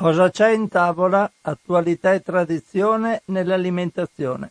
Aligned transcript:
Cosa 0.00 0.30
c'è 0.30 0.52
in 0.52 0.68
tavola? 0.68 1.30
Attualità 1.42 2.14
e 2.14 2.22
tradizione 2.22 3.20
nell'alimentazione. 3.26 4.50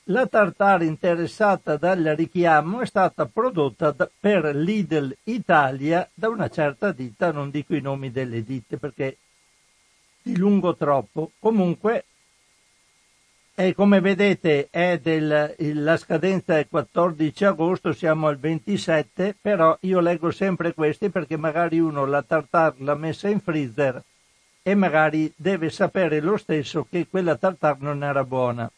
La 0.04 0.26
tartare 0.26 0.84
interessata 0.84 1.78
dal 1.78 2.02
richiamo 2.02 2.82
è 2.82 2.86
stata 2.86 3.24
prodotta 3.24 3.96
per 4.20 4.54
Lidl 4.56 5.16
Italia 5.24 6.06
da 6.12 6.28
una 6.28 6.50
certa 6.50 6.92
ditta, 6.92 7.32
non 7.32 7.48
dico 7.48 7.74
i 7.74 7.80
nomi 7.80 8.10
delle 8.10 8.44
ditte 8.44 8.76
perché 8.76 9.16
di 10.20 10.36
lungo 10.36 10.76
troppo. 10.76 11.30
Comunque 11.38 12.04
e 13.54 13.74
come 13.74 14.00
vedete 14.00 14.68
del, 15.02 15.54
la 15.58 15.96
scadenza 15.96 16.58
è 16.58 16.66
14 16.68 17.44
agosto, 17.44 17.92
siamo 17.92 18.26
al 18.26 18.38
27, 18.38 19.36
però 19.40 19.76
io 19.80 20.00
leggo 20.00 20.30
sempre 20.30 20.72
questi 20.72 21.10
perché 21.10 21.36
magari 21.36 21.78
uno 21.78 22.06
la 22.06 22.22
tartar 22.22 22.74
l'ha 22.78 22.94
messa 22.94 23.28
in 23.28 23.40
freezer 23.40 24.02
e 24.62 24.74
magari 24.74 25.32
deve 25.36 25.70
sapere 25.70 26.20
lo 26.20 26.36
stesso 26.36 26.86
che 26.88 27.06
quella 27.08 27.36
tartar 27.36 27.80
non 27.80 28.02
era 28.02 28.24
buona. 28.24 28.70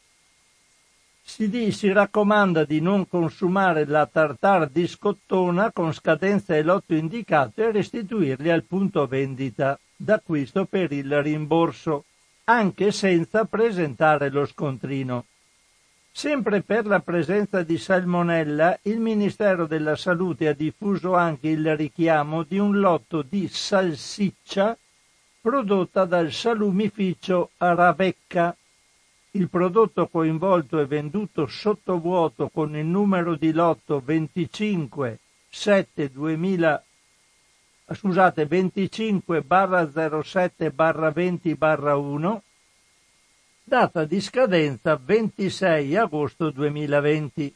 Si, 1.25 1.49
di, 1.49 1.71
si 1.71 1.93
raccomanda 1.93 2.65
di 2.65 2.81
non 2.81 3.09
consumare 3.09 3.85
la 3.87 4.07
tartar 4.07 4.69
di 4.69 4.89
scottona 4.89 5.71
con 5.71 5.93
scadenza 5.93 6.57
e 6.57 6.63
lotto 6.63 6.95
indicato 6.95 7.63
e 7.63 7.71
restituirli 7.71 8.51
al 8.51 8.65
punto 8.65 9.07
vendita 9.07 9.79
d'acquisto 9.95 10.65
per 10.65 10.91
il 10.91 11.23
rimborso 11.23 12.05
anche 12.45 12.93
senza 12.93 13.45
presentare 13.45 14.31
lo 14.31 14.47
scontrino. 14.47 15.27
Sempre 16.15 16.61
per 16.61 16.87
la 16.87 17.01
presenza 17.01 17.63
di 17.63 17.79
salmonella, 17.79 18.79
il 18.83 19.01
Ministero 19.01 19.67
della 19.67 19.97
Salute 19.97 20.49
ha 20.49 20.53
diffuso 20.53 21.15
anche 21.15 21.49
il 21.49 21.75
richiamo 21.75 22.43
di 22.43 22.59
un 22.59 22.79
lotto 22.79 23.23
di 23.23 23.49
salsiccia 23.49 24.77
prodotta 25.41 26.05
dal 26.05 26.31
salumificio 26.31 27.51
Ravecca. 27.57 28.55
Il 29.33 29.49
prodotto 29.49 30.07
coinvolto 30.09 30.79
è 30.79 30.87
venduto 30.87 31.47
sottovuoto 31.47 32.49
con 32.49 32.77
il 32.77 32.85
numero 32.85 33.35
di 33.35 33.51
lotto 33.51 34.03
25 34.05 35.19
7 35.49 36.11
2000 36.11 36.85
scusate, 37.91 38.47
25 38.47 39.43
barra 39.43 39.91
07 40.23 40.71
barra 40.71 41.11
20 41.11 41.55
barra 41.55 41.97
1, 41.97 42.43
data 43.65 44.05
di 44.05 44.21
scadenza 44.21 44.97
26 44.97 45.97
agosto 45.97 46.51
2020. 46.51 47.55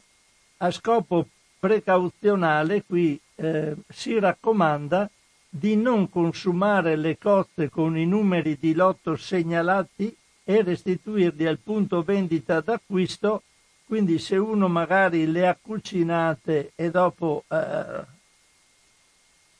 a 0.58 0.72
scopo 0.72 1.28
precauzionale 1.60 2.84
qui 2.84 3.20
eh, 3.36 3.76
si 3.90 4.18
raccomanda 4.20 5.10
di 5.50 5.76
non 5.76 6.10
consumare 6.10 6.96
le 6.96 7.18
cozze 7.18 7.70
con 7.70 7.98
i 7.98 8.06
numeri 8.06 8.58
di 8.60 8.74
lotto 8.74 9.16
segnalati 9.18 10.16
e 10.44 10.62
restituirli 10.62 11.46
al 11.46 11.60
punto 11.60 12.02
vendita 12.02 12.62
d'acquisto. 12.62 13.44
Quindi 13.86 14.20
se 14.20 14.38
uno 14.38 14.70
magari 14.70 15.30
le 15.30 15.48
ha 15.48 15.58
cucinate 15.60 16.72
e 16.76 16.90
dopo 16.90 17.44
eh, 17.50 18.06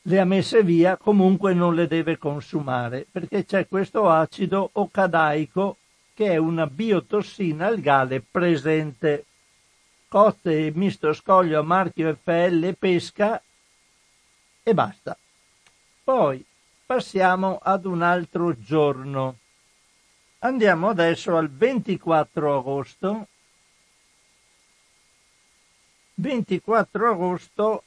le 0.04 0.20
ha 0.20 0.26
messe 0.26 0.64
via, 0.64 0.98
comunque 0.98 1.54
non 1.54 1.76
le 1.76 1.88
deve 1.88 2.18
consumare, 2.18 3.06
perché 3.10 3.46
c'è 3.46 3.68
questo 3.68 4.10
acido 4.10 4.70
ocadaico 4.74 5.78
che 6.14 6.32
è 6.32 6.38
una 6.38 6.68
biotossina 6.68 7.68
algale 7.68 8.22
presente. 8.22 9.26
Cozze 10.08 10.68
e 10.68 10.72
misto 10.74 11.14
scoglio 11.14 11.60
a 11.60 11.64
marchio 11.64 12.18
FL 12.22 12.76
pesca 12.78 13.42
e 14.64 14.74
basta. 14.74 15.18
Poi 16.04 16.44
passiamo 16.86 17.60
ad 17.62 17.86
un 17.86 18.02
altro 18.02 18.60
giorno. 18.60 19.38
Andiamo 20.40 20.90
adesso 20.90 21.38
al 21.38 21.50
24 21.50 22.58
agosto. 22.58 23.28
24 26.16 27.10
agosto 27.10 27.84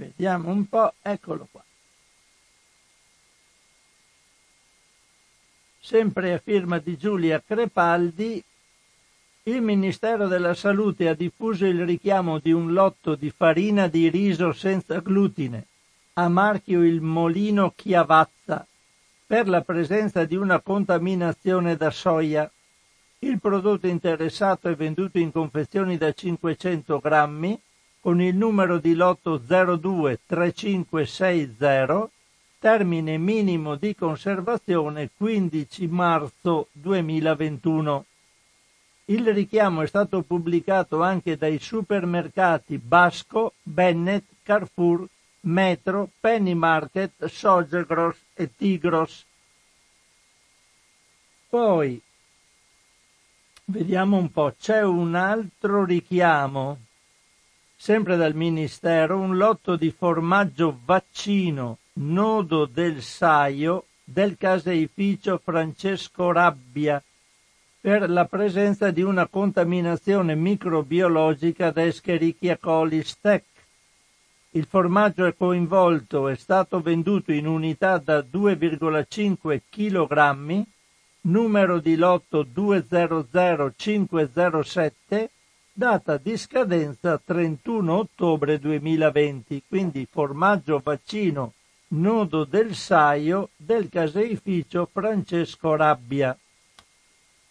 Vediamo 0.00 0.50
un 0.50 0.66
po', 0.66 0.94
eccolo 1.02 1.46
qua. 1.50 1.62
Sempre 5.78 6.32
a 6.32 6.38
firma 6.38 6.78
di 6.78 6.96
Giulia 6.96 7.42
Crepaldi, 7.46 8.42
il 9.42 9.60
Ministero 9.60 10.26
della 10.26 10.54
Salute 10.54 11.06
ha 11.06 11.14
diffuso 11.14 11.66
il 11.66 11.84
richiamo 11.84 12.38
di 12.38 12.50
un 12.50 12.72
lotto 12.72 13.14
di 13.14 13.28
farina 13.30 13.88
di 13.88 14.08
riso 14.08 14.52
senza 14.52 15.00
glutine 15.00 15.66
a 16.14 16.28
marchio 16.30 16.82
il 16.82 17.02
Molino 17.02 17.74
Chiavazza 17.76 18.66
per 19.26 19.48
la 19.48 19.60
presenza 19.60 20.24
di 20.24 20.36
una 20.36 20.60
contaminazione 20.60 21.76
da 21.76 21.90
soia. 21.90 22.50
Il 23.18 23.38
prodotto 23.38 23.86
interessato 23.86 24.68
è 24.68 24.74
venduto 24.74 25.18
in 25.18 25.30
confezioni 25.30 25.98
da 25.98 26.10
500 26.10 26.98
grammi 27.00 27.60
con 28.00 28.20
il 28.22 28.34
numero 28.34 28.78
di 28.78 28.94
lotto 28.94 29.38
023560, 29.38 32.08
termine 32.58 33.18
minimo 33.18 33.76
di 33.76 33.94
conservazione 33.94 35.10
15 35.14 35.86
marzo 35.88 36.68
2021. 36.72 38.04
Il 39.06 39.32
richiamo 39.34 39.82
è 39.82 39.86
stato 39.86 40.22
pubblicato 40.22 41.02
anche 41.02 41.36
dai 41.36 41.58
supermercati 41.58 42.78
Basco, 42.78 43.52
Bennett, 43.62 44.24
Carrefour, 44.42 45.06
Metro, 45.40 46.08
Penny 46.20 46.54
Market, 46.54 47.26
Sogegros 47.26 48.16
e 48.34 48.54
Tigros. 48.54 49.24
Poi 51.48 52.00
vediamo 53.64 54.16
un 54.16 54.30
po', 54.30 54.54
c'è 54.58 54.82
un 54.82 55.14
altro 55.14 55.84
richiamo, 55.84 56.78
sempre 57.82 58.18
dal 58.18 58.34
Ministero, 58.34 59.16
un 59.16 59.38
lotto 59.38 59.74
di 59.74 59.90
formaggio 59.90 60.78
vaccino 60.84 61.78
nodo 61.94 62.66
del 62.66 63.00
Saio 63.00 63.86
del 64.04 64.36
caseificio 64.36 65.40
Francesco 65.42 66.30
Rabbia 66.30 67.02
per 67.80 68.10
la 68.10 68.26
presenza 68.26 68.90
di 68.90 69.00
una 69.00 69.26
contaminazione 69.28 70.34
microbiologica 70.34 71.70
da 71.70 71.86
Escherichia 71.86 72.58
coli 72.58 73.02
stec. 73.02 73.44
Il 74.50 74.66
formaggio 74.66 75.24
è 75.24 75.34
coinvolto 75.34 76.28
è 76.28 76.36
stato 76.36 76.82
venduto 76.82 77.32
in 77.32 77.46
unità 77.46 77.96
da 77.96 78.18
2,5 78.18 79.60
kg, 79.70 80.64
numero 81.22 81.78
di 81.78 81.96
lotto 81.96 82.42
200507, 82.42 85.30
data 85.80 86.18
di 86.18 86.36
scadenza 86.36 87.18
31 87.24 87.96
ottobre 87.96 88.58
2020, 88.58 89.62
quindi 89.66 90.06
formaggio 90.10 90.78
vaccino 90.84 91.54
nodo 91.92 92.44
del 92.44 92.74
Saio 92.74 93.48
del 93.56 93.88
caseificio 93.88 94.86
Francesco 94.92 95.74
Rabbia. 95.76 96.36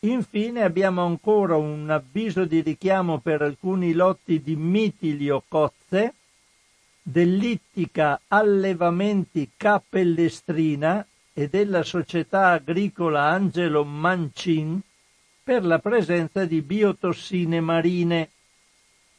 Infine 0.01 0.61
abbiamo 0.61 1.03
ancora 1.03 1.55
un 1.55 1.89
avviso 1.89 2.45
di 2.45 2.61
richiamo 2.61 3.17
per 3.17 3.41
alcuni 3.41 3.93
lotti 3.93 4.43
di 4.43 4.55
mitilio 4.55 5.41
cozze 5.47 6.13
dell'Ittica 7.01 8.21
Allevamenti 8.27 9.49
Capellestrina 9.57 11.03
e 11.33 11.47
della 11.47 11.81
società 11.81 12.49
agricola 12.49 13.23
Angelo 13.23 13.83
Mancin 13.83 14.79
per 15.49 15.65
la 15.65 15.79
presenza 15.79 16.45
di 16.45 16.61
biotossine 16.61 17.59
marine. 17.59 18.29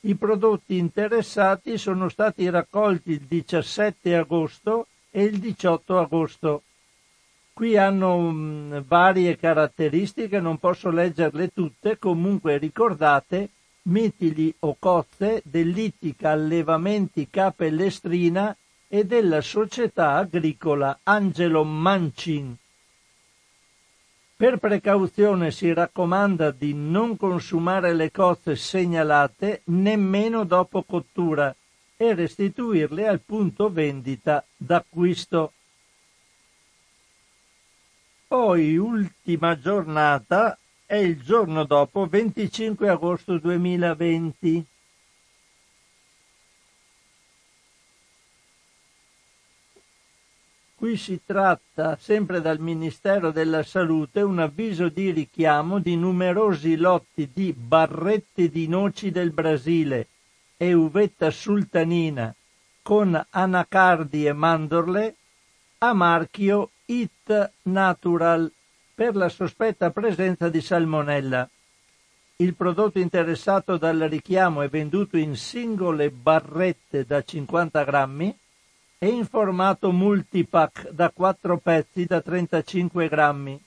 I 0.03 0.15
prodotti 0.15 0.79
interessati 0.79 1.77
sono 1.77 2.09
stati 2.09 2.49
raccolti 2.49 3.11
il 3.11 3.23
17 3.23 4.15
agosto 4.15 4.87
e 5.11 5.25
il 5.25 5.41
18 5.41 5.99
agosto. 5.99 6.63
Qui 7.53 7.77
hanno 7.77 8.15
um, 8.15 8.85
varie 8.85 9.37
caratteristiche, 9.37 10.39
non 10.39 10.59
posso 10.59 10.91
leggerle 10.91 11.53
tutte, 11.53 11.99
comunque 11.99 12.59
ricordate 12.59 13.49
mitili 13.83 14.55
o 14.61 14.77
cozze 14.79 15.43
dell'Ittica 15.45 16.31
Allevamenti 16.31 17.27
Capellestrina 17.29 18.57
e 18.87 19.05
della 19.05 19.41
società 19.41 20.13
agricola 20.13 20.97
Angelo 21.03 21.65
Mancin. 21.65 22.57
Per 24.41 24.57
precauzione 24.57 25.51
si 25.51 25.71
raccomanda 25.71 26.51
di 26.51 26.73
non 26.73 27.19
consumare 27.19 27.93
le 27.93 28.11
cozze 28.11 28.57
segnalate 28.57 29.61
nemmeno 29.65 30.45
dopo 30.45 30.83
cottura 30.83 31.55
e 31.95 32.15
restituirle 32.15 33.07
al 33.07 33.21
punto 33.21 33.71
vendita 33.71 34.43
d'acquisto. 34.57 35.53
Poi, 38.27 38.79
ultima 38.79 39.59
giornata, 39.59 40.57
è 40.87 40.97
il 40.97 41.21
giorno 41.21 41.65
dopo, 41.65 42.07
25 42.07 42.89
agosto 42.89 43.37
2020. 43.37 44.65
Qui 50.81 50.97
si 50.97 51.21
tratta, 51.27 51.99
sempre 52.01 52.41
dal 52.41 52.59
Ministero 52.59 53.33
della 53.33 53.63
Salute, 53.63 54.23
un 54.23 54.39
avviso 54.39 54.89
di 54.89 55.11
richiamo 55.11 55.79
di 55.79 55.95
numerosi 55.95 56.75
lotti 56.77 57.29
di 57.31 57.53
barrette 57.53 58.49
di 58.49 58.67
noci 58.67 59.11
del 59.11 59.31
Brasile 59.31 60.07
e 60.57 60.73
uvetta 60.73 61.31
sultanina 61.31 62.35
con 62.81 63.27
anacardi 63.29 64.25
e 64.25 64.33
mandorle 64.33 65.17
a 65.81 65.93
marchio 65.93 66.71
It 66.87 67.53
Natural 67.65 68.51
per 68.95 69.17
la 69.17 69.29
sospetta 69.29 69.91
presenza 69.91 70.49
di 70.49 70.63
salmonella. 70.63 71.47
Il 72.37 72.55
prodotto 72.55 72.99
interessato 72.99 73.77
dal 73.77 73.99
richiamo 73.99 74.63
è 74.63 74.71
venduto 74.71 75.19
in 75.19 75.37
singole 75.37 76.11
barrette 76.11 77.05
da 77.05 77.23
50 77.23 77.85
grammi 77.85 78.35
e 79.03 79.09
in 79.09 79.25
formato 79.25 79.93
multipack 79.93 80.91
da 80.91 81.09
4 81.09 81.57
pezzi 81.57 82.05
da 82.05 82.21
35 82.21 83.09
grammi, 83.09 83.59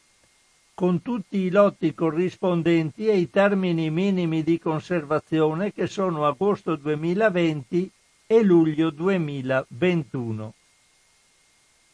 con 0.76 1.02
tutti 1.02 1.38
i 1.38 1.50
lotti 1.50 1.96
corrispondenti 1.96 3.08
e 3.08 3.18
i 3.18 3.32
termini 3.32 3.90
minimi 3.90 4.44
di 4.44 4.60
conservazione 4.60 5.74
che 5.74 5.88
sono 5.88 6.28
agosto 6.28 6.76
2020 6.76 7.92
e 8.28 8.44
luglio 8.44 8.92
2021. 8.92 10.54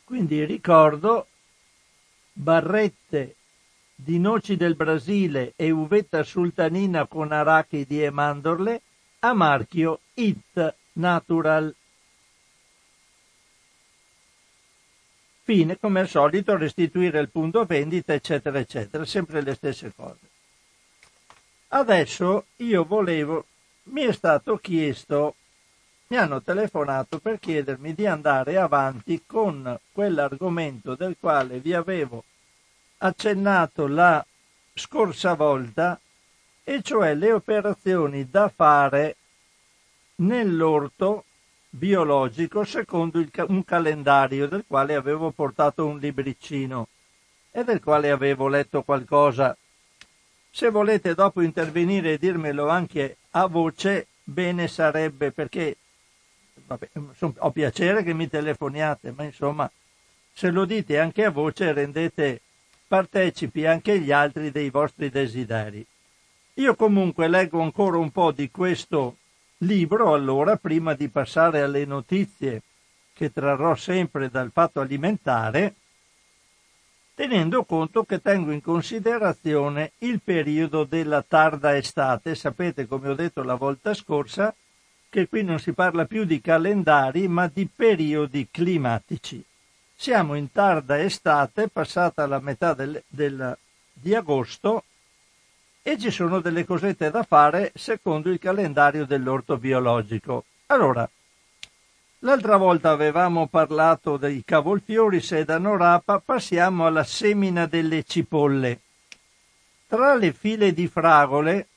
Quindi 0.03 0.43
ricordo 0.43 1.27
barrette 2.34 3.36
di 3.96 4.19
noci 4.19 4.58
del 4.58 4.75
Brasile 4.75 5.53
e 5.55 5.72
uvetta 5.72 6.24
sultanina 6.24 7.08
con 7.08 7.31
arachidi 7.31 8.03
e 8.03 8.10
mandorle 8.10 8.81
a 9.19 9.34
marchio 9.34 10.01
It 10.15 10.75
Natural. 10.93 11.74
Fine, 15.50 15.79
come 15.79 16.01
al 16.01 16.08
solito, 16.08 16.56
restituire 16.56 17.20
il 17.20 17.29
punto 17.32 17.65
vendita, 17.65 18.13
eccetera, 18.13 18.60
eccetera, 18.60 19.03
sempre 19.03 19.41
le 19.41 19.56
stesse 19.56 19.91
cose. 19.96 20.20
Adesso 21.70 22.46
io 22.58 22.86
volevo, 22.86 23.46
mi 23.86 24.03
è 24.03 24.12
stato 24.12 24.58
chiesto 24.58 25.34
mi 26.10 26.18
hanno 26.18 26.44
telefonato 26.44 27.18
per 27.18 27.39
chiedermi 27.39 27.96
di 27.96 28.06
andare 28.06 28.58
avanti 28.58 29.24
con 29.25 29.75
quell'argomento 29.91 30.94
del 30.94 31.15
quale 31.20 31.58
vi 31.58 31.74
avevo 31.74 32.25
accennato 33.00 33.88
la 33.88 34.24
scorsa 34.75 35.34
volta, 35.34 36.00
e 36.63 36.84
cioè 36.84 37.15
le 37.15 37.32
operazioni 37.32 38.29
da 38.29 38.50
fare 38.50 39.15
nell'orto 40.18 41.24
biologico 41.69 42.63
secondo 42.63 43.19
il, 43.19 43.29
un 43.47 43.63
calendario 43.63 44.47
del 44.47 44.65
quale 44.67 44.95
avevo 44.95 45.31
portato 45.31 45.85
un 45.85 45.99
libricino 45.99 46.88
e 47.51 47.63
del 47.63 47.81
quale 47.81 48.09
avevo 48.09 48.47
letto 48.47 48.81
qualcosa. 48.83 49.55
Se 50.51 50.69
volete 50.69 51.13
dopo 51.13 51.41
intervenire 51.41 52.13
e 52.13 52.17
dirmelo 52.17 52.67
anche 52.69 53.17
a 53.31 53.45
voce, 53.45 54.07
bene 54.23 54.67
sarebbe 54.67 55.31
perché 55.31 55.77
vabbè, 56.65 56.89
ho 57.38 57.51
piacere 57.51 58.03
che 58.03 58.13
mi 58.13 58.27
telefoniate, 58.27 59.11
ma 59.15 59.23
insomma, 59.23 59.69
se 60.33 60.49
lo 60.49 60.65
dite 60.65 60.99
anche 60.99 61.25
a 61.25 61.31
voce 61.31 61.71
rendete 61.73 62.41
partecipi 62.88 63.65
anche 63.65 63.99
gli 63.99 64.11
altri 64.11 64.51
dei 64.51 64.69
vostri 64.69 65.09
desideri. 65.09 65.85
Io 66.55 66.75
comunque 66.75 67.27
leggo 67.27 67.61
ancora 67.61 67.97
un 67.97 68.11
po' 68.11 68.31
di 68.31 68.49
questo 68.49 69.15
libro, 69.60 70.13
allora, 70.13 70.58
prima 70.58 70.94
di 70.94 71.10
passare 71.10 71.62
alle 71.62 71.86
notizie 71.86 72.62
che 73.13 73.34
trarrò 73.34 73.75
sempre 73.75 74.30
dal 74.30 74.51
fatto 74.51 74.80
alimentare, 74.80 75.75
tenendo 77.16 77.66
conto 77.66 78.04
che 78.04 78.22
tengo 78.22 78.51
in 78.51 78.62
considerazione 78.62 79.92
il 80.00 80.22
periodo 80.22 80.86
della 80.86 81.22
tarda 81.22 81.75
estate. 81.75 82.36
Sapete, 82.36 82.88
come 82.88 83.10
ho 83.10 83.16
detto 83.16 83.44
la 83.44 83.56
volta 83.56 83.94
scorsa, 83.94 84.56
che 85.10 85.28
qui 85.28 85.44
non 85.44 85.60
si 85.60 85.74
parla 85.74 86.06
più 86.06 86.24
di 86.24 86.39
calendari 86.39 87.28
ma 87.28 87.50
di 87.51 87.68
periodi 87.68 88.48
climatici. 88.50 89.44
Siamo 89.96 90.36
in 90.36 90.50
tarda 90.51 91.01
estate, 91.01 91.68
passata 91.68 92.25
la 92.25 92.39
metà 92.39 92.74
del, 92.74 93.04
del, 93.10 93.58
di 93.92 94.16
agosto 94.16 94.86
e 95.91 95.98
ci 95.98 96.12
sono 96.12 96.39
delle 96.39 96.65
cosette 96.65 97.10
da 97.10 97.24
fare 97.24 97.72
secondo 97.74 98.29
il 98.29 98.38
calendario 98.38 99.05
dell'orto 99.05 99.58
biologico. 99.58 100.43
Allora, 100.67 101.10
l'altra 102.19 102.58
volta 102.58 102.91
avevamo 102.91 103.48
parlato 103.48 104.17
dei 104.17 104.43
cavolfiori, 104.46 105.19
sedano 105.19 105.77
rapa, 105.77 106.22
passiamo 106.24 106.86
alla 106.86 107.03
semina 107.03 107.65
delle 107.65 108.03
cipolle. 108.03 108.81
Tra 109.88 110.13
le 110.13 110.31
file 110.31 110.74
di 110.74 110.88
fragole 110.88 111.67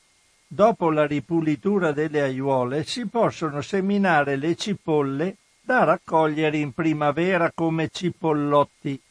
Dopo 0.53 0.91
la 0.91 1.07
ripulitura 1.07 1.93
delle 1.93 2.21
aiuole 2.21 2.83
si 2.83 3.07
possono 3.07 3.61
seminare 3.61 4.35
le 4.35 4.55
cipolle 4.55 5.37
da 5.59 5.83
raccogliere 5.83 6.57
in 6.57 6.73
primavera 6.73 7.51
come 7.51 7.89
cipollotti, 7.89 9.01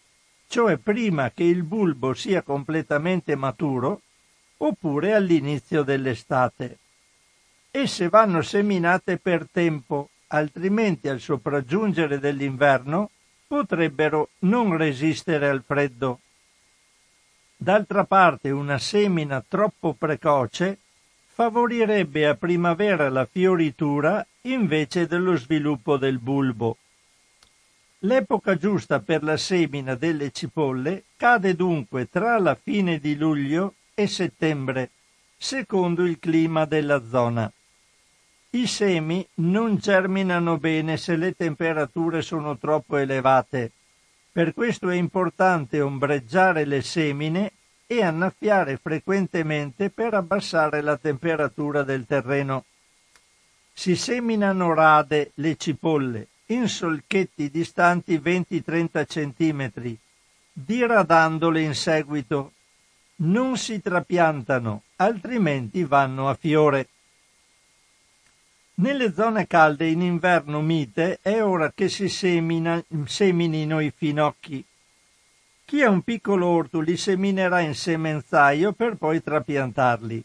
cioè 0.47 0.77
prima 0.77 1.33
che 1.33 1.43
il 1.43 1.65
bulbo 1.65 2.15
sia 2.15 2.43
completamente 2.43 3.35
maturo 3.35 4.03
oppure 4.65 5.15
all'inizio 5.15 5.83
dell'estate. 5.83 6.79
Esse 7.71 8.09
vanno 8.09 8.43
seminate 8.43 9.17
per 9.17 9.49
tempo, 9.51 10.11
altrimenti 10.29 11.09
al 11.09 11.21
sopraggiungere 11.21 12.19
dell'inverno 12.19 13.11
potrebbero 13.47 14.31
non 14.41 14.77
resistere 14.77 15.49
al 15.49 15.63
freddo. 15.67 16.21
D'altra 17.57 18.05
parte 18.05 18.51
una 18.51 18.79
semina 18.79 19.45
troppo 19.47 19.95
precoce 19.95 20.79
favorirebbe 21.27 22.27
a 22.27 22.35
primavera 22.35 23.09
la 23.09 23.25
fioritura 23.25 24.25
invece 24.43 25.07
dello 25.07 25.37
sviluppo 25.37 25.97
del 25.97 26.19
bulbo. 26.19 26.77
L'epoca 28.01 28.57
giusta 28.57 29.01
per 29.01 29.23
la 29.23 29.37
semina 29.37 29.95
delle 29.95 30.31
cipolle 30.31 31.05
cade 31.17 31.55
dunque 31.55 32.09
tra 32.09 32.39
la 32.39 32.55
fine 32.55 32.99
di 32.99 33.17
luglio 33.17 33.75
e 33.95 34.07
settembre, 34.07 34.91
secondo 35.37 36.05
il 36.05 36.19
clima 36.19 36.65
della 36.65 37.03
zona. 37.07 37.51
I 38.51 38.67
semi 38.67 39.27
non 39.35 39.77
germinano 39.77 40.59
bene 40.59 40.97
se 40.97 41.17
le 41.17 41.35
temperature 41.35 42.23
sono 42.23 42.59
troppo 42.59 42.97
elevate. 42.97 43.71
Per 44.31 44.55
questo 44.55 44.89
è 44.91 44.95
importante 44.95 45.81
ombreggiare 45.81 46.65
le 46.65 46.83
semine 46.83 47.53
e 47.87 48.03
annaffiare 48.03 48.79
frequentemente 48.79 49.91
per 49.91 50.15
abbassare 50.15 50.81
la 50.81 50.97
temperatura 50.97 51.83
del 51.83 52.07
terreno. 52.07 52.65
Si 53.73 53.97
seminano 53.97 54.75
rade 54.75 55.33
le 55.35 55.57
cipolle 55.57 56.29
in 56.47 56.69
solchetti 56.69 57.51
distanti 57.51 58.19
20-30 58.19 59.07
cm, 59.07 59.97
diradandole 60.53 61.61
in 61.63 61.75
seguito. 61.75 62.53
Non 63.17 63.57
si 63.57 63.81
trapiantano, 63.81 64.83
altrimenti 64.97 65.85
vanno 65.85 66.29
a 66.29 66.35
fiore. 66.35 66.89
Nelle 68.75 69.13
zone 69.13 69.47
calde 69.47 69.87
in 69.87 70.01
inverno 70.01 70.61
mite 70.61 71.19
è 71.23 71.43
ora 71.43 71.71
che 71.73 71.89
si 71.89 72.09
semina, 72.09 72.83
seminino 73.05 73.81
i 73.81 73.93
finocchi. 73.95 74.65
Chi 75.65 75.83
ha 75.83 75.89
un 75.91 76.03
piccolo 76.03 76.47
orto 76.47 76.81
li 76.81 76.97
seminerà 76.97 77.61
in 77.61 77.75
semenzaio 77.75 78.73
per 78.73 78.97
poi 78.97 79.23
trapiantarli. 79.23 80.25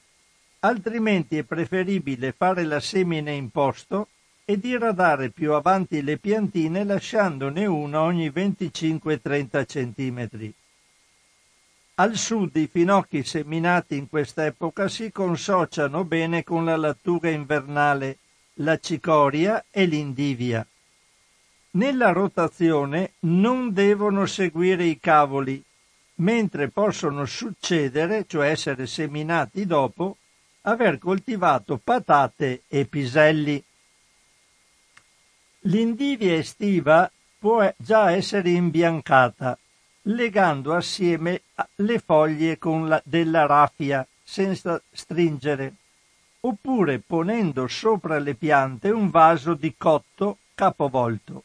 Altrimenti 0.62 1.38
è 1.38 1.44
preferibile 1.44 2.32
fare 2.32 2.64
la 2.64 2.80
semina 2.80 3.32
in 3.32 3.50
posto 3.52 4.08
e 4.44 4.58
diradare 4.58 5.30
più 5.30 5.54
avanti 5.54 6.02
le 6.02 6.18
piantine 6.18 6.84
lasciandone 6.84 7.66
una 7.66 8.02
ogni 8.02 8.30
25-30 8.30 9.66
cm. 9.66 10.54
Al 12.00 12.16
sud 12.16 12.56
i 12.58 12.68
finocchi 12.68 13.24
seminati 13.24 13.98
in 13.98 14.08
quest'epoca 14.08 14.88
si 14.88 15.12
consociano 15.12 16.04
bene 16.04 16.44
con 16.44 16.64
la 16.64 16.76
lattuga 16.76 17.28
invernale, 17.28 18.20
la 18.60 18.78
cicoria 18.78 19.66
e 19.72 19.86
l'indivia. 19.86 20.64
Nella 21.72 22.12
rotazione 22.12 23.14
non 23.22 23.74
devono 23.74 24.28
seguire 24.28 24.84
i 24.84 25.00
cavoli, 25.00 25.64
mentre 26.18 26.70
possono 26.70 27.26
succedere, 27.26 28.26
cioè 28.28 28.50
essere 28.50 28.86
seminati 28.86 29.66
dopo, 29.66 30.18
aver 30.62 31.00
coltivato 31.00 31.80
patate 31.84 32.62
e 32.68 32.86
piselli. 32.86 33.64
L'indivia 35.62 36.36
estiva 36.36 37.12
può 37.40 37.74
già 37.76 38.12
essere 38.12 38.52
imbiancata, 38.52 39.58
legando 40.08 40.74
assieme 40.74 41.42
le 41.76 42.00
foglie 42.00 42.58
con 42.58 42.88
la, 42.88 43.02
della 43.04 43.46
raffia 43.46 44.06
senza 44.24 44.82
stringere, 44.92 45.74
oppure 46.42 47.00
ponendo 47.00 47.68
sopra 47.68 48.20
le 48.20 48.36
piante 48.36 48.90
un 48.90 49.10
vaso 49.10 49.54
di 49.54 49.74
cotto 49.78 50.38
capovolto 50.54 51.44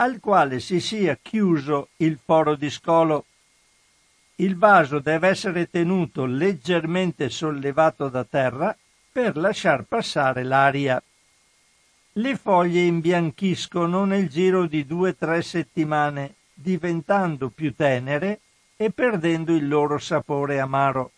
al 0.00 0.18
quale 0.18 0.60
si 0.60 0.80
sia 0.80 1.18
chiuso 1.20 1.88
il 1.96 2.18
foro 2.22 2.56
di 2.56 2.70
scolo. 2.70 3.26
Il 4.36 4.56
vaso 4.56 4.98
deve 4.98 5.28
essere 5.28 5.68
tenuto 5.68 6.24
leggermente 6.24 7.28
sollevato 7.28 8.08
da 8.08 8.24
terra 8.24 8.74
per 9.12 9.36
lasciar 9.36 9.82
passare 9.82 10.42
l'aria. 10.42 11.02
Le 12.14 12.36
foglie 12.36 12.80
imbianchiscono 12.80 14.06
nel 14.06 14.30
giro 14.30 14.64
di 14.64 14.86
due 14.86 15.10
o 15.10 15.14
tre 15.14 15.42
settimane, 15.42 16.36
diventando 16.60 17.48
più 17.48 17.74
tenere 17.74 18.40
e 18.76 18.90
perdendo 18.90 19.54
il 19.54 19.68
loro 19.68 19.98
sapore 19.98 20.60
amaro. 20.60 21.12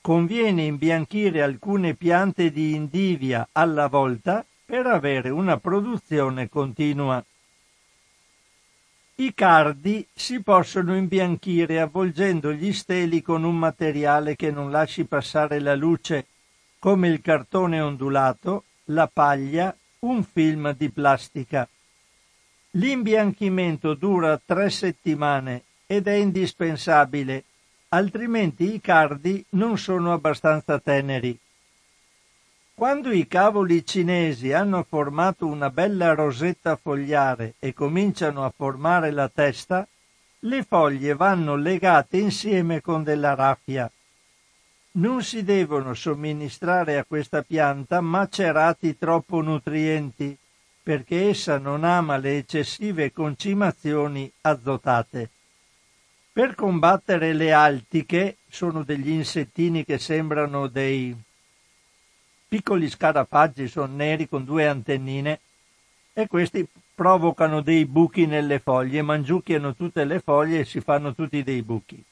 Conviene 0.00 0.64
imbianchire 0.64 1.42
alcune 1.42 1.94
piante 1.94 2.50
di 2.50 2.74
indivia 2.74 3.48
alla 3.52 3.88
volta 3.88 4.44
per 4.64 4.86
avere 4.86 5.30
una 5.30 5.56
produzione 5.58 6.48
continua. 6.48 7.22
I 9.16 9.34
cardi 9.34 10.06
si 10.14 10.40
possono 10.42 10.94
imbianchire 10.94 11.80
avvolgendo 11.80 12.52
gli 12.52 12.72
steli 12.72 13.20
con 13.20 13.42
un 13.42 13.56
materiale 13.56 14.36
che 14.36 14.50
non 14.50 14.70
lasci 14.70 15.04
passare 15.04 15.58
la 15.58 15.74
luce, 15.74 16.26
come 16.78 17.08
il 17.08 17.20
cartone 17.20 17.80
ondulato, 17.80 18.64
la 18.84 19.10
paglia, 19.12 19.74
un 20.00 20.22
film 20.22 20.72
di 20.76 20.88
plastica. 20.90 21.68
L'imbianchimento 22.72 23.94
dura 23.94 24.38
tre 24.44 24.68
settimane 24.68 25.62
ed 25.86 26.06
è 26.06 26.14
indispensabile, 26.14 27.44
altrimenti 27.88 28.74
i 28.74 28.80
cardi 28.80 29.42
non 29.50 29.78
sono 29.78 30.12
abbastanza 30.12 30.78
teneri. 30.78 31.38
Quando 32.74 33.10
i 33.10 33.26
cavoli 33.26 33.84
cinesi 33.84 34.52
hanno 34.52 34.84
formato 34.86 35.46
una 35.46 35.70
bella 35.70 36.14
rosetta 36.14 36.76
fogliare 36.76 37.54
e 37.58 37.72
cominciano 37.72 38.44
a 38.44 38.52
formare 38.54 39.10
la 39.10 39.28
testa, 39.28 39.88
le 40.40 40.62
foglie 40.62 41.14
vanno 41.14 41.56
legate 41.56 42.18
insieme 42.18 42.80
con 42.80 43.02
della 43.02 43.34
raffia. 43.34 43.90
Non 44.92 45.22
si 45.22 45.42
devono 45.42 45.94
somministrare 45.94 46.98
a 46.98 47.04
questa 47.04 47.42
pianta 47.42 48.00
macerati 48.00 48.96
troppo 48.96 49.40
nutrienti, 49.40 50.36
perché 50.88 51.28
essa 51.28 51.58
non 51.58 51.84
ama 51.84 52.16
le 52.16 52.38
eccessive 52.38 53.12
concimazioni 53.12 54.32
azotate. 54.40 55.28
Per 56.32 56.54
combattere 56.54 57.34
le 57.34 57.52
altiche, 57.52 58.38
sono 58.48 58.82
degli 58.84 59.10
insettini 59.10 59.84
che 59.84 59.98
sembrano 59.98 60.66
dei 60.66 61.14
piccoli 62.48 62.88
scarafaggi 62.88 63.68
sono 63.68 63.94
neri 63.94 64.26
con 64.30 64.46
due 64.46 64.66
antennine 64.66 65.40
e 66.14 66.26
questi 66.26 66.66
provocano 66.94 67.60
dei 67.60 67.84
buchi 67.84 68.24
nelle 68.24 68.58
foglie, 68.58 69.02
mangiucchiano 69.02 69.74
tutte 69.74 70.06
le 70.06 70.20
foglie 70.20 70.60
e 70.60 70.64
si 70.64 70.80
fanno 70.80 71.14
tutti 71.14 71.42
dei 71.42 71.60
buchi. 71.60 72.02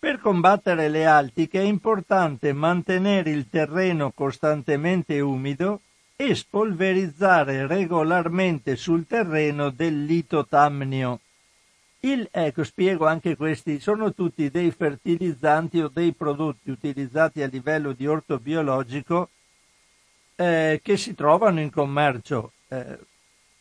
Per 0.00 0.18
combattere 0.18 0.88
le 0.88 1.06
altiche 1.06 1.60
è 1.60 1.64
importante 1.64 2.52
mantenere 2.52 3.30
il 3.30 3.48
terreno 3.48 4.10
costantemente 4.10 5.20
umido 5.20 5.82
e 6.20 6.34
spolverizzare 6.34 7.66
regolarmente 7.66 8.76
sul 8.76 9.06
terreno 9.06 9.70
del 9.70 10.04
litotamnio. 10.04 11.20
Il, 12.00 12.28
ecco, 12.30 12.62
spiego 12.62 13.06
anche 13.06 13.36
questi, 13.36 13.80
sono 13.80 14.12
tutti 14.12 14.50
dei 14.50 14.70
fertilizzanti 14.70 15.80
o 15.80 15.88
dei 15.88 16.12
prodotti 16.12 16.70
utilizzati 16.70 17.40
a 17.40 17.46
livello 17.46 17.92
di 17.92 18.06
orto 18.06 18.38
biologico 18.38 19.30
eh, 20.36 20.80
che 20.82 20.98
si 20.98 21.14
trovano 21.14 21.58
in 21.58 21.70
commercio. 21.70 22.52
Eh, 22.68 22.98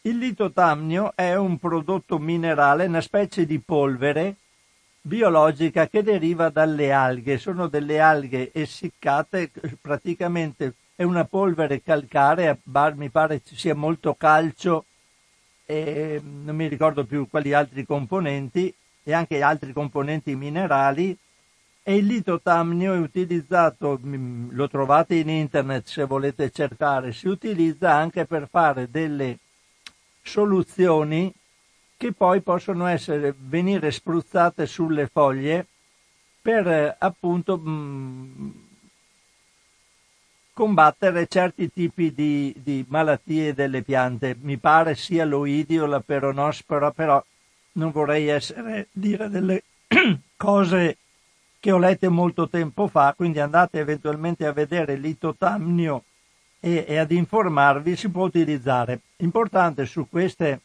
il 0.02 0.18
litotamnio 0.18 1.14
è 1.16 1.36
un 1.36 1.58
prodotto 1.60 2.20
minerale, 2.20 2.88
una 2.88 3.00
specie 3.00 3.46
di 3.46 3.60
polvere 3.60 4.36
biologica 5.00 5.88
che 5.88 6.04
deriva 6.04 6.50
dalle 6.50 6.92
alghe. 6.92 7.38
Sono 7.38 7.68
delle 7.68 8.02
alghe 8.02 8.52
essiccate, 8.52 9.50
praticamente 9.80 10.74
è 11.00 11.04
una 11.04 11.24
polvere 11.24 11.82
calcarea, 11.82 12.58
mi 12.96 13.10
pare 13.10 13.42
ci 13.42 13.56
sia 13.56 13.74
molto 13.74 14.16
calcio 14.16 14.84
e 15.66 16.22
non 16.22 16.54
mi 16.54 16.68
ricordo 16.68 17.06
più 17.06 17.30
quali 17.30 17.54
altri 17.54 17.86
componenti 17.86 18.74
e 19.02 19.14
anche 19.14 19.42
altri 19.42 19.72
componenti 19.72 20.36
minerali. 20.36 21.18
E 21.84 21.96
il 21.96 22.06
litotamnio 22.06 22.94
è 22.96 22.98
utilizzato, 22.98 23.98
mm, 24.06 24.50
lo 24.52 24.68
trovate 24.68 25.16
in 25.16 25.30
internet 25.30 25.88
se 25.88 26.04
volete 26.04 26.52
cercare, 26.52 27.14
si 27.14 27.30
utilizza 27.30 27.94
anche 27.94 28.26
per 28.26 28.50
fare 28.52 28.92
delle 28.92 29.38
soluzioni 30.22 31.34
che 31.96 32.12
poi 32.12 32.42
possono 32.42 32.88
essere, 32.88 33.34
venire 33.40 33.90
spruzzate 33.92 34.66
sulle 34.66 35.08
foglie 35.08 35.66
per 36.42 36.68
eh, 36.68 36.96
appunto 37.00 37.58
mh, 37.58 37.70
mm, 37.70 38.50
combattere 40.60 41.28
certi 41.28 41.72
tipi 41.72 42.14
di, 42.14 42.54
di, 42.62 42.84
malattie 42.90 43.54
delle 43.54 43.82
piante. 43.82 44.36
Mi 44.42 44.58
pare 44.58 44.94
sia 44.94 45.24
l'oidio, 45.24 45.86
la 45.86 46.02
peronospora, 46.02 46.92
però 46.92 47.24
non 47.74 47.92
vorrei 47.92 48.28
essere, 48.28 48.90
dire 48.92 49.30
delle 49.30 49.64
cose 50.36 50.98
che 51.62 51.72
ho 51.72 51.78
letto 51.78 52.12
molto 52.12 52.50
tempo 52.50 52.88
fa, 52.88 53.14
quindi 53.16 53.40
andate 53.40 53.80
eventualmente 53.80 54.46
a 54.46 54.52
vedere 54.52 54.98
l'itotamnio 54.98 56.04
e, 56.60 56.84
e 56.86 56.98
ad 56.98 57.12
informarvi, 57.12 57.96
si 57.96 58.10
può 58.10 58.26
utilizzare. 58.26 59.00
Importante 59.20 59.86
su 59.86 60.10
queste 60.10 60.60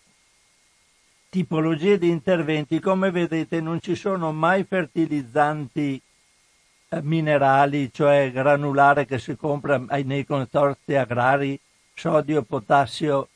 tipologie 1.29 1.99
di 1.99 2.11
interventi, 2.11 2.81
come 2.81 3.13
vedete 3.13 3.61
non 3.61 3.81
ci 3.81 3.95
sono 3.95 4.33
mai 4.33 4.65
fertilizzanti 4.65 6.03
minerali, 7.03 7.93
cioè 7.93 8.31
granulare 8.33 9.07
che 9.07 9.19
si 9.19 9.37
compra 9.37 9.79
nei 9.79 10.25
consorzi 10.25 10.95
agrari, 10.95 11.59
sodio, 11.95 12.43
potassio, 12.43 13.29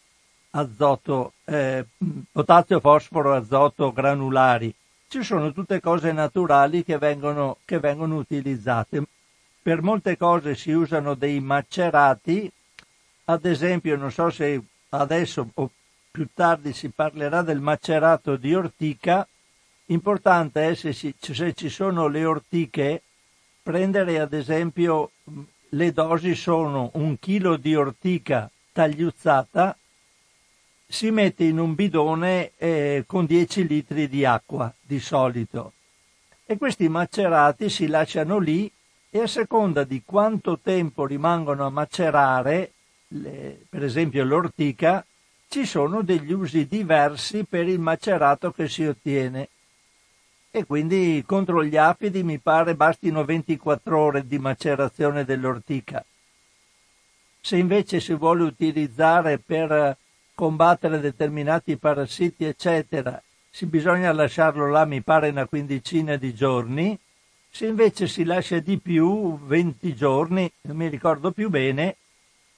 azoto, 0.50 1.32
eh, 1.44 1.84
potassio, 2.32 2.80
fosforo, 2.80 3.34
azoto, 3.34 3.92
granulari. 3.92 4.74
Ci 5.08 5.22
sono 5.22 5.52
tutte 5.52 5.80
cose 5.80 6.12
naturali 6.12 6.84
che 6.84 6.98
vengono, 6.98 7.58
che 7.64 7.78
vengono 7.78 8.16
utilizzate. 8.16 9.02
Per 9.62 9.82
molte 9.82 10.16
cose 10.16 10.54
si 10.54 10.72
usano 10.72 11.14
dei 11.14 11.40
macerati, 11.40 12.50
ad 13.24 13.44
esempio, 13.44 13.96
non 13.96 14.10
so 14.10 14.30
se 14.30 14.60
adesso 14.90 15.48
o 15.54 15.70
più 16.10 16.28
tardi 16.34 16.72
si 16.72 16.88
parlerà 16.88 17.42
del 17.42 17.60
macerato 17.60 18.36
di 18.36 18.54
ortica, 18.54 19.26
importante 19.86 20.68
è 20.68 20.74
se, 20.74 20.92
si, 20.92 21.14
se 21.18 21.52
ci 21.52 21.68
sono 21.68 22.08
le 22.08 22.24
ortiche 22.24 23.02
prendere 23.68 24.18
ad 24.18 24.32
esempio 24.32 25.10
le 25.68 25.92
dosi 25.92 26.34
sono 26.34 26.88
un 26.94 27.18
chilo 27.18 27.58
di 27.58 27.75
ortica 27.75 28.50
tagliuzzata, 28.72 29.76
si 30.87 31.10
mette 31.10 31.44
in 31.44 31.58
un 31.58 31.75
bidone 31.75 32.52
eh, 32.56 33.04
con 33.06 33.26
10 33.26 33.66
litri 33.66 34.08
di 34.08 34.25
acqua 34.25 34.72
di 34.80 34.98
solito. 34.98 35.75
E 36.46 36.56
questi 36.56 36.88
macerati 36.88 37.68
si 37.68 37.88
lasciano 37.88 38.38
lì 38.38 38.72
e 39.10 39.20
a 39.20 39.26
seconda 39.26 39.84
di 39.84 40.00
quanto 40.02 40.58
tempo 40.62 41.04
rimangono 41.04 41.66
a 41.66 41.70
macerare, 41.70 42.72
le, 43.08 43.66
per 43.68 43.84
esempio 43.84 44.25
l'ortica, 44.25 45.04
ci 45.46 45.66
sono 45.66 46.00
degli 46.00 46.32
usi 46.32 46.66
diversi 46.66 47.44
per 47.44 47.68
il 47.68 47.80
macerato 47.80 48.50
che 48.50 48.66
si 48.66 48.87
ottiene 48.87 49.50
e 50.50 50.64
quindi 50.64 51.22
contro 51.26 51.62
gli 51.62 51.76
afidi 51.76 52.22
mi 52.22 52.38
pare 52.38 52.74
bastino 52.74 53.24
24 53.24 53.98
ore 53.98 54.26
di 54.26 54.38
macerazione 54.38 55.24
dell'ortica. 55.24 56.04
Se 57.40 57.56
invece 57.56 58.00
si 58.00 58.14
vuole 58.14 58.44
utilizzare 58.44 59.38
per 59.38 59.96
combattere 60.34 61.00
determinati 61.00 61.76
parassiti, 61.76 62.44
eccetera, 62.44 63.20
si 63.50 63.66
bisogna 63.66 64.12
lasciarlo 64.12 64.68
là, 64.68 64.84
mi 64.84 65.02
pare, 65.02 65.30
una 65.30 65.46
quindicina 65.46 66.16
di 66.16 66.34
giorni. 66.34 66.98
Se 67.50 67.66
invece 67.66 68.06
si 68.06 68.24
lascia 68.24 68.58
di 68.58 68.78
più, 68.78 69.38
20 69.38 69.94
giorni, 69.94 70.50
non 70.62 70.76
mi 70.76 70.88
ricordo 70.88 71.30
più 71.32 71.48
bene, 71.48 71.96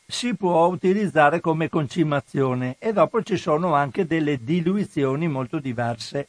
si 0.06 0.34
può 0.34 0.66
utilizzare 0.66 1.40
come 1.40 1.68
concimazione 1.68 2.76
e 2.78 2.92
dopo 2.92 3.22
ci 3.22 3.36
sono 3.36 3.74
anche 3.74 4.06
delle 4.06 4.42
diluizioni 4.42 5.28
molto 5.28 5.58
diverse 5.58 6.28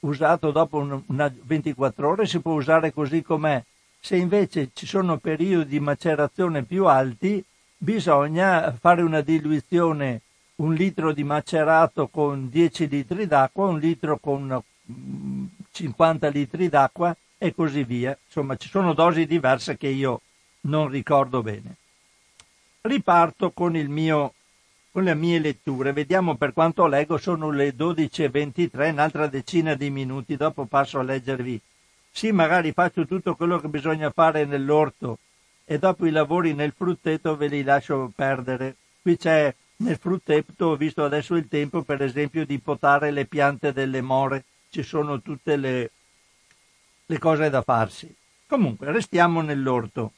usato 0.00 0.50
dopo 0.50 1.02
una 1.06 1.32
24 1.42 2.08
ore 2.08 2.26
si 2.26 2.40
può 2.40 2.52
usare 2.52 2.92
così 2.92 3.22
com'è. 3.22 3.62
Se 4.00 4.16
invece 4.16 4.70
ci 4.72 4.86
sono 4.86 5.18
periodi 5.18 5.70
di 5.70 5.80
macerazione 5.80 6.62
più 6.62 6.86
alti, 6.86 7.44
bisogna 7.76 8.72
fare 8.72 9.02
una 9.02 9.20
diluizione, 9.20 10.22
un 10.56 10.74
litro 10.74 11.12
di 11.12 11.24
macerato 11.24 12.08
con 12.08 12.48
10 12.48 12.88
litri 12.88 13.26
d'acqua, 13.26 13.66
un 13.66 13.78
litro 13.78 14.18
con 14.18 14.62
50 15.70 16.28
mm, 16.28 16.32
litri 16.32 16.68
d'acqua 16.68 17.14
e 17.36 17.54
così 17.54 17.84
via. 17.84 18.16
Insomma, 18.24 18.56
ci 18.56 18.68
sono 18.68 18.94
dosi 18.94 19.26
diverse 19.26 19.76
che 19.76 19.88
io 19.88 20.20
non 20.62 20.88
ricordo 20.88 21.42
bene. 21.42 21.76
Riparto 22.82 23.50
con 23.50 23.76
il 23.76 23.90
mio 23.90 24.34
con 24.90 25.04
le 25.04 25.14
mie 25.14 25.38
letture. 25.38 25.92
Vediamo 25.92 26.36
per 26.36 26.52
quanto 26.52 26.86
leggo, 26.86 27.16
sono 27.16 27.50
le 27.50 27.74
12.23, 27.74 28.90
un'altra 28.90 29.26
decina 29.26 29.74
di 29.74 29.90
minuti, 29.90 30.36
dopo 30.36 30.64
passo 30.64 30.98
a 30.98 31.02
leggervi. 31.02 31.60
Sì, 32.10 32.32
magari 32.32 32.72
faccio 32.72 33.06
tutto 33.06 33.36
quello 33.36 33.60
che 33.60 33.68
bisogna 33.68 34.10
fare 34.10 34.44
nell'orto 34.44 35.18
e 35.64 35.78
dopo 35.78 36.06
i 36.06 36.10
lavori 36.10 36.52
nel 36.52 36.72
frutteto 36.76 37.36
ve 37.36 37.46
li 37.46 37.62
lascio 37.62 38.10
perdere. 38.14 38.74
Qui 39.00 39.16
c'è 39.16 39.54
nel 39.76 39.96
frutteto, 39.96 40.66
ho 40.66 40.76
visto 40.76 41.04
adesso 41.04 41.36
il 41.36 41.46
tempo, 41.46 41.82
per 41.82 42.02
esempio, 42.02 42.44
di 42.44 42.58
potare 42.58 43.12
le 43.12 43.24
piante 43.26 43.72
delle 43.72 44.00
more, 44.00 44.44
ci 44.68 44.82
sono 44.82 45.22
tutte 45.22 45.56
le, 45.56 45.90
le 47.06 47.18
cose 47.18 47.48
da 47.48 47.62
farsi. 47.62 48.12
Comunque, 48.46 48.90
restiamo 48.90 49.40
nell'orto. 49.42 50.12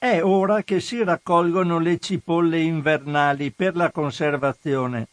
È 0.00 0.22
ora 0.22 0.62
che 0.62 0.78
si 0.78 1.02
raccolgono 1.02 1.80
le 1.80 1.98
cipolle 1.98 2.60
invernali 2.60 3.50
per 3.50 3.74
la 3.74 3.90
conservazione. 3.90 5.08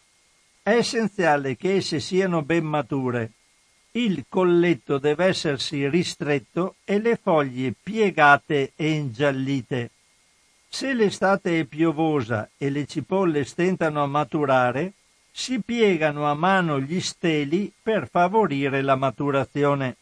È 0.62 0.70
essenziale 0.70 1.58
che 1.58 1.78
esse 1.78 2.00
siano 2.00 2.44
ben 2.44 2.66
mature. 2.66 3.32
Il 3.94 4.26
colletto 4.30 5.00
deve 5.00 5.26
essersi 5.26 5.90
ristretto 5.90 6.76
e 6.86 7.00
le 7.00 7.16
foglie 7.16 7.74
piegate 7.82 8.74
e 8.76 8.92
ingiallite. 8.92 9.90
Se 10.70 10.94
l'estate 10.94 11.62
è 11.62 11.64
piovosa 11.64 12.48
e 12.56 12.70
le 12.70 12.86
cipolle 12.86 13.44
stentano 13.44 14.04
a 14.04 14.08
maturare, 14.08 14.94
si 15.32 15.62
piegano 15.62 16.30
a 16.30 16.36
mano 16.36 16.80
gli 16.80 17.02
steli 17.02 17.74
per 17.82 18.08
favorire 18.08 18.84
la 18.84 18.96
maturazione. 18.96 19.96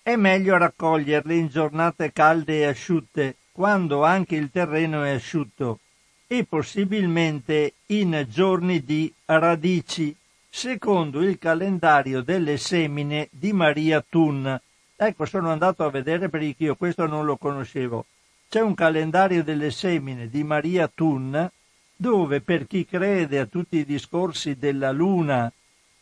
È 0.00 0.16
meglio 0.16 0.56
raccoglierle 0.56 1.34
in 1.34 1.48
giornate 1.48 2.12
calde 2.12 2.60
e 2.60 2.64
asciutte 2.64 3.36
quando 3.56 4.02
anche 4.02 4.34
il 4.34 4.50
terreno 4.50 5.04
è 5.04 5.10
asciutto 5.10 5.78
e 6.26 6.44
possibilmente 6.44 7.74
in 7.86 8.26
giorni 8.28 8.82
di 8.82 9.12
radici, 9.26 10.12
secondo 10.50 11.22
il 11.22 11.38
calendario 11.38 12.20
delle 12.22 12.56
semine 12.56 13.28
di 13.30 13.52
Maria 13.52 14.04
Thun. 14.06 14.60
Ecco, 14.96 15.24
sono 15.24 15.52
andato 15.52 15.84
a 15.84 15.90
vedere 15.90 16.28
perché 16.28 16.64
io 16.64 16.74
questo 16.74 17.06
non 17.06 17.24
lo 17.24 17.36
conoscevo. 17.36 18.06
C'è 18.48 18.60
un 18.60 18.74
calendario 18.74 19.44
delle 19.44 19.70
semine 19.70 20.28
di 20.28 20.42
Maria 20.42 20.90
Thun 20.92 21.48
dove 21.94 22.40
per 22.40 22.66
chi 22.66 22.84
crede 22.84 23.38
a 23.38 23.46
tutti 23.46 23.76
i 23.76 23.84
discorsi 23.84 24.56
della 24.56 24.90
luna 24.90 25.52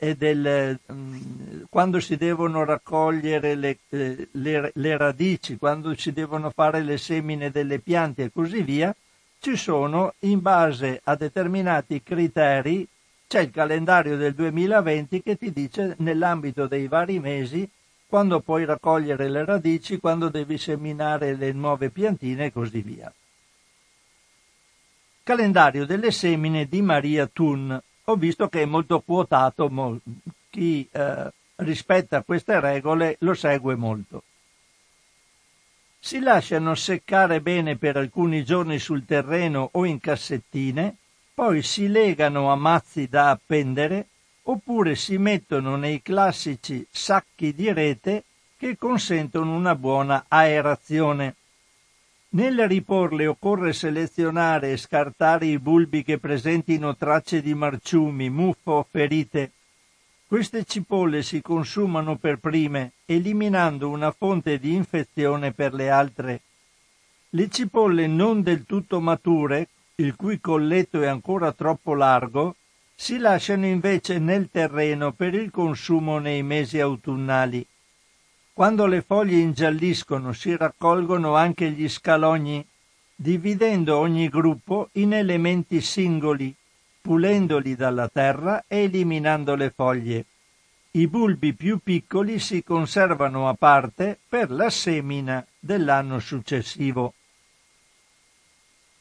e 0.02 0.16
del, 0.16 0.80
mm, 0.92 1.62
quando 1.70 2.00
si 2.00 2.16
devono 2.16 2.64
raccogliere 2.64 3.54
le, 3.54 3.78
eh, 3.90 4.26
le, 4.32 4.72
le, 4.74 4.96
radici, 4.96 5.56
quando 5.56 5.96
si 5.96 6.12
devono 6.12 6.50
fare 6.50 6.82
le 6.82 6.98
semine 6.98 7.52
delle 7.52 7.78
piante 7.78 8.24
e 8.24 8.32
così 8.32 8.62
via, 8.62 8.92
ci 9.38 9.54
sono 9.54 10.14
in 10.20 10.40
base 10.40 11.00
a 11.04 11.14
determinati 11.14 12.02
criteri, 12.02 12.84
c'è 13.28 13.42
il 13.42 13.52
calendario 13.52 14.16
del 14.16 14.34
2020 14.34 15.22
che 15.22 15.36
ti 15.36 15.52
dice 15.52 15.94
nell'ambito 15.98 16.66
dei 16.66 16.88
vari 16.88 17.20
mesi 17.20 17.70
quando 18.04 18.40
puoi 18.40 18.64
raccogliere 18.64 19.28
le 19.28 19.44
radici, 19.44 20.00
quando 20.00 20.28
devi 20.30 20.58
seminare 20.58 21.36
le 21.36 21.52
nuove 21.52 21.90
piantine 21.90 22.46
e 22.46 22.52
così 22.52 22.82
via. 22.82 23.12
Calendario 25.22 25.86
delle 25.86 26.10
semine 26.10 26.66
di 26.66 26.82
Maria 26.82 27.28
Thun 27.32 27.80
ho 28.04 28.16
visto 28.16 28.48
che 28.48 28.62
è 28.62 28.66
molto 28.66 29.00
quotato, 29.00 29.70
chi 30.50 30.88
eh, 30.90 31.30
rispetta 31.56 32.22
queste 32.22 32.60
regole 32.60 33.16
lo 33.20 33.34
segue 33.34 33.76
molto. 33.76 34.22
Si 35.98 36.18
lasciano 36.18 36.74
seccare 36.74 37.40
bene 37.40 37.76
per 37.76 37.96
alcuni 37.96 38.44
giorni 38.44 38.78
sul 38.80 39.04
terreno 39.04 39.68
o 39.72 39.84
in 39.84 40.00
cassettine, 40.00 40.96
poi 41.32 41.62
si 41.62 41.88
legano 41.88 42.50
a 42.50 42.56
mazzi 42.56 43.08
da 43.08 43.30
appendere 43.30 44.08
oppure 44.42 44.96
si 44.96 45.16
mettono 45.18 45.76
nei 45.76 46.02
classici 46.02 46.84
sacchi 46.90 47.54
di 47.54 47.72
rete 47.72 48.24
che 48.56 48.76
consentono 48.76 49.54
una 49.54 49.74
buona 49.74 50.24
aerazione. 50.26 51.36
Nel 52.34 52.66
riporle 52.66 53.26
occorre 53.26 53.74
selezionare 53.74 54.72
e 54.72 54.78
scartare 54.78 55.44
i 55.44 55.58
bulbi 55.58 56.02
che 56.02 56.18
presentino 56.18 56.96
tracce 56.96 57.42
di 57.42 57.52
marciumi, 57.52 58.30
muffo 58.30 58.72
o 58.72 58.86
ferite. 58.90 59.50
Queste 60.26 60.64
cipolle 60.64 61.22
si 61.22 61.42
consumano 61.42 62.16
per 62.16 62.38
prime, 62.38 62.92
eliminando 63.04 63.90
una 63.90 64.10
fonte 64.12 64.58
di 64.58 64.72
infezione 64.72 65.52
per 65.52 65.74
le 65.74 65.90
altre. 65.90 66.40
Le 67.28 67.50
cipolle 67.50 68.06
non 68.06 68.40
del 68.42 68.64
tutto 68.64 68.98
mature, 68.98 69.68
il 69.96 70.16
cui 70.16 70.40
colletto 70.40 71.02
è 71.02 71.06
ancora 71.06 71.52
troppo 71.52 71.92
largo, 71.92 72.56
si 72.94 73.18
lasciano 73.18 73.66
invece 73.66 74.18
nel 74.18 74.48
terreno 74.50 75.12
per 75.12 75.34
il 75.34 75.50
consumo 75.50 76.18
nei 76.18 76.42
mesi 76.42 76.80
autunnali. 76.80 77.66
Quando 78.54 78.84
le 78.84 79.00
foglie 79.00 79.38
ingialliscono 79.38 80.34
si 80.34 80.54
raccolgono 80.54 81.36
anche 81.36 81.70
gli 81.70 81.88
scalogni, 81.88 82.62
dividendo 83.14 83.96
ogni 83.96 84.28
gruppo 84.28 84.90
in 84.92 85.14
elementi 85.14 85.80
singoli, 85.80 86.54
pulendoli 87.00 87.74
dalla 87.74 88.08
terra 88.08 88.64
e 88.68 88.82
eliminando 88.82 89.54
le 89.54 89.70
foglie. 89.70 90.26
I 90.90 91.08
bulbi 91.08 91.54
più 91.54 91.78
piccoli 91.82 92.38
si 92.38 92.62
conservano 92.62 93.48
a 93.48 93.54
parte 93.54 94.18
per 94.28 94.50
la 94.50 94.68
semina 94.68 95.42
dell'anno 95.58 96.18
successivo. 96.18 97.14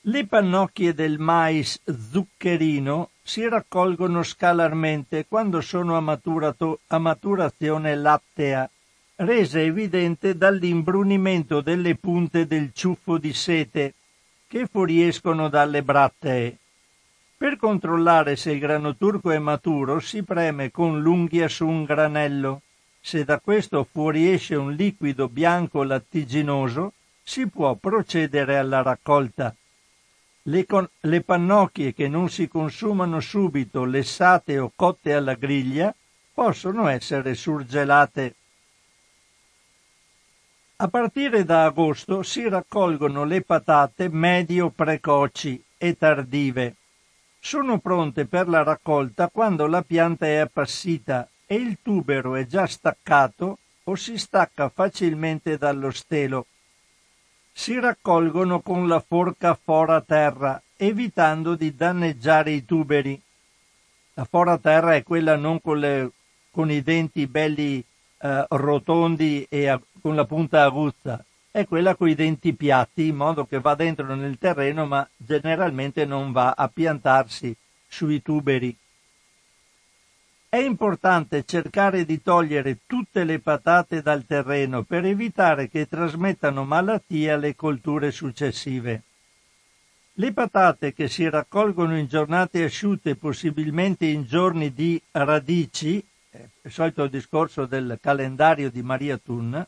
Le 0.04 0.26
pannocchie 0.28 0.94
del 0.94 1.20
mais 1.20 1.78
zuccherino 1.84 3.10
si 3.22 3.46
raccolgono 3.50 4.24
scalarmente 4.24 5.26
quando 5.28 5.60
sono 5.60 5.98
a, 5.98 6.00
maturato, 6.00 6.80
a 6.88 6.98
maturazione 7.00 7.96
lattea 7.96 8.70
resa 9.23 9.60
evidente 9.60 10.36
dall'imbrunimento 10.36 11.62
delle 11.62 11.95
punte 11.95 12.47
del 12.47 12.71
ciuffo 12.73 13.17
di 13.17 13.34
sete 13.34 13.93
che 14.47 14.65
fuoriescono 14.65 15.47
dalle 15.47 15.84
brattee. 15.84 16.57
Per 17.38 17.57
controllare 17.57 18.36
se 18.36 18.51
il 18.51 18.60
grano 18.60 18.95
turco 18.95 19.31
è 19.31 19.38
maturo 19.38 19.99
si 19.99 20.23
preme 20.23 20.71
con 20.71 21.01
l'unghia 21.01 21.47
su 21.47 21.67
un 21.67 21.84
granello. 21.84 22.62
Se 22.99 23.23
da 23.23 23.39
questo 23.39 23.88
fuoriesce 23.89 24.55
un 24.55 24.73
liquido 24.73 25.27
bianco 25.27 25.84
lattiginoso, 25.84 26.93
si 27.23 27.47
può 27.47 27.75
procedere 27.75 28.57
alla 28.57 28.81
raccolta. 28.81 29.55
Le, 30.43 30.65
con- 30.65 30.89
le 31.01 31.21
pannocchie 31.21 31.93
che 31.93 32.07
non 32.07 32.29
si 32.29 32.47
consumano 32.47 33.19
subito, 33.19 33.86
lessate 33.86 34.57
o 34.57 34.71
cotte 34.75 35.13
alla 35.13 35.36
griglia, 35.36 35.93
possono 36.34 36.88
essere 36.88 37.36
surgelate. 37.36 38.36
A 40.84 40.88
partire 40.88 41.46
da 41.46 41.65
agosto 41.65 42.24
si 42.24 42.50
raccolgono 42.50 43.24
le 43.24 43.44
patate 43.44 44.10
medio 44.10 44.72
precoci 44.72 45.63
e 45.78 45.96
tardive. 45.96 46.76
Sono 47.39 47.78
pronte 47.78 48.26
per 48.26 48.50
la 48.50 48.63
raccolta 48.63 49.30
quando 49.30 49.67
la 49.67 49.84
pianta 49.84 50.26
è 50.26 50.38
appassita 50.38 51.30
e 51.46 51.54
il 51.54 51.78
tubero 51.84 52.34
è 52.34 52.48
già 52.48 52.65
staccato 52.65 53.60
o 53.84 53.94
si 53.94 54.17
stacca 54.17 54.70
facilmente 54.70 55.56
dallo 55.56 55.91
stelo. 55.91 56.48
Si 57.52 57.80
raccolgono 57.80 58.62
con 58.62 58.88
la 58.88 59.04
forca 59.08 59.54
fora 59.54 60.02
terra, 60.02 60.60
evitando 60.78 61.54
di 61.54 61.76
danneggiare 61.76 62.54
i 62.54 62.65
tuberi. 62.65 63.22
La 64.15 64.26
fora 64.26 64.58
terra 64.58 64.96
è 64.96 65.04
quella 65.04 65.36
non 65.36 65.62
con, 65.62 65.78
le, 65.78 66.12
con 66.50 66.72
i 66.72 66.82
denti 66.82 67.28
belli 67.28 67.86
eh, 68.21 68.45
rotondi 68.49 69.45
e 69.49 69.79
con 70.01 70.15
la 70.15 70.25
punta 70.25 70.63
aguzza, 70.63 71.23
è 71.51 71.65
quella 71.65 71.95
con 71.95 72.07
i 72.07 72.15
denti 72.15 72.53
piatti, 72.53 73.07
in 73.07 73.15
modo 73.15 73.45
che 73.45 73.60
va 73.60 73.75
dentro 73.75 74.15
nel 74.15 74.38
terreno, 74.38 74.86
ma 74.86 75.07
generalmente 75.17 76.05
non 76.05 76.31
va 76.31 76.53
a 76.55 76.69
piantarsi 76.69 77.55
sui 77.88 78.21
tuberi. 78.21 78.75
È 80.47 80.57
importante 80.57 81.43
cercare 81.45 82.05
di 82.05 82.21
togliere 82.21 82.79
tutte 82.86 83.23
le 83.23 83.39
patate 83.39 84.01
dal 84.01 84.25
terreno 84.25 84.84
per 84.84 85.05
evitare 85.05 85.69
che 85.69 85.88
trasmettano 85.88 86.63
malattie 86.65 87.31
alle 87.31 87.55
colture 87.55 88.12
successive. 88.12 89.01
Le 90.15 90.34
patate 90.34 90.93
che 90.93 91.07
si 91.07 91.27
raccolgono 91.29 91.97
in 91.97 92.07
giornate 92.07 92.63
asciutte, 92.63 93.15
possibilmente 93.15 94.05
in 94.05 94.25
giorni 94.25 94.73
di 94.73 95.01
radici, 95.12 96.05
eh, 96.32 96.50
il 96.62 96.72
solito 96.72 97.08
discorso 97.08 97.65
del 97.65 97.98
calendario 98.02 98.70
di 98.70 98.82
Maria 98.82 99.17
Thun, 99.17 99.65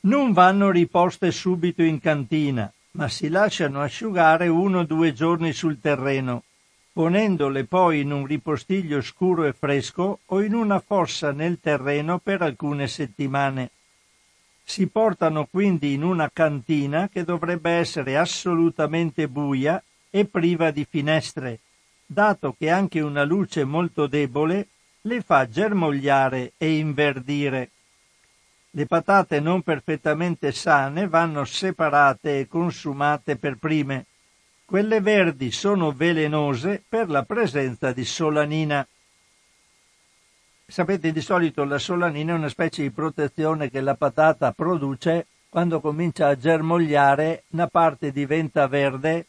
non 0.00 0.32
vanno 0.32 0.70
riposte 0.70 1.30
subito 1.30 1.82
in 1.82 2.00
cantina, 2.00 2.72
ma 2.92 3.08
si 3.08 3.28
lasciano 3.28 3.80
asciugare 3.80 4.48
uno 4.48 4.80
o 4.80 4.84
due 4.84 5.12
giorni 5.12 5.52
sul 5.52 5.80
terreno, 5.80 6.42
ponendole 6.92 7.64
poi 7.64 8.00
in 8.00 8.10
un 8.10 8.26
ripostiglio 8.26 9.00
scuro 9.00 9.44
e 9.44 9.52
fresco 9.52 10.18
o 10.26 10.42
in 10.42 10.54
una 10.54 10.80
fossa 10.80 11.30
nel 11.30 11.58
terreno 11.60 12.18
per 12.18 12.42
alcune 12.42 12.88
settimane. 12.88 13.70
Si 14.64 14.88
portano 14.88 15.46
quindi 15.46 15.92
in 15.92 16.02
una 16.02 16.28
cantina 16.32 17.08
che 17.08 17.24
dovrebbe 17.24 17.70
essere 17.70 18.16
assolutamente 18.16 19.28
buia 19.28 19.82
e 20.10 20.24
priva 20.24 20.70
di 20.70 20.84
finestre, 20.88 21.60
dato 22.04 22.54
che 22.58 22.70
anche 22.70 23.00
una 23.00 23.22
luce 23.24 23.64
molto 23.64 24.06
debole 24.06 24.66
le 25.04 25.20
fa 25.20 25.48
germogliare 25.48 26.52
e 26.56 26.76
inverdire. 26.78 27.70
Le 28.70 28.86
patate 28.86 29.40
non 29.40 29.62
perfettamente 29.62 30.52
sane 30.52 31.08
vanno 31.08 31.44
separate 31.44 32.38
e 32.38 32.46
consumate 32.46 33.36
per 33.36 33.56
prime. 33.56 34.06
Quelle 34.64 35.00
verdi 35.00 35.50
sono 35.50 35.90
velenose 35.90 36.82
per 36.88 37.10
la 37.10 37.24
presenza 37.24 37.92
di 37.92 38.04
solanina. 38.04 38.86
Sapete, 40.64 41.10
di 41.10 41.20
solito 41.20 41.64
la 41.64 41.78
solanina 41.78 42.32
è 42.32 42.36
una 42.36 42.48
specie 42.48 42.82
di 42.82 42.90
protezione 42.90 43.70
che 43.70 43.80
la 43.80 43.96
patata 43.96 44.52
produce 44.52 45.26
quando 45.48 45.80
comincia 45.80 46.28
a 46.28 46.36
germogliare, 46.36 47.42
una 47.48 47.66
parte 47.66 48.12
diventa 48.12 48.68
verde 48.68 49.26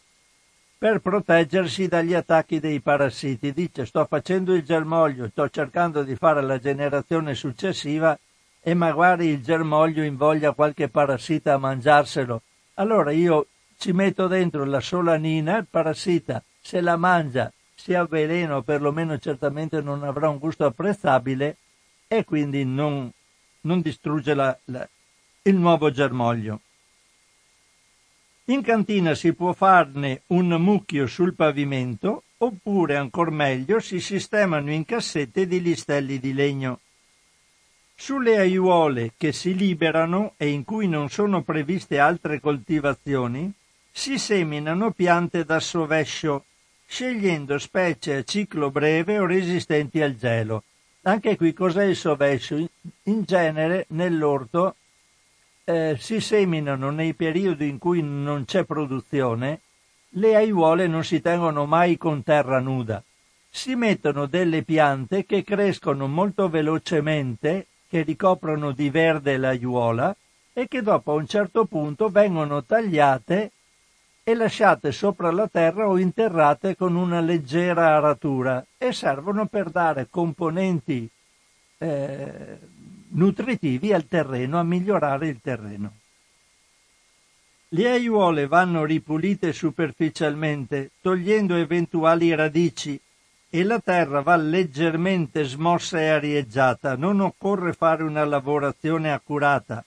per 0.84 1.00
proteggersi 1.00 1.88
dagli 1.88 2.14
attacchi 2.14 2.60
dei 2.60 2.82
parassiti. 2.82 3.54
Dice 3.54 3.86
sto 3.86 4.04
facendo 4.04 4.54
il 4.54 4.64
germoglio, 4.64 5.30
sto 5.30 5.48
cercando 5.48 6.04
di 6.04 6.18
fare 6.18 6.42
la 6.42 6.60
generazione 6.60 7.36
successiva 7.36 8.20
e 8.62 8.74
magari 8.74 9.28
il 9.28 9.42
germoglio 9.42 10.04
invoglia 10.04 10.52
qualche 10.52 10.90
parassita 10.90 11.54
a 11.54 11.58
mangiarselo. 11.58 12.42
Allora 12.74 13.12
io 13.12 13.48
ci 13.78 13.94
metto 13.94 14.28
dentro 14.28 14.66
la 14.66 14.82
solanina, 14.82 15.56
il 15.60 15.68
parassita 15.70 16.44
se 16.60 16.82
la 16.82 16.98
mangia 16.98 17.50
si 17.74 17.94
avvelena 17.94 18.58
o 18.58 18.62
perlomeno 18.62 19.18
certamente 19.20 19.80
non 19.80 20.04
avrà 20.04 20.28
un 20.28 20.38
gusto 20.38 20.66
apprezzabile 20.66 21.56
e 22.10 22.26
quindi 22.26 22.66
non, 22.66 23.10
non 23.62 23.80
distrugge 23.80 24.34
la, 24.34 24.58
la, 24.66 24.86
il 25.44 25.56
nuovo 25.56 25.92
germoglio. 25.92 26.60
In 28.48 28.62
cantina 28.62 29.16
si 29.16 29.32
può 29.32 29.54
farne 29.54 30.24
un 30.28 30.48
mucchio 30.48 31.08
sul 31.08 31.34
pavimento 31.34 32.24
oppure, 32.40 32.98
ancor 32.98 33.32
meglio, 33.32 33.80
si 33.80 34.02
sistemano 34.02 34.70
in 34.70 34.84
cassette 34.84 35.48
di 35.48 35.62
listelli 35.62 36.20
di 36.20 36.34
legno. 36.34 36.80
Sulle 37.96 38.38
aiuole 38.38 39.14
che 39.16 39.32
si 39.32 39.56
liberano 39.56 40.34
e 40.36 40.50
in 40.50 40.66
cui 40.66 40.90
non 40.90 41.08
sono 41.08 41.42
previste 41.42 42.00
altre 42.00 42.42
coltivazioni, 42.42 43.50
si 43.90 44.18
seminano 44.18 44.92
piante 44.92 45.46
da 45.46 45.62
sovescio, 45.62 46.44
scegliendo 46.86 47.58
specie 47.58 48.16
a 48.16 48.24
ciclo 48.24 48.72
breve 48.72 49.20
o 49.20 49.26
resistenti 49.26 50.02
al 50.02 50.18
gelo. 50.18 50.64
Anche 51.04 51.38
qui 51.38 51.54
cos'è 51.54 51.86
il 51.86 51.96
sovescio? 51.96 52.58
In 53.04 53.24
genere 53.24 53.86
nell'orto 53.90 54.76
eh, 55.66 55.96
si 56.00 56.20
seminano 56.20 56.90
nei 56.90 57.14
periodi 57.14 57.68
in 57.70 57.78
cui 57.78 58.02
non 58.02 58.46
c'è 58.46 58.64
produzione, 58.64 59.62
le 60.16 60.36
aiuole 60.36 60.88
non 60.88 61.04
si 61.04 61.22
tengono 61.22 61.66
mai 61.66 61.98
con 61.98 62.24
terra 62.24 62.60
nuda. 62.60 63.02
Si 63.50 63.76
mettono 63.76 64.26
delle 64.26 64.64
piante 64.64 65.26
che 65.26 65.44
crescono 65.44 66.08
molto 66.08 66.50
velocemente, 66.50 67.68
che 67.88 68.02
ricoprono 68.02 68.72
di 68.72 68.90
verde 68.90 69.38
l'aiuola 69.38 70.16
e 70.52 70.68
che 70.68 70.82
dopo 70.82 71.12
a 71.12 71.16
un 71.16 71.28
certo 71.28 71.66
punto 71.66 72.10
vengono 72.10 72.64
tagliate 72.64 73.52
e 74.24 74.34
lasciate 74.36 74.92
sopra 74.92 75.32
la 75.32 75.48
terra 75.48 75.88
o 75.88 75.98
interrate 75.98 76.76
con 76.76 76.96
una 76.96 77.20
leggera 77.20 77.96
aratura 77.96 78.66
e 78.78 78.94
servono 78.94 79.48
per 79.48 79.70
dare 79.70 80.08
componenti 80.10 81.10
eh, 81.78 82.58
nutritivi 83.14 83.92
al 83.94 84.08
terreno, 84.08 84.60
a 84.60 84.64
migliorare 84.64 85.28
il 85.28 85.40
terreno. 85.42 85.98
Le 87.70 87.90
aiuole 87.90 88.46
vanno 88.46 88.86
ripulite 88.86 89.52
superficialmente, 89.52 90.92
togliendo 91.02 91.56
eventuali 91.56 92.36
radici, 92.36 93.00
e 93.50 93.64
la 93.64 93.80
terra 93.80 94.22
va 94.22 94.36
leggermente 94.36 95.44
smossa 95.44 96.00
e 96.00 96.10
arieggiata. 96.10 96.96
Non 96.96 97.20
occorre 97.20 97.74
fare 97.74 98.04
una 98.04 98.26
lavorazione 98.26 99.12
accurata. 99.12 99.84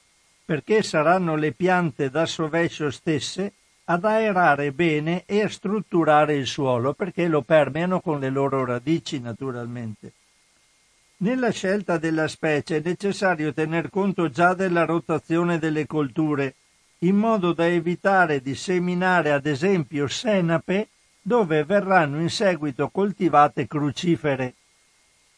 perché 0.46 0.84
saranno 0.84 1.34
le 1.34 1.50
piante 1.50 2.08
da 2.08 2.24
sovescio 2.24 2.88
stesse 2.92 3.52
ad 3.86 4.04
aerare 4.04 4.70
bene 4.70 5.24
e 5.26 5.42
a 5.42 5.48
strutturare 5.48 6.36
il 6.36 6.46
suolo, 6.46 6.92
perché 6.92 7.26
lo 7.26 7.42
permeano 7.42 8.00
con 8.00 8.20
le 8.20 8.30
loro 8.30 8.64
radici 8.64 9.18
naturalmente. 9.18 10.12
Nella 11.18 11.50
scelta 11.50 11.96
della 11.96 12.28
specie 12.28 12.76
è 12.76 12.82
necessario 12.84 13.54
tener 13.54 13.88
conto 13.88 14.28
già 14.28 14.52
della 14.52 14.84
rotazione 14.84 15.58
delle 15.58 15.86
colture, 15.86 16.56
in 16.98 17.16
modo 17.16 17.54
da 17.54 17.66
evitare 17.66 18.42
di 18.42 18.54
seminare 18.54 19.32
ad 19.32 19.46
esempio 19.46 20.08
senape 20.08 20.88
dove 21.22 21.64
verranno 21.64 22.20
in 22.20 22.28
seguito 22.28 22.90
coltivate 22.90 23.66
crucifere. 23.66 24.54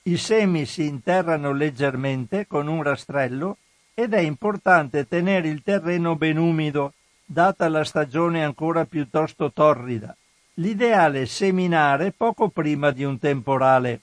I 0.02 0.16
semi 0.16 0.66
si 0.66 0.84
interrano 0.84 1.52
leggermente 1.52 2.48
con 2.48 2.66
un 2.66 2.82
rastrello 2.82 3.58
ed 3.94 4.14
è 4.14 4.20
importante 4.20 5.06
tenere 5.06 5.46
il 5.46 5.62
terreno 5.62 6.16
ben 6.16 6.38
umido, 6.38 6.92
data 7.24 7.68
la 7.68 7.84
stagione 7.84 8.42
ancora 8.44 8.84
piuttosto 8.84 9.52
torrida. 9.52 10.16
L'ideale 10.54 11.22
è 11.22 11.26
seminare 11.26 12.10
poco 12.10 12.48
prima 12.48 12.90
di 12.90 13.04
un 13.04 13.18
temporale. 13.20 14.00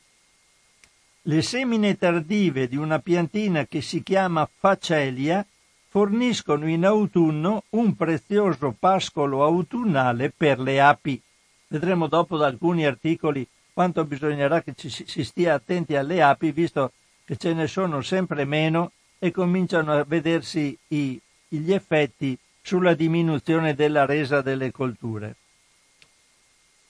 Le 1.27 1.41
semine 1.41 1.97
tardive 1.97 2.67
di 2.67 2.75
una 2.75 2.99
piantina 2.99 3.65
che 3.65 3.81
si 3.81 4.03
chiama 4.03 4.47
facelia 4.59 5.43
forniscono 5.87 6.69
in 6.69 6.85
autunno 6.85 7.63
un 7.71 7.95
prezioso 7.95 8.75
pascolo 8.77 9.43
autunnale 9.43 10.29
per 10.29 10.59
le 10.59 10.79
api. 10.79 11.19
Vedremo 11.67 12.05
dopo 12.05 12.37
da 12.37 12.45
alcuni 12.45 12.85
articoli 12.85 13.47
quanto 13.73 14.05
bisognerà 14.05 14.61
che 14.61 14.73
ci, 14.75 14.87
si 14.89 15.23
stia 15.23 15.55
attenti 15.55 15.95
alle 15.95 16.21
api, 16.21 16.51
visto 16.51 16.91
che 17.25 17.37
ce 17.37 17.53
ne 17.53 17.65
sono 17.65 18.01
sempre 18.01 18.45
meno 18.45 18.91
e 19.17 19.31
cominciano 19.31 19.93
a 19.93 20.03
vedersi 20.03 20.77
i, 20.89 21.19
gli 21.47 21.73
effetti 21.73 22.37
sulla 22.61 22.93
diminuzione 22.93 23.73
della 23.73 24.05
resa 24.05 24.43
delle 24.43 24.69
colture. 24.71 25.35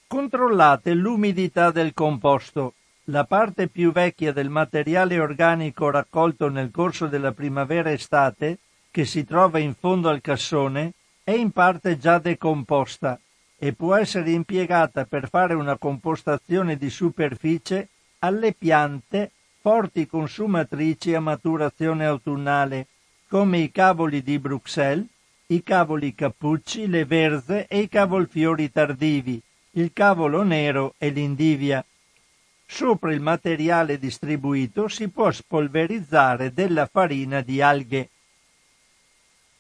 Controllate 0.08 0.94
l'umidità 0.94 1.72
del 1.72 1.94
composto. 1.94 2.74
La 3.10 3.24
parte 3.24 3.68
più 3.68 3.92
vecchia 3.92 4.34
del 4.34 4.50
materiale 4.50 5.20
organico 5.20 5.92
raccolto 5.92 6.50
nel 6.50 6.72
corso 6.72 7.06
della 7.06 7.34
primavera-estate, 7.34 8.58
che 8.90 9.06
si 9.06 9.24
trova 9.24 9.60
in 9.60 9.76
fondo 9.76 10.10
al 10.10 10.22
cassone, 10.22 10.94
è 11.24 11.30
in 11.30 11.52
parte 11.52 12.00
già 12.00 12.18
decomposta 12.18 13.20
e 13.58 13.74
può 13.74 13.94
essere 13.94 14.32
impiegata 14.32 15.06
per 15.06 15.30
fare 15.30 15.54
una 15.54 15.78
compostazione 15.78 16.78
di 16.78 16.90
superficie 16.90 17.90
alle 18.20 18.54
piante 18.54 19.32
forti 19.62 20.08
consumatrici 20.08 21.14
a 21.14 21.20
maturazione 21.20 22.06
autunnale, 22.08 22.88
come 23.28 23.60
i 23.60 23.72
cavoli 23.72 24.24
di 24.24 24.40
Bruxelles, 24.40 25.06
i 25.48 25.62
cavoli 25.62 26.16
cappucci, 26.16 26.88
le 26.88 27.06
verze 27.06 27.68
e 27.68 27.82
i 27.82 27.88
cavolfiori 27.88 28.72
tardivi, 28.72 29.40
il 29.72 29.92
cavolo 29.94 30.42
nero 30.42 30.96
e 30.98 31.10
l'indivia. 31.10 31.86
Sopra 32.68 33.14
il 33.14 33.22
materiale 33.22 34.00
distribuito 34.00 34.88
si 34.88 35.08
può 35.10 35.32
spolverizzare 35.32 36.52
della 36.52 36.88
farina 36.88 37.42
di 37.42 37.62
alghe. 37.62 38.10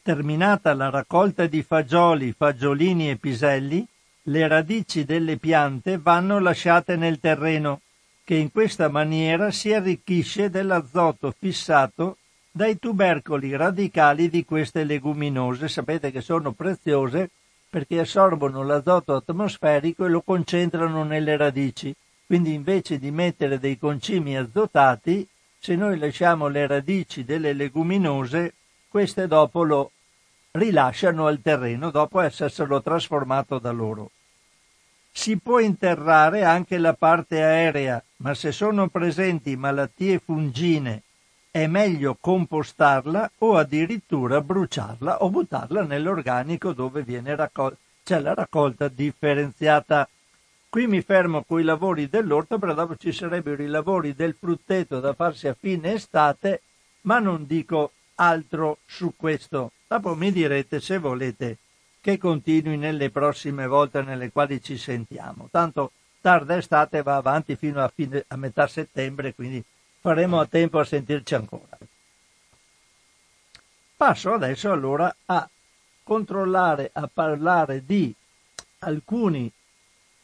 Terminata 0.02 0.74
la 0.74 0.90
raccolta 0.90 1.46
di 1.48 1.64
fagioli, 1.64 2.34
fagiolini 2.34 3.10
e 3.10 3.16
piselli, 3.16 3.88
le 4.24 4.48
radici 4.48 5.06
delle 5.06 5.38
piante 5.38 5.98
vanno 5.98 6.40
lasciate 6.40 6.96
nel 6.96 7.20
terreno, 7.20 7.82
che 8.24 8.36
in 8.36 8.52
questa 8.52 8.90
maniera 8.90 9.52
si 9.52 9.72
arricchisce 9.72 10.50
dell'azoto 10.50 11.34
fissato 11.38 12.18
dai 12.52 12.80
tubercoli 12.80 13.56
radicali 13.56 14.30
di 14.30 14.44
queste 14.46 14.84
leguminose. 14.84 15.68
Sapete 15.68 16.12
che 16.12 16.22
sono 16.22 16.54
preziose 16.54 17.30
perché 17.70 18.00
assorbono 18.00 18.64
l'azoto 18.64 19.14
atmosferico 19.14 20.06
e 20.06 20.10
lo 20.10 20.22
concentrano 20.22 21.04
nelle 21.04 21.38
radici. 21.38 21.96
Quindi 22.26 22.54
invece 22.54 22.98
di 22.98 23.12
mettere 23.12 23.60
dei 23.60 23.78
concimi 23.78 24.38
azotati, 24.38 25.28
se 25.60 25.76
noi 25.76 25.98
lasciamo 25.98 26.48
le 26.48 26.68
radici 26.68 27.24
delle 27.24 27.54
leguminose, 27.54 28.54
queste 28.88 29.28
dopo 29.28 29.64
lo 29.64 29.92
rilasciano 30.52 31.28
al 31.28 31.42
terreno 31.42 31.92
dopo 31.92 32.22
esserselo 32.22 32.82
trasformato 32.82 33.60
da 33.60 33.72
loro. 33.72 34.12
Si 35.12 35.38
può 35.38 35.60
interrare 35.60 36.44
anche 36.44 36.78
la 36.78 36.94
parte 36.94 37.42
aerea, 37.42 38.04
ma 38.18 38.34
se 38.34 38.52
sono 38.52 38.88
presenti 38.90 39.56
malattie 39.56 40.20
fungine 40.20 41.04
è 41.56 41.68
meglio 41.68 42.18
compostarla 42.20 43.32
o 43.38 43.56
addirittura 43.56 44.42
bruciarla 44.42 45.24
o 45.24 45.30
buttarla 45.30 45.84
nell'organico 45.84 46.74
dove 46.74 47.02
viene 47.02 47.34
raccolta. 47.34 47.78
C'è 48.04 48.20
la 48.20 48.34
raccolta 48.34 48.90
differenziata. 48.90 50.08
Qui 50.76 50.88
mi 50.88 51.02
fermo 51.02 51.44
con 51.44 51.62
i 51.62 51.64
lavori 51.64 52.10
dell'orto, 52.10 52.60
però 52.60 52.74
dopo 52.74 52.98
ci 52.98 53.14
sarebbero 53.14 53.64
i 53.64 53.68
lavori 53.68 54.14
del 54.14 54.36
frutteto 54.38 55.00
da 55.00 55.14
farsi 55.14 55.48
a 55.48 55.56
fine 55.58 55.94
estate, 55.94 56.64
ma 57.04 57.20
non 57.20 57.46
dico 57.46 57.94
altro 58.16 58.80
su 58.86 59.14
questo. 59.16 59.72
Dopo 59.88 60.16
mi 60.16 60.34
direte 60.34 60.82
se 60.82 60.98
volete 60.98 61.60
che 62.02 62.18
continui 62.18 62.76
nelle 62.76 63.10
prossime 63.10 63.68
volte 63.68 64.02
nelle 64.02 64.34
quali 64.34 64.62
ci 64.62 64.78
sentiamo. 64.78 65.48
Tanto 65.50 65.94
tarda 66.20 66.58
estate 66.58 67.02
va 67.04 67.16
avanti 67.16 67.56
fino 67.56 67.82
a, 67.82 67.88
fine, 67.88 68.26
a 68.28 68.36
metà 68.36 68.68
settembre, 68.68 69.34
quindi 69.34 69.64
faremo 70.02 70.42
a 70.42 70.46
tempo 70.46 70.80
a 70.80 70.84
sentirci 70.84 71.36
ancora. 71.36 71.78
Passo 73.96 74.34
adesso 74.34 74.70
allora 74.74 75.16
a 75.28 75.50
controllare, 76.04 76.90
a 76.92 77.10
parlare 77.14 77.86
di 77.86 78.14
alcuni 78.80 79.50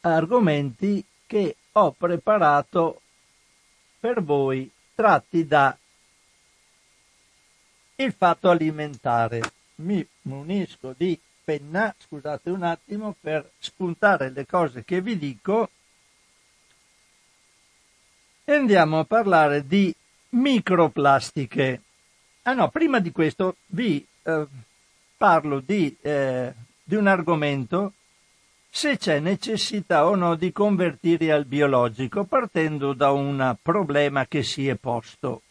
argomenti 0.02 1.04
che 1.26 1.56
ho 1.74 1.92
preparato 1.92 3.02
per 4.00 4.22
voi 4.24 4.70
tratti 4.96 5.46
da 5.46 5.76
il 7.96 8.14
fatto 8.14 8.50
alimentare. 8.50 9.42
Mi 9.76 10.06
munisco 10.24 10.94
di 10.98 11.20
penna, 11.44 11.94
scusate 11.98 12.50
un 12.50 12.64
attimo, 12.64 13.16
per 13.20 13.50
spuntare 13.60 14.30
le 14.30 14.46
cose 14.46 14.84
che 14.84 15.02
vi 15.02 15.18
dico 15.18 15.70
e 18.44 18.54
andiamo 18.54 19.00
a 19.00 19.06
parlare 19.06 19.66
di 19.66 19.94
microplastiche. 20.30 21.82
Ah 22.44 22.54
no, 22.54 22.70
prima 22.70 23.00
di 23.00 23.12
questo 23.12 23.58
vi 23.68 24.06
eh, 24.24 24.48
parlo 25.16 25.60
di, 25.60 25.96
eh, 26.02 26.54
di 26.84 26.96
un 26.96 27.08
argomento 27.08 27.94
se 28.74 28.98
c'è 28.98 29.20
necessità 29.20 30.08
o 30.08 30.16
no 30.16 30.36
di 30.36 30.54
convertire 30.54 31.34
al 31.34 31.44
biologico 31.44 32.24
partendo 32.24 32.94
da 32.94 33.12
un 33.12 33.58
problema 33.62 34.26
che 34.26 34.44
si 34.44 34.70
è 34.70 34.76
posto. 34.76 35.42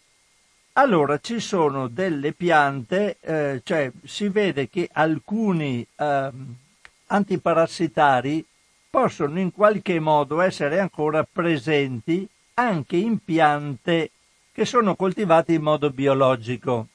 Allora 0.73 1.19
ci 1.19 1.39
sono 1.39 1.89
delle 1.89 2.33
piante, 2.33 3.19
eh, 3.21 3.61
cioè 3.63 3.93
si 4.05 4.29
vede 4.29 4.71
che 4.71 4.89
alcuni 4.91 5.87
eh, 5.97 6.31
antiparassitari 7.07 8.43
possono 8.89 9.39
in 9.39 9.53
qualche 9.53 10.01
modo 10.01 10.41
essere 10.41 10.81
ancora 10.81 11.23
presenti 11.31 12.27
anche 12.55 12.97
in 12.97 13.23
piante 13.23 14.13
che 14.51 14.65
sono 14.65 14.97
coltivate 14.97 15.53
in 15.53 15.63
modo 15.63 15.91
biologico. 15.91 16.89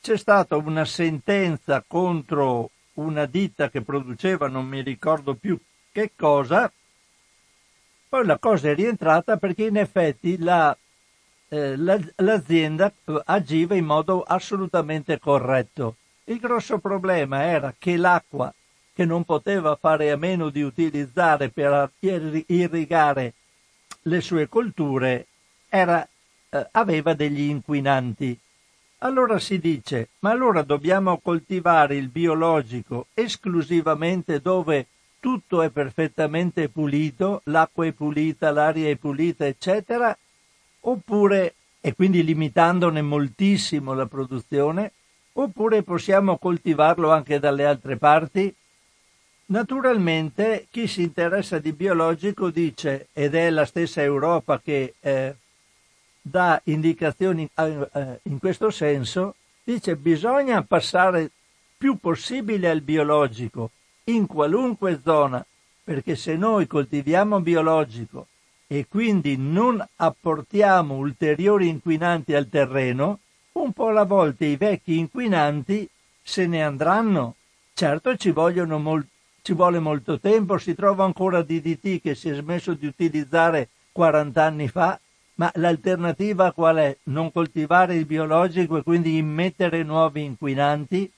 C'è 0.00 0.16
stata 0.16 0.56
una 0.56 0.84
sentenza 0.84 1.84
contro 1.86 2.70
una 2.96 3.26
ditta 3.26 3.70
che 3.70 3.82
produceva 3.82 4.48
non 4.48 4.66
mi 4.66 4.82
ricordo 4.82 5.34
più 5.34 5.58
che 5.92 6.12
cosa, 6.14 6.70
poi 8.08 8.26
la 8.26 8.38
cosa 8.38 8.68
è 8.70 8.74
rientrata 8.74 9.36
perché 9.36 9.64
in 9.64 9.76
effetti 9.78 10.38
la 10.38 10.76
eh, 11.48 11.76
l'azienda 11.76 12.92
eh, 13.04 13.22
agiva 13.26 13.74
in 13.74 13.84
modo 13.84 14.22
assolutamente 14.22 15.18
corretto. 15.18 15.96
Il 16.24 16.38
grosso 16.38 16.78
problema 16.78 17.44
era 17.44 17.74
che 17.78 17.96
l'acqua 17.96 18.52
che 18.92 19.04
non 19.04 19.24
poteva 19.24 19.76
fare 19.76 20.10
a 20.10 20.16
meno 20.16 20.48
di 20.48 20.62
utilizzare 20.62 21.50
per 21.50 21.90
irrigare 22.00 23.34
le 24.02 24.20
sue 24.20 24.48
colture 24.48 25.26
era, 25.68 26.06
eh, 26.48 26.68
aveva 26.72 27.14
degli 27.14 27.42
inquinanti. 27.42 28.38
Allora 29.06 29.38
si 29.38 29.60
dice, 29.60 30.08
ma 30.18 30.30
allora 30.30 30.62
dobbiamo 30.62 31.18
coltivare 31.18 31.94
il 31.94 32.08
biologico 32.08 33.06
esclusivamente 33.14 34.40
dove 34.40 34.88
tutto 35.20 35.62
è 35.62 35.70
perfettamente 35.70 36.68
pulito, 36.68 37.40
l'acqua 37.44 37.86
è 37.86 37.92
pulita, 37.92 38.50
l'aria 38.50 38.88
è 38.88 38.96
pulita, 38.96 39.46
eccetera, 39.46 40.16
oppure, 40.80 41.54
e 41.80 41.94
quindi 41.94 42.24
limitandone 42.24 43.00
moltissimo 43.00 43.94
la 43.94 44.06
produzione, 44.06 44.90
oppure 45.34 45.84
possiamo 45.84 46.36
coltivarlo 46.36 47.12
anche 47.12 47.38
dalle 47.38 47.64
altre 47.64 47.98
parti? 47.98 48.52
Naturalmente 49.46 50.66
chi 50.68 50.88
si 50.88 51.02
interessa 51.02 51.60
di 51.60 51.72
biologico 51.72 52.50
dice, 52.50 53.06
ed 53.12 53.36
è 53.36 53.50
la 53.50 53.66
stessa 53.66 54.02
Europa 54.02 54.60
che 54.60 54.94
eh, 54.98 55.36
dà 56.28 56.60
indicazioni 56.64 57.48
eh, 57.54 57.88
eh 57.92 58.20
in 58.24 58.38
questo 58.38 58.70
senso, 58.70 59.34
Dice 59.66 59.96
bisogna 59.96 60.62
passare 60.62 61.28
più 61.76 61.96
possibile 61.96 62.70
al 62.70 62.82
biologico 62.82 63.70
in 64.04 64.28
qualunque 64.28 65.00
zona, 65.02 65.44
perché 65.82 66.14
se 66.14 66.36
noi 66.36 66.68
coltiviamo 66.68 67.40
biologico 67.40 68.28
e 68.68 68.86
quindi 68.88 69.36
non 69.36 69.84
apportiamo 69.96 70.94
ulteriori 70.94 71.66
inquinanti 71.66 72.32
al 72.32 72.48
terreno, 72.48 73.18
un 73.54 73.72
po' 73.72 73.88
alla 73.88 74.04
volta 74.04 74.44
i 74.44 74.54
vecchi 74.54 74.98
inquinanti 74.98 75.88
se 76.22 76.46
ne 76.46 76.62
andranno. 76.62 77.34
Certo 77.74 78.16
ci, 78.16 78.32
mol- 78.32 79.08
ci 79.42 79.52
vuole 79.52 79.80
molto 79.80 80.20
tempo, 80.20 80.58
si 80.58 80.76
trova 80.76 81.04
ancora 81.04 81.42
DDT 81.42 82.00
che 82.00 82.14
si 82.14 82.28
è 82.28 82.34
smesso 82.34 82.74
di 82.74 82.86
utilizzare 82.86 83.70
40 83.90 84.44
anni 84.44 84.68
fa, 84.68 84.96
ma 85.36 85.50
l'alternativa 85.54 86.52
qual 86.52 86.76
è? 86.76 86.96
Non 87.04 87.32
coltivare 87.32 87.94
il 87.94 88.06
biologico 88.06 88.76
e 88.76 88.82
quindi 88.82 89.16
immettere 89.16 89.82
nuovi 89.82 90.24
inquinanti? 90.24 91.10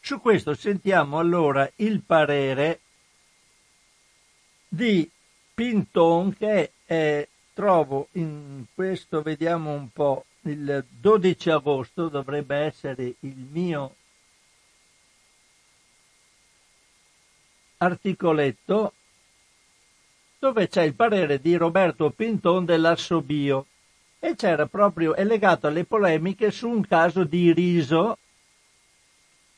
Su 0.00 0.20
questo 0.20 0.54
sentiamo 0.54 1.18
allora 1.18 1.70
il 1.76 2.02
parere 2.02 2.80
di 4.68 5.10
Pinton 5.54 6.34
che 6.36 6.72
è, 6.84 7.26
trovo 7.54 8.08
in 8.12 8.64
questo, 8.74 9.22
vediamo 9.22 9.72
un 9.72 9.88
po', 9.90 10.24
il 10.42 10.84
12 10.88 11.50
agosto 11.50 12.08
dovrebbe 12.08 12.56
essere 12.56 13.14
il 13.20 13.36
mio 13.50 13.94
articoletto 17.78 18.92
dove 20.38 20.68
c'è 20.68 20.82
il 20.82 20.94
parere 20.94 21.40
di 21.40 21.56
Roberto 21.56 22.10
Pinton 22.10 22.64
dell'Assobio 22.64 23.66
e 24.20 24.36
c'era 24.36 24.66
proprio, 24.66 25.14
è 25.14 25.24
legato 25.24 25.66
alle 25.66 25.84
polemiche 25.84 26.50
su 26.50 26.68
un 26.68 26.86
caso 26.86 27.24
di 27.24 27.52
riso 27.52 28.18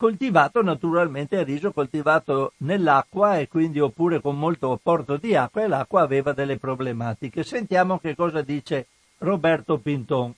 coltivato 0.01 0.63
naturalmente 0.63 1.43
riso 1.43 1.73
coltivato 1.73 2.55
nell'acqua 2.59 3.39
e 3.39 3.49
quindi 3.49 3.81
oppure 3.81 4.23
con 4.23 4.39
molto 4.39 4.73
apporto 4.73 5.19
di 5.19 5.37
acqua 5.37 5.63
e 5.63 5.69
l'acqua 5.69 6.01
aveva 6.01 6.33
delle 6.33 6.57
problematiche. 6.57 7.43
Sentiamo 7.45 7.99
che 7.99 8.15
cosa 8.15 8.41
dice 8.41 8.87
Roberto 9.19 9.77
Pinton. 9.77 10.35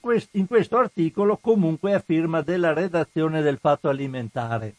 Quest- 0.00 0.34
in 0.34 0.46
questo 0.48 0.78
articolo 0.78 1.36
comunque 1.36 1.94
a 1.94 2.00
firma 2.00 2.42
della 2.42 2.72
redazione 2.72 3.42
del 3.42 3.58
Fatto 3.58 3.88
Alimentare. 3.88 4.74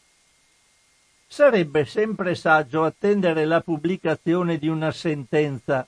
Sarebbe 1.32 1.86
sempre 1.86 2.34
saggio 2.34 2.84
attendere 2.84 3.46
la 3.46 3.62
pubblicazione 3.62 4.58
di 4.58 4.68
una 4.68 4.92
sentenza 4.92 5.86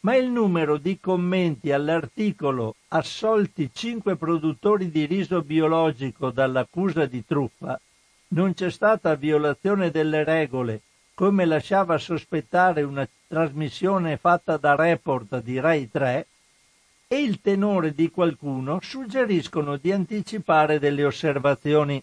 ma 0.00 0.14
il 0.14 0.28
numero 0.28 0.76
di 0.76 1.00
commenti 1.00 1.72
all'articolo 1.72 2.74
assolti 2.88 3.70
cinque 3.72 4.16
produttori 4.16 4.90
di 4.90 5.06
riso 5.06 5.40
biologico 5.40 6.28
dall'accusa 6.28 7.06
di 7.06 7.24
truffa, 7.24 7.80
non 8.28 8.52
c'è 8.52 8.70
stata 8.70 9.14
violazione 9.14 9.90
delle 9.90 10.22
regole, 10.22 10.82
come 11.14 11.46
lasciava 11.46 11.96
sospettare 11.96 12.82
una 12.82 13.08
trasmissione 13.26 14.18
fatta 14.18 14.58
da 14.58 14.74
report 14.74 15.40
di 15.40 15.58
Rai 15.58 15.90
3, 15.90 16.26
e 17.08 17.22
il 17.22 17.40
tenore 17.40 17.94
di 17.94 18.10
qualcuno 18.10 18.80
suggeriscono 18.82 19.78
di 19.78 19.90
anticipare 19.92 20.78
delle 20.78 21.06
osservazioni. 21.06 22.02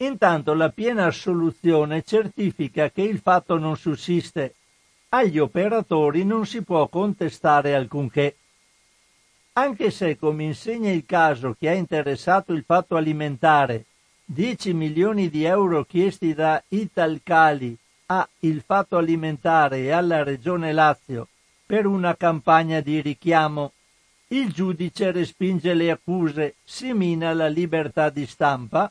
Intanto 0.00 0.54
la 0.54 0.70
piena 0.70 1.06
assoluzione 1.06 2.02
certifica 2.02 2.90
che 2.90 3.02
il 3.02 3.18
fatto 3.18 3.58
non 3.58 3.76
sussiste 3.76 4.54
agli 5.10 5.38
operatori 5.38 6.24
non 6.24 6.46
si 6.46 6.62
può 6.62 6.86
contestare 6.88 7.74
alcunché. 7.74 8.36
Anche 9.54 9.90
se, 9.90 10.16
come 10.16 10.44
insegna 10.44 10.90
il 10.90 11.04
caso 11.04 11.56
che 11.58 11.68
ha 11.68 11.72
interessato 11.74 12.52
il 12.52 12.62
fatto 12.64 12.94
alimentare, 12.94 13.86
10 14.24 14.72
milioni 14.74 15.28
di 15.28 15.44
euro 15.44 15.84
chiesti 15.84 16.34
da 16.34 16.62
Italcali 16.68 17.76
a 18.06 18.28
Il 18.40 18.62
Fatto 18.64 18.96
Alimentare 18.96 19.78
e 19.80 19.90
alla 19.90 20.22
Regione 20.22 20.72
Lazio 20.72 21.28
per 21.66 21.86
una 21.86 22.16
campagna 22.16 22.80
di 22.80 23.00
richiamo, 23.00 23.72
il 24.28 24.52
giudice 24.52 25.10
respinge 25.10 25.74
le 25.74 25.90
accuse, 25.90 26.54
si 26.64 26.92
mina 26.92 27.34
la 27.34 27.48
libertà 27.48 28.08
di 28.10 28.26
stampa, 28.26 28.90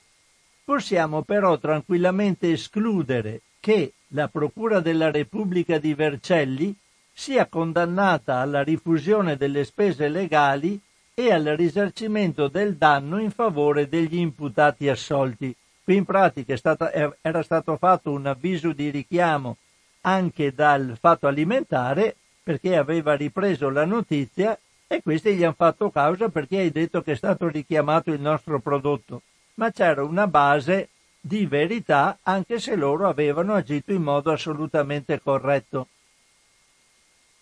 possiamo 0.67 1.21
però 1.21 1.57
tranquillamente 1.57 2.51
escludere 2.51 3.39
che 3.61 3.93
la 4.07 4.27
Procura 4.27 4.81
della 4.81 5.09
Repubblica 5.11 5.77
di 5.77 5.93
Vercelli 5.93 6.75
sia 7.13 7.45
condannata 7.45 8.39
alla 8.39 8.63
rifusione 8.63 9.37
delle 9.37 9.63
spese 9.63 10.09
legali 10.09 10.77
e 11.13 11.31
al 11.31 11.45
risarcimento 11.55 12.49
del 12.49 12.75
danno 12.75 13.17
in 13.21 13.31
favore 13.31 13.87
degli 13.87 14.17
imputati 14.17 14.89
assolti. 14.89 15.55
Qui 15.85 15.95
in 15.95 16.03
pratica 16.03 16.57
stata, 16.57 16.91
era 17.21 17.43
stato 17.43 17.77
fatto 17.77 18.11
un 18.11 18.25
avviso 18.25 18.73
di 18.73 18.89
richiamo 18.89 19.55
anche 20.01 20.53
dal 20.53 20.97
fatto 20.99 21.27
alimentare 21.27 22.17
perché 22.43 22.75
aveva 22.75 23.13
ripreso 23.13 23.69
la 23.69 23.85
notizia 23.85 24.59
e 24.85 25.01
questi 25.01 25.33
gli 25.33 25.45
hanno 25.45 25.55
fatto 25.57 25.89
causa 25.91 26.27
perché 26.27 26.57
hai 26.57 26.71
detto 26.71 27.01
che 27.01 27.13
è 27.13 27.15
stato 27.15 27.47
richiamato 27.47 28.11
il 28.11 28.19
nostro 28.19 28.59
prodotto. 28.59 29.21
Ma 29.57 29.71
c'era 29.71 30.03
una 30.03 30.27
base 30.27 30.89
di 31.19 31.45
verità 31.45 32.19
anche 32.23 32.59
se 32.59 32.75
loro 32.75 33.07
avevano 33.07 33.53
agito 33.53 33.91
in 33.91 34.01
modo 34.01 34.31
assolutamente 34.31 35.19
corretto. 35.21 35.87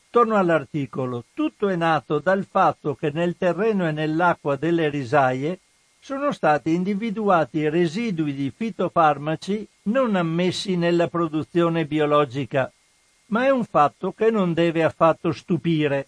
Torno 0.10 0.38
all'articolo. 0.38 1.26
Tutto 1.34 1.68
è 1.68 1.76
nato 1.76 2.20
dal 2.20 2.46
fatto 2.46 2.96
che 2.96 3.12
nel 3.12 3.36
terreno 3.38 3.88
e 3.88 3.92
nell'acqua 3.92 4.56
delle 4.56 4.90
risaie 4.90 5.60
sono 6.00 6.32
stati 6.32 6.74
individuati 6.74 7.68
residui 7.68 8.34
di 8.34 8.52
fitofarmaci 8.56 9.68
non 9.84 10.16
ammessi 10.16 10.78
nella 10.78 11.08
produzione 11.08 11.86
biologica, 11.86 12.72
ma 13.28 13.46
è 13.46 13.50
un 13.50 13.66
fatto 13.66 14.14
che 14.14 14.30
non 14.30 14.54
deve 14.54 14.84
affatto 14.84 15.32
stupire, 15.32 16.08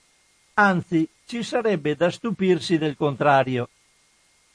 anzi 0.54 1.10
ci 1.26 1.42
sarebbe 1.42 1.96
da 1.96 2.12
stupirsi 2.12 2.78
del 2.78 2.96
contrario. 2.96 3.70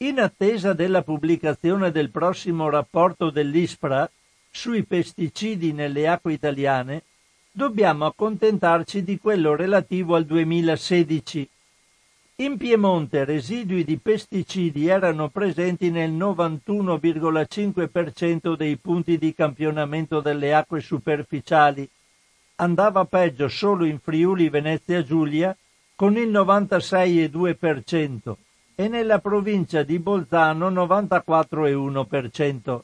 In 0.02 0.18
attesa 0.18 0.72
della 0.72 1.02
pubblicazione 1.02 1.92
del 1.92 2.10
prossimo 2.10 2.68
rapporto 2.68 3.30
dell'ISPRA 3.30 4.10
sui 4.50 4.82
pesticidi 4.82 5.72
nelle 5.72 6.08
acque 6.08 6.32
italiane, 6.32 7.04
dobbiamo 7.52 8.06
accontentarci 8.06 9.04
di 9.04 9.20
quello 9.20 9.54
relativo 9.54 10.16
al 10.16 10.24
2016. 10.24 11.48
In 12.34 12.56
Piemonte 12.56 13.24
residui 13.24 13.84
di 13.84 13.96
pesticidi 13.96 14.88
erano 14.88 15.28
presenti 15.28 15.92
nel 15.92 16.10
91,5% 16.10 18.56
dei 18.56 18.76
punti 18.78 19.18
di 19.18 19.32
campionamento 19.32 20.18
delle 20.18 20.52
acque 20.52 20.80
superficiali. 20.80 21.88
Andava 22.56 23.04
peggio 23.04 23.46
solo 23.46 23.84
in 23.84 24.00
Friuli 24.00 24.48
Venezia 24.48 25.04
Giulia 25.04 25.56
con 25.94 26.16
il 26.16 26.28
96,2% 26.28 28.34
e 28.74 28.88
nella 28.88 29.18
provincia 29.18 29.82
di 29.82 29.98
Bolzano 29.98 30.70
94,1% 30.70 32.80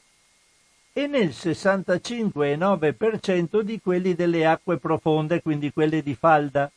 e 0.93 1.07
nel 1.07 1.29
65,9% 1.29 3.61
di 3.61 3.81
quelli 3.81 4.13
delle 4.15 4.45
acque 4.45 4.77
profonde, 4.77 5.41
quindi 5.41 5.71
quelle 5.71 6.03
di 6.03 6.15
falda. 6.15 6.69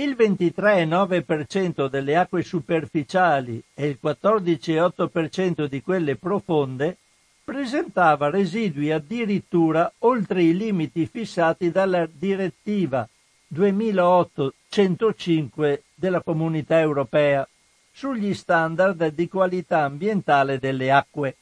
Il 0.00 0.14
23,9% 0.16 1.88
delle 1.88 2.16
acque 2.16 2.44
superficiali 2.44 3.60
e 3.74 3.88
il 3.88 3.98
14,8% 4.00 5.64
di 5.64 5.82
quelle 5.82 6.14
profonde 6.14 6.98
presentava 7.42 8.30
residui 8.30 8.92
addirittura 8.92 9.92
oltre 9.98 10.44
i 10.44 10.56
limiti 10.56 11.04
fissati 11.06 11.72
dalla 11.72 12.08
direttiva 12.08 13.08
2008-105 13.52 15.80
della 15.96 16.20
Comunità 16.20 16.78
Europea 16.78 17.44
sugli 17.90 18.34
standard 18.34 19.08
di 19.08 19.28
qualità 19.28 19.82
ambientale 19.82 20.60
delle 20.60 20.92
acque. 20.92 21.34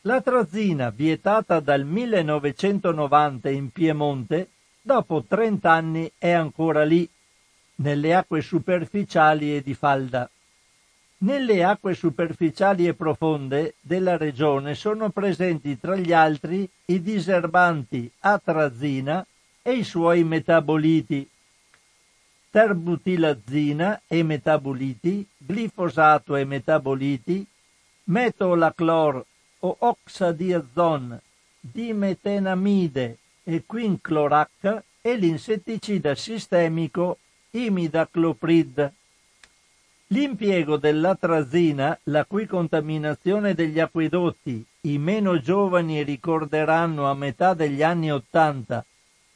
La 0.00 0.20
trazina, 0.20 0.90
vietata 0.90 1.60
dal 1.60 1.84
1990 1.84 3.48
in 3.50 3.70
Piemonte, 3.70 4.48
dopo 4.80 5.22
30 5.22 5.70
anni 5.70 6.10
è 6.18 6.32
ancora 6.32 6.82
lì 6.82 7.08
nelle 7.82 8.14
acque 8.14 8.40
superficiali 8.40 9.56
e 9.56 9.62
di 9.62 9.74
falda. 9.74 10.30
Nelle 11.18 11.62
acque 11.62 11.94
superficiali 11.94 12.86
e 12.86 12.94
profonde 12.94 13.74
della 13.80 14.16
regione 14.16 14.74
sono 14.74 15.10
presenti 15.10 15.78
tra 15.78 15.94
gli 15.96 16.12
altri 16.12 16.68
i 16.86 17.00
diserbanti 17.00 18.10
atrazina 18.20 19.24
e 19.62 19.72
i 19.72 19.84
suoi 19.84 20.24
metaboliti, 20.24 21.28
terbutilazina 22.50 24.02
e 24.06 24.22
metaboliti, 24.22 25.26
glifosato 25.36 26.34
e 26.36 26.44
metaboliti, 26.44 27.46
metolaclor 28.04 29.24
o 29.60 29.76
oxadiazon, 29.78 31.20
dimetenamide 31.60 33.18
e 33.44 33.62
quinclorac 33.64 34.82
e 35.00 35.16
l'insetticida 35.16 36.16
sistemico 36.16 37.18
imidacloprid. 37.52 38.92
L'impiego 40.08 40.76
dell'atrazina, 40.76 41.98
la 42.04 42.24
cui 42.24 42.46
contaminazione 42.46 43.54
degli 43.54 43.80
acquedotti 43.80 44.64
i 44.82 44.98
meno 44.98 45.40
giovani 45.40 46.02
ricorderanno 46.02 47.08
a 47.08 47.14
metà 47.14 47.54
degli 47.54 47.82
anni 47.82 48.12
Ottanta, 48.12 48.84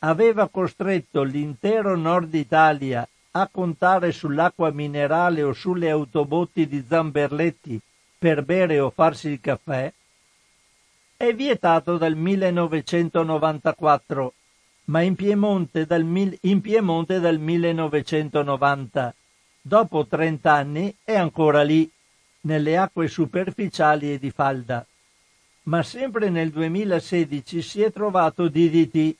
aveva 0.01 0.49
costretto 0.49 1.23
l'intero 1.23 1.97
nord 1.97 2.35
Italia 2.35 3.09
a 3.33 3.49
contare 3.51 4.13
sull'acqua 4.13 4.71
minerale 4.71 5.43
o 5.43 5.53
sulle 5.53 5.91
autobotti 5.91 6.67
di 6.67 6.85
Zamberletti 6.87 7.81
per 8.19 8.43
bere 8.43 8.81
o 8.81 8.91
farsi 8.91 9.29
il 9.29 9.41
caffè, 9.41 9.93
è 11.19 11.35
vietato 11.35 11.97
dal 11.97 12.15
1994, 12.15 14.35
ma 14.87 15.01
in 15.01 15.15
Piemonte 15.15 15.87
dal, 15.87 16.03
in 16.41 16.61
Piemonte 16.61 17.21
dal 17.21 17.39
1990 17.39 19.15
dopo 19.61 20.07
30 20.07 20.53
anni 20.53 20.95
è 21.03 21.17
ancora 21.17 21.63
lì, 21.63 21.91
nelle 22.43 22.77
acque 22.77 23.09
superficiali 23.09 24.13
e 24.13 24.19
di 24.21 24.31
falda. 24.31 24.87
Ma 25.65 25.83
sempre 25.83 26.31
nel 26.31 26.51
2016 26.51 27.63
si 27.63 27.83
è 27.83 27.91
trovato 27.91 28.49
DDT, 28.49 29.17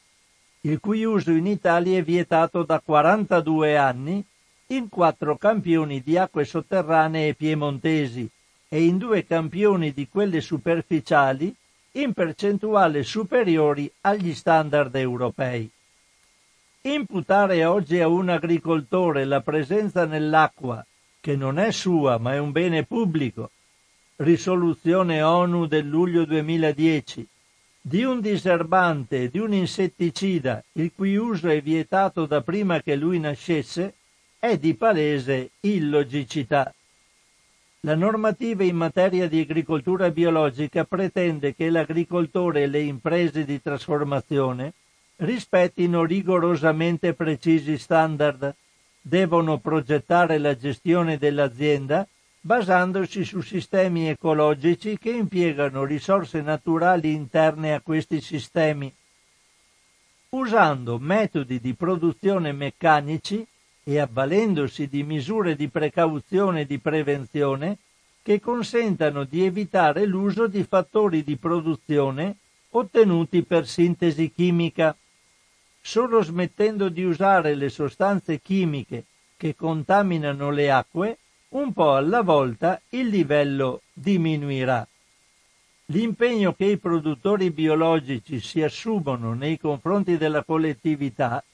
il 0.61 0.79
cui 0.79 1.03
uso 1.03 1.33
in 1.33 1.47
Italia 1.49 1.99
è 1.99 2.03
vietato 2.03 2.63
da 2.63 2.81
42 2.85 3.77
anni 3.77 4.25
in 4.69 4.89
quattro 4.89 5.37
campioni 5.37 6.01
di 6.01 6.17
acque 6.17 6.45
sotterranee 6.45 7.35
piemontesi 7.35 8.29
e 8.69 8.85
in 8.85 8.99
due 8.99 9.25
campioni 9.25 9.93
di 9.93 10.09
quelle 10.09 10.41
superficiali 10.41 11.53
in 11.97 12.13
percentuale 12.13 13.03
superiori 13.03 13.91
agli 14.03 14.35
standard 14.35 14.95
europei. 14.97 15.69
Imputare 16.83 17.65
oggi 17.65 18.01
a 18.01 18.09
un 18.09 18.29
agricoltore 18.29 19.25
la 19.25 19.41
presenza 19.41 20.05
nell'acqua, 20.05 20.85
che 21.21 21.37
non 21.37 21.59
è 21.59 21.73
sua 21.73 22.19
ma 22.19 22.35
è 22.35 22.39
un 22.39 22.53
bene 22.53 22.85
pubblico, 22.85 23.51
risoluzione 24.17 25.23
ONU 25.23 25.67
del 25.67 25.87
luglio 25.87 26.25
2010, 26.25 27.27
di 27.81 28.05
un 28.05 28.21
diserbante 28.21 29.23
e 29.23 29.29
di 29.31 29.39
un 29.39 29.53
insetticida 29.53 30.63
il 30.73 30.93
cui 30.95 31.17
uso 31.17 31.49
è 31.49 31.61
vietato 31.61 32.27
da 32.27 32.43
prima 32.43 32.81
che 32.83 32.95
lui 32.95 33.19
nascesse, 33.19 33.95
è 34.39 34.59
di 34.59 34.75
palese 34.75 35.51
illogicità. 35.61 36.73
La 37.87 37.95
normativa 37.95 38.65
in 38.65 38.75
materia 38.75 39.29
di 39.29 39.39
agricoltura 39.39 40.11
biologica 40.11 40.83
pretende 40.83 41.55
che 41.55 41.71
l'agricoltore 41.71 42.63
e 42.63 42.67
le 42.67 42.81
imprese 42.81 43.45
di 43.45 43.63
trasformazione 43.63 44.73
rispettino 45.19 46.05
rigorosamente 46.05 47.15
precisi 47.15 47.79
standard, 47.79 48.53
devono 49.01 49.59
progettare 49.59 50.39
la 50.39 50.57
gestione 50.57 51.17
dell'azienda 51.17 52.05
basandosi 52.41 53.25
su 53.25 53.41
sistemi 53.41 54.09
ecologici 54.09 54.99
che 54.99 55.11
impiegano 55.11 55.85
risorse 55.85 56.41
naturali 56.41 57.13
interne 57.13 57.73
a 57.73 57.81
questi 57.81 58.21
sistemi, 58.21 58.93
usando 60.31 60.99
metodi 60.99 61.61
di 61.61 61.73
produzione 61.75 62.51
meccanici 62.51 63.47
e 63.89 64.01
avvalendosi 64.01 64.89
di 64.89 65.05
misure 65.05 65.55
di 65.55 65.69
precauzione 65.69 66.63
e 66.63 66.67
di 66.67 66.79
prevenzione 66.81 67.79
che 68.21 68.41
consentano 68.41 69.23
di 69.23 69.45
evitare 69.45 70.07
l'uso 70.07 70.49
di 70.49 70.65
fattori 70.65 71.23
di 71.23 71.37
produzione 71.37 72.35
ottenuti 72.71 73.45
per 73.45 73.65
sintesi 73.69 74.33
chimica 74.33 74.97
solo 75.81 76.21
smettendo 76.21 76.89
di 76.89 77.05
usare 77.05 77.55
le 77.55 77.69
sostanze 77.69 78.41
chimiche 78.41 79.05
che 79.37 79.55
contaminano 79.55 80.51
le 80.51 80.69
acque, 80.69 81.19
un 81.51 81.73
po' 81.73 81.95
alla 81.95 82.23
volta 82.23 82.81
il 82.89 83.07
livello 83.07 83.83
diminuirà. 83.93 84.85
L'impegno 85.91 86.55
che 86.55 86.65
i 86.65 86.77
produttori 86.79 87.53
biologici 87.53 88.41
si 88.41 88.61
assumono 88.63 89.35
nei 89.35 89.61
confronti 89.61 90.17
della 90.17 90.43
collettività 90.43 91.45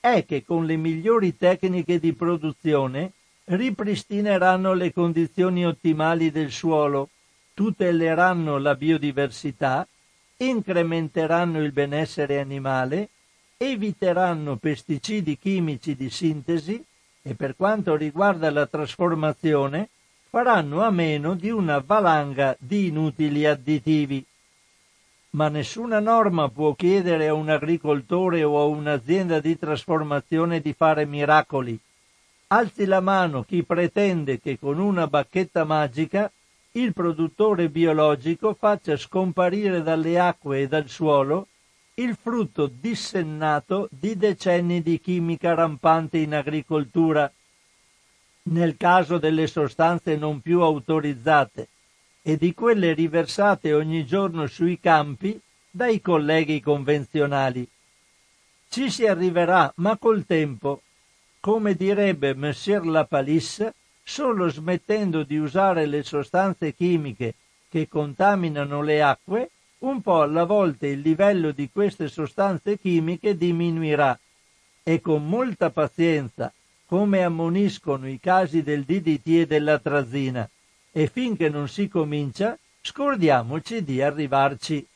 è 0.00 0.24
che 0.24 0.44
con 0.44 0.64
le 0.64 0.76
migliori 0.76 1.36
tecniche 1.36 1.98
di 1.98 2.12
produzione 2.12 3.12
ripristineranno 3.44 4.72
le 4.74 4.92
condizioni 4.92 5.66
ottimali 5.66 6.30
del 6.30 6.50
suolo, 6.50 7.08
tuteleranno 7.54 8.58
la 8.58 8.74
biodiversità, 8.74 9.86
incrementeranno 10.36 11.62
il 11.62 11.72
benessere 11.72 12.38
animale 12.38 13.08
eviteranno 13.60 14.56
pesticidi 14.56 15.36
chimici 15.36 15.96
di 15.96 16.08
sintesi 16.10 16.82
e 17.20 17.34
per 17.34 17.56
quanto 17.56 17.96
riguarda 17.96 18.50
la 18.52 18.66
trasformazione 18.66 19.88
faranno 20.30 20.82
a 20.82 20.90
meno 20.90 21.34
di 21.34 21.50
una 21.50 21.82
valanga 21.84 22.56
di 22.58 22.86
inutili 22.86 23.44
additivi. 23.46 24.24
Ma 25.30 25.48
nessuna 25.48 26.00
norma 26.00 26.48
può 26.48 26.74
chiedere 26.74 27.28
a 27.28 27.34
un 27.34 27.50
agricoltore 27.50 28.44
o 28.44 28.58
a 28.58 28.64
un'azienda 28.64 29.40
di 29.40 29.58
trasformazione 29.58 30.60
di 30.60 30.72
fare 30.72 31.04
miracoli. 31.04 31.78
Alzi 32.48 32.86
la 32.86 33.00
mano 33.00 33.42
chi 33.42 33.62
pretende 33.62 34.40
che 34.40 34.58
con 34.58 34.78
una 34.78 35.06
bacchetta 35.06 35.64
magica 35.64 36.32
il 36.72 36.94
produttore 36.94 37.68
biologico 37.68 38.54
faccia 38.54 38.96
scomparire 38.96 39.82
dalle 39.82 40.18
acque 40.18 40.62
e 40.62 40.68
dal 40.68 40.88
suolo 40.88 41.48
il 41.94 42.16
frutto 42.16 42.66
dissennato 42.66 43.88
di 43.90 44.16
decenni 44.16 44.80
di 44.80 44.98
chimica 44.98 45.52
rampante 45.52 46.18
in 46.18 46.34
agricoltura, 46.34 47.30
nel 48.44 48.76
caso 48.76 49.18
delle 49.18 49.46
sostanze 49.46 50.16
non 50.16 50.40
più 50.40 50.62
autorizzate 50.62 51.68
e 52.28 52.36
di 52.36 52.52
quelle 52.52 52.92
riversate 52.92 53.72
ogni 53.72 54.04
giorno 54.04 54.46
sui 54.48 54.78
campi 54.78 55.40
dai 55.70 56.02
colleghi 56.02 56.60
convenzionali. 56.60 57.66
Ci 58.68 58.90
si 58.90 59.06
arriverà, 59.06 59.72
ma 59.76 59.96
col 59.96 60.26
tempo, 60.26 60.82
come 61.40 61.74
direbbe 61.74 62.34
Monsieur 62.34 62.84
Lapalisse, 62.84 63.72
solo 64.02 64.50
smettendo 64.50 65.22
di 65.22 65.38
usare 65.38 65.86
le 65.86 66.02
sostanze 66.02 66.74
chimiche 66.74 67.34
che 67.70 67.88
contaminano 67.88 68.82
le 68.82 69.00
acque 69.00 69.50
un 69.78 70.02
po' 70.02 70.20
alla 70.20 70.44
volta 70.44 70.86
il 70.86 71.00
livello 71.00 71.50
di 71.52 71.70
queste 71.72 72.08
sostanze 72.08 72.78
chimiche 72.78 73.38
diminuirà. 73.38 74.18
E 74.82 75.00
con 75.00 75.26
molta 75.26 75.70
pazienza, 75.70 76.52
come 76.84 77.22
ammoniscono 77.22 78.06
i 78.06 78.20
casi 78.20 78.62
del 78.62 78.84
DDT 78.84 79.26
e 79.28 79.46
dell'atrazina, 79.46 80.46
e 80.90 81.06
finché 81.06 81.48
non 81.48 81.68
si 81.68 81.88
comincia, 81.88 82.58
scordiamoci 82.80 83.84
di 83.84 84.02
arrivarci. 84.02 84.86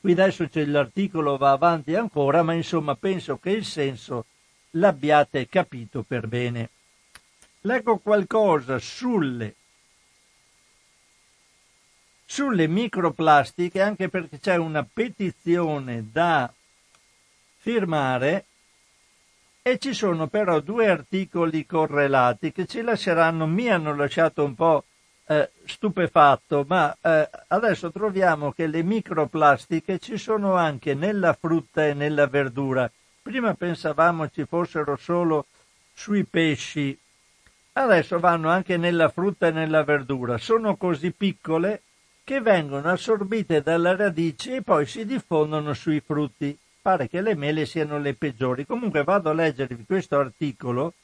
Qui 0.00 0.12
adesso 0.12 0.48
c'è 0.48 0.64
l'articolo, 0.64 1.36
va 1.36 1.50
avanti 1.50 1.94
ancora, 1.94 2.42
ma 2.42 2.52
insomma 2.52 2.94
penso 2.94 3.38
che 3.38 3.50
il 3.50 3.64
senso 3.64 4.26
l'abbiate 4.72 5.48
capito 5.48 6.02
per 6.02 6.26
bene. 6.28 6.70
Leggo 7.62 7.98
qualcosa 7.98 8.78
sulle 8.78 9.54
sulle 12.30 12.68
microplastiche 12.68 13.80
anche 13.80 14.10
perché 14.10 14.38
c'è 14.38 14.56
una 14.56 14.84
petizione 14.84 16.08
da 16.12 16.52
firmare 17.56 18.44
e 19.62 19.78
ci 19.78 19.94
sono 19.94 20.26
però 20.26 20.60
due 20.60 20.88
articoli 20.88 21.64
correlati 21.64 22.52
che 22.52 22.66
ci 22.66 22.82
lasceranno, 22.82 23.46
mi 23.46 23.70
hanno 23.70 23.94
lasciato 23.94 24.44
un 24.44 24.54
po' 24.54 24.84
eh, 25.28 25.50
stupefatto, 25.66 26.64
ma 26.66 26.96
eh, 27.00 27.28
adesso 27.48 27.92
troviamo 27.92 28.50
che 28.52 28.66
le 28.66 28.82
microplastiche 28.82 29.98
ci 29.98 30.16
sono 30.16 30.54
anche 30.54 30.94
nella 30.94 31.34
frutta 31.34 31.86
e 31.86 31.92
nella 31.92 32.26
verdura. 32.26 32.90
Prima 33.20 33.52
pensavamo 33.52 34.30
ci 34.30 34.46
fossero 34.46 34.96
solo 34.96 35.44
sui 35.92 36.24
pesci, 36.24 36.98
adesso 37.74 38.18
vanno 38.18 38.48
anche 38.48 38.78
nella 38.78 39.10
frutta 39.10 39.48
e 39.48 39.50
nella 39.50 39.84
verdura. 39.84 40.38
Sono 40.38 40.76
così 40.76 41.12
piccole 41.12 41.82
che 42.24 42.40
vengono 42.40 42.88
assorbite 42.90 43.60
dalle 43.60 43.96
radici 43.96 44.54
e 44.54 44.62
poi 44.62 44.86
si 44.86 45.04
diffondono 45.04 45.74
sui 45.74 46.00
frutti. 46.00 46.56
Pare 46.80 47.06
che 47.06 47.20
le 47.20 47.34
mele 47.34 47.66
siano 47.66 47.98
le 47.98 48.14
peggiori. 48.14 48.64
Comunque 48.64 49.04
vado 49.04 49.28
a 49.28 49.34
leggervi 49.34 49.84
questo 49.84 50.18
articolo 50.18 50.94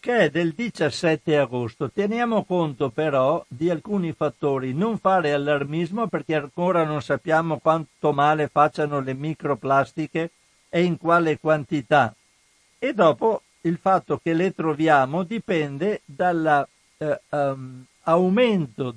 che 0.00 0.16
è 0.16 0.30
del 0.30 0.52
17 0.52 1.36
agosto. 1.36 1.90
Teniamo 1.90 2.44
conto 2.44 2.88
però 2.88 3.44
di 3.46 3.68
alcuni 3.68 4.12
fattori, 4.12 4.72
non 4.72 4.98
fare 4.98 5.34
allarmismo 5.34 6.08
perché 6.08 6.34
ancora 6.34 6.84
non 6.84 7.02
sappiamo 7.02 7.58
quanto 7.58 8.12
male 8.12 8.48
facciano 8.48 9.00
le 9.00 9.12
microplastiche 9.12 10.30
e 10.70 10.82
in 10.82 10.96
quale 10.96 11.38
quantità. 11.38 12.14
E 12.78 12.94
dopo 12.94 13.42
il 13.62 13.76
fatto 13.76 14.18
che 14.22 14.32
le 14.32 14.54
troviamo 14.54 15.22
dipende 15.22 16.00
dall'aumento 16.06 16.68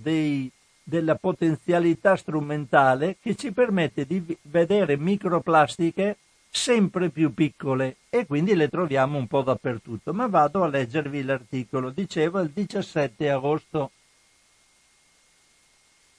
eh, 0.03 0.37
um, 0.37 0.47
della 0.85 1.15
potenzialità 1.15 2.15
strumentale 2.15 3.17
che 3.21 3.35
ci 3.35 3.51
permette 3.51 4.05
di 4.05 4.37
vedere 4.43 4.95
microplastiche 4.97 6.17
sempre 6.55 7.09
più 7.09 7.33
piccole 7.33 7.97
e 8.09 8.27
quindi 8.27 8.53
le 8.53 8.69
troviamo 8.69 9.17
un 9.17 9.25
po' 9.25 9.41
dappertutto. 9.41 10.13
Ma 10.13 10.27
vado 10.27 10.63
a 10.63 10.67
leggervi 10.67 11.23
l'articolo, 11.23 11.89
dicevo 11.89 12.39
il 12.39 12.51
17 12.51 13.29
agosto. 13.31 13.91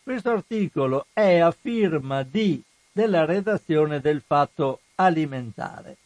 Questo 0.02 0.30
articolo 0.30 1.06
è 1.12 1.38
a 1.38 1.52
firma 1.52 2.24
di, 2.24 2.60
della 2.90 3.24
redazione 3.24 4.00
del 4.00 4.22
Fatto 4.26 4.80
Alimentare. 4.96 5.96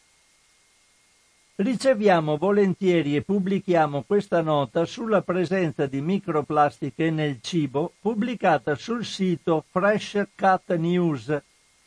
Riceviamo 1.55 2.37
volentieri 2.37 3.15
e 3.17 3.23
pubblichiamo 3.23 4.03
questa 4.03 4.41
nota 4.41 4.85
sulla 4.85 5.21
presenza 5.21 5.87
di 5.87 5.99
microplastiche 5.99 7.09
nel 7.09 7.39
cibo 7.41 7.93
pubblicata 7.99 8.75
sul 8.75 9.03
sito 9.03 9.65
Fresh 9.69 10.27
Cut 10.35 10.75
News 10.75 11.41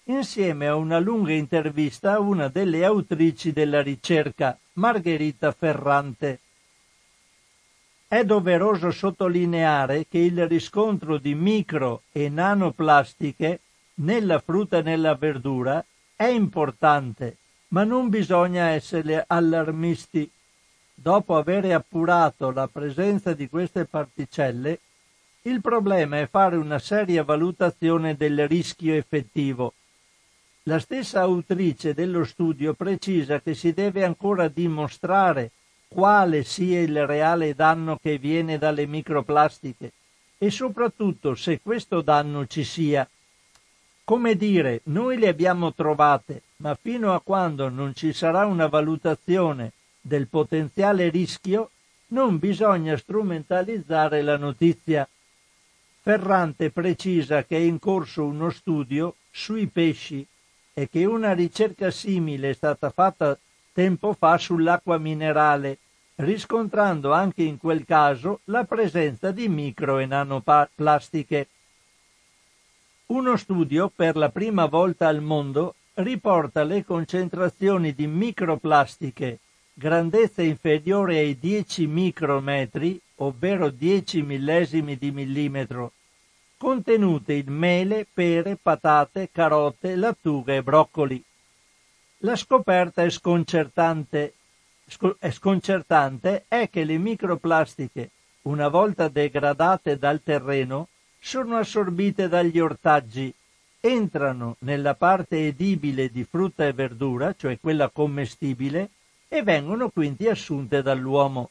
insieme 0.04 0.66
a 0.66 0.74
una 0.74 0.98
lunga 0.98 1.32
intervista 1.32 2.12
a 2.12 2.20
una 2.20 2.48
delle 2.48 2.84
autrici 2.84 3.52
della 3.52 3.82
ricerca, 3.82 4.58
Margherita 4.74 5.52
Ferrante. 5.52 6.40
È 8.08 8.24
doveroso 8.24 8.90
sottolineare 8.90 10.06
che 10.08 10.18
il 10.18 10.46
riscontro 10.46 11.18
di 11.18 11.34
micro 11.34 12.02
e 12.12 12.28
nanoplastiche 12.28 13.60
nella 13.94 14.38
frutta 14.38 14.78
e 14.78 14.82
nella 14.82 15.14
verdura 15.14 15.84
è 16.14 16.26
importante 16.26 17.36
ma 17.72 17.84
non 17.84 18.08
bisogna 18.08 18.68
essere 18.68 19.24
allarmisti. 19.26 20.30
Dopo 20.94 21.36
aver 21.36 21.72
appurato 21.72 22.50
la 22.50 22.68
presenza 22.68 23.32
di 23.32 23.48
queste 23.48 23.86
particelle, 23.86 24.78
il 25.42 25.60
problema 25.60 26.20
è 26.20 26.28
fare 26.28 26.56
una 26.56 26.78
seria 26.78 27.24
valutazione 27.24 28.14
del 28.14 28.46
rischio 28.46 28.94
effettivo. 28.94 29.74
La 30.66 30.78
stessa 30.78 31.22
autrice 31.22 31.92
dello 31.92 32.22
studio 32.22 32.72
precisa 32.74 33.40
che 33.40 33.52
si 33.52 33.72
deve 33.72 34.04
ancora 34.04 34.46
dimostrare 34.46 35.50
quale 35.88 36.44
sia 36.44 36.80
il 36.80 37.04
reale 37.04 37.56
danno 37.56 37.98
che 38.00 38.16
viene 38.16 38.58
dalle 38.58 38.86
microplastiche 38.86 39.92
e 40.38 40.50
soprattutto 40.52 41.34
se 41.34 41.58
questo 41.60 42.00
danno 42.00 42.46
ci 42.46 42.62
sia. 42.62 43.08
Come 44.04 44.36
dire, 44.36 44.82
noi 44.84 45.18
le 45.18 45.26
abbiamo 45.26 45.74
trovate, 45.74 46.42
ma 46.58 46.78
fino 46.80 47.12
a 47.12 47.20
quando 47.20 47.68
non 47.68 47.92
ci 47.96 48.12
sarà 48.12 48.46
una 48.46 48.68
valutazione 48.68 49.72
del 50.00 50.28
potenziale 50.28 51.08
rischio, 51.08 51.70
non 52.08 52.38
bisogna 52.38 52.96
strumentalizzare 52.96 54.22
la 54.22 54.36
notizia. 54.36 55.08
Ferrante 56.02 56.70
precisa 56.70 57.42
che 57.42 57.56
è 57.56 57.60
in 57.60 57.80
corso 57.80 58.24
uno 58.24 58.50
studio 58.50 59.16
sui 59.32 59.66
pesci 59.66 60.24
e 60.72 60.88
che 60.88 61.04
una 61.04 61.32
ricerca 61.32 61.90
simile 61.90 62.50
è 62.50 62.54
stata 62.54 62.90
fatta 62.90 63.38
tempo 63.72 64.12
fa 64.12 64.38
sull'acqua 64.38 64.98
minerale, 64.98 65.78
riscontrando 66.16 67.12
anche 67.12 67.42
in 67.42 67.58
quel 67.58 67.84
caso 67.84 68.40
la 68.44 68.64
presenza 68.64 69.30
di 69.30 69.48
micro 69.48 69.98
e 69.98 70.06
nanoplastiche. 70.06 71.48
Uno 73.06 73.36
studio 73.36 73.90
per 73.94 74.16
la 74.16 74.30
prima 74.30 74.66
volta 74.66 75.08
al 75.08 75.20
mondo 75.20 75.74
riporta 75.94 76.62
le 76.64 76.84
concentrazioni 76.84 77.94
di 77.94 78.06
microplastiche 78.06 79.38
grandezza 79.74 80.42
inferiore 80.42 81.18
ai 81.18 81.38
10 81.38 81.86
micrometri, 81.86 83.00
ovvero 83.16 83.70
10 83.70 84.22
millesimi 84.22 84.96
di 84.96 85.10
millimetro, 85.10 85.92
contenute 86.62 87.32
in 87.32 87.52
mele, 87.52 88.06
pere, 88.06 88.54
patate, 88.54 89.30
carote, 89.32 89.96
lattughe 89.96 90.58
e 90.58 90.62
broccoli. 90.62 91.20
La 92.18 92.36
scoperta 92.36 93.02
è 93.02 93.10
sconcertante, 93.10 94.34
è 95.18 95.30
sconcertante 95.32 96.44
è 96.46 96.70
che 96.70 96.84
le 96.84 96.98
microplastiche, 96.98 98.10
una 98.42 98.68
volta 98.68 99.08
degradate 99.08 99.98
dal 99.98 100.22
terreno, 100.22 100.86
sono 101.18 101.56
assorbite 101.56 102.28
dagli 102.28 102.60
ortaggi 102.60 103.34
entrano 103.80 104.54
nella 104.60 104.94
parte 104.94 105.48
edibile 105.48 106.10
di 106.10 106.22
frutta 106.22 106.64
e 106.64 106.72
verdura, 106.72 107.34
cioè 107.36 107.58
quella 107.58 107.88
commestibile, 107.88 108.90
e 109.26 109.42
vengono 109.42 109.88
quindi 109.88 110.28
assunte 110.28 110.80
dall'uomo. 110.80 111.50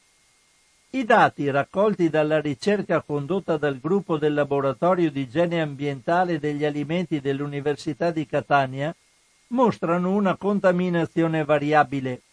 I 0.94 1.06
dati 1.06 1.50
raccolti 1.50 2.10
dalla 2.10 2.42
ricerca 2.42 3.02
condotta 3.02 3.56
dal 3.56 3.80
gruppo 3.80 4.18
del 4.18 4.34
laboratorio 4.34 5.10
di 5.10 5.22
igiene 5.22 5.62
ambientale 5.62 6.38
degli 6.38 6.66
alimenti 6.66 7.22
dell'Università 7.22 8.12
di 8.12 8.26
Catania 8.26 8.94
mostrano 9.48 10.12
una 10.12 10.36
contaminazione 10.36 11.46
variabile, 11.46 12.24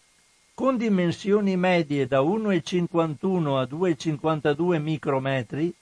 con 0.54 0.76
dimensioni 0.76 1.56
medie 1.56 2.09
da 2.09 2.18
1,51 2.18 3.59
a 3.59 3.62
2,52 3.62 4.80
micrometri. 4.80 5.72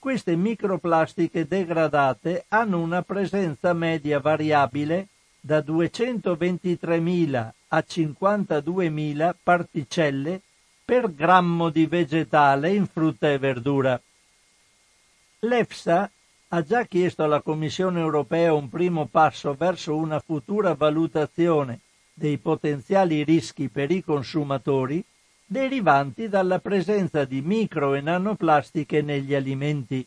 Queste 0.00 0.34
microplastiche 0.34 1.46
degradate 1.46 2.46
hanno 2.48 2.80
una 2.80 3.02
presenza 3.02 3.72
media 3.74 4.18
variabile 4.18 5.06
da 5.38 5.60
223.000 5.60 7.50
a 7.68 7.84
52.000 7.88 9.34
particelle 9.40 10.40
per 10.84 11.14
grammo 11.14 11.70
di 11.70 11.86
vegetale 11.86 12.74
in 12.74 12.86
frutta 12.86 13.30
e 13.30 13.38
verdura. 13.38 14.00
L'EFSA 15.40 16.10
ha 16.48 16.62
già 16.62 16.84
chiesto 16.84 17.22
alla 17.22 17.40
Commissione 17.40 18.00
europea 18.00 18.52
un 18.52 18.68
primo 18.68 19.06
passo 19.06 19.54
verso 19.54 19.96
una 19.96 20.20
futura 20.20 20.74
valutazione 20.74 21.80
dei 22.12 22.38
potenziali 22.38 23.24
rischi 23.24 23.68
per 23.68 23.90
i 23.90 24.04
consumatori 24.04 25.02
derivanti 25.46 26.28
dalla 26.28 26.58
presenza 26.58 27.24
di 27.24 27.40
micro 27.40 27.94
e 27.94 28.00
nanoplastiche 28.00 29.02
negli 29.02 29.34
alimenti. 29.34 30.06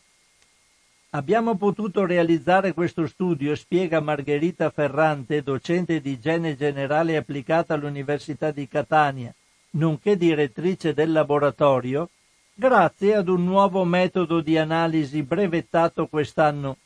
Abbiamo 1.10 1.56
potuto 1.56 2.04
realizzare 2.04 2.72
questo 2.72 3.06
studio, 3.06 3.54
spiega 3.54 4.00
Margherita 4.00 4.70
Ferrante, 4.70 5.42
docente 5.42 6.00
di 6.00 6.12
igiene 6.12 6.56
generale 6.56 7.16
applicata 7.16 7.74
all'Università 7.74 8.50
di 8.50 8.68
Catania, 8.68 9.34
nonché 9.70 10.16
direttrice 10.16 10.94
del 10.94 11.12
laboratorio, 11.12 12.10
grazie 12.54 13.14
ad 13.14 13.28
un 13.28 13.44
nuovo 13.44 13.84
metodo 13.84 14.40
di 14.40 14.58
analisi 14.58 15.22
brevettato 15.22 16.06
quest'anno, 16.06 16.78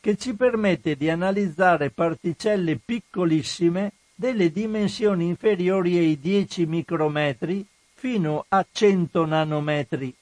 che 0.00 0.16
ci 0.16 0.34
permette 0.34 0.96
di 0.96 1.08
analizzare 1.08 1.90
particelle 1.90 2.76
piccolissime 2.76 3.92
delle 4.14 4.52
dimensioni 4.52 5.26
inferiori 5.26 5.96
ai 5.96 6.18
10 6.20 6.66
micrometri 6.66 7.66
fino 7.94 8.44
a 8.48 8.64
100 8.70 9.24
nanometri. 9.24 10.14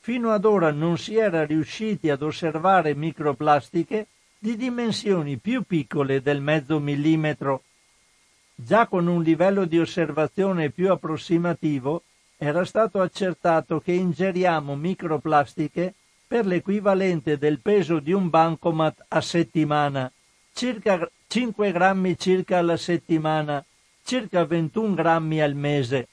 Fino 0.00 0.30
ad 0.30 0.44
ora 0.44 0.70
non 0.70 0.98
si 0.98 1.16
era 1.16 1.44
riusciti 1.44 2.10
ad 2.10 2.22
osservare 2.22 2.94
microplastiche 2.94 4.06
di 4.38 4.54
dimensioni 4.54 5.38
più 5.38 5.62
piccole 5.62 6.20
del 6.20 6.40
mezzo 6.40 6.78
millimetro. 6.78 7.62
Già 8.58 8.86
con 8.86 9.06
un 9.06 9.22
livello 9.22 9.66
di 9.66 9.78
osservazione 9.78 10.70
più 10.70 10.90
approssimativo 10.90 12.02
era 12.38 12.64
stato 12.64 13.02
accertato 13.02 13.80
che 13.80 13.92
ingeriamo 13.92 14.74
microplastiche 14.74 15.92
per 16.26 16.46
l'equivalente 16.46 17.36
del 17.36 17.60
peso 17.60 17.98
di 17.98 18.12
un 18.12 18.30
bancomat 18.30 19.04
a 19.08 19.20
settimana, 19.20 20.10
circa 20.54 21.06
5 21.26 21.70
grammi 21.70 22.16
circa 22.18 22.56
alla 22.56 22.78
settimana, 22.78 23.62
circa 24.02 24.46
21 24.46 24.94
grammi 24.94 25.42
al 25.42 25.54
mese. 25.54 26.08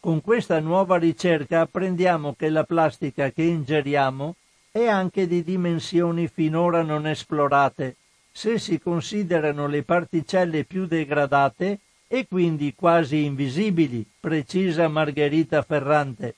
Con 0.00 0.20
questa 0.20 0.60
nuova 0.60 0.98
ricerca 0.98 1.62
apprendiamo 1.62 2.34
che 2.34 2.50
la 2.50 2.64
plastica 2.64 3.30
che 3.30 3.42
ingeriamo 3.42 4.36
è 4.70 4.86
anche 4.86 5.26
di 5.26 5.42
dimensioni 5.42 6.28
finora 6.28 6.82
non 6.82 7.06
esplorate, 7.06 7.96
se 8.36 8.58
si 8.58 8.80
considerano 8.80 9.68
le 9.68 9.84
particelle 9.84 10.64
più 10.64 10.86
degradate 10.86 11.78
e 12.08 12.26
quindi 12.26 12.74
quasi 12.74 13.24
invisibili, 13.24 14.04
precisa 14.18 14.88
Margherita 14.88 15.62
Ferrante. 15.62 16.34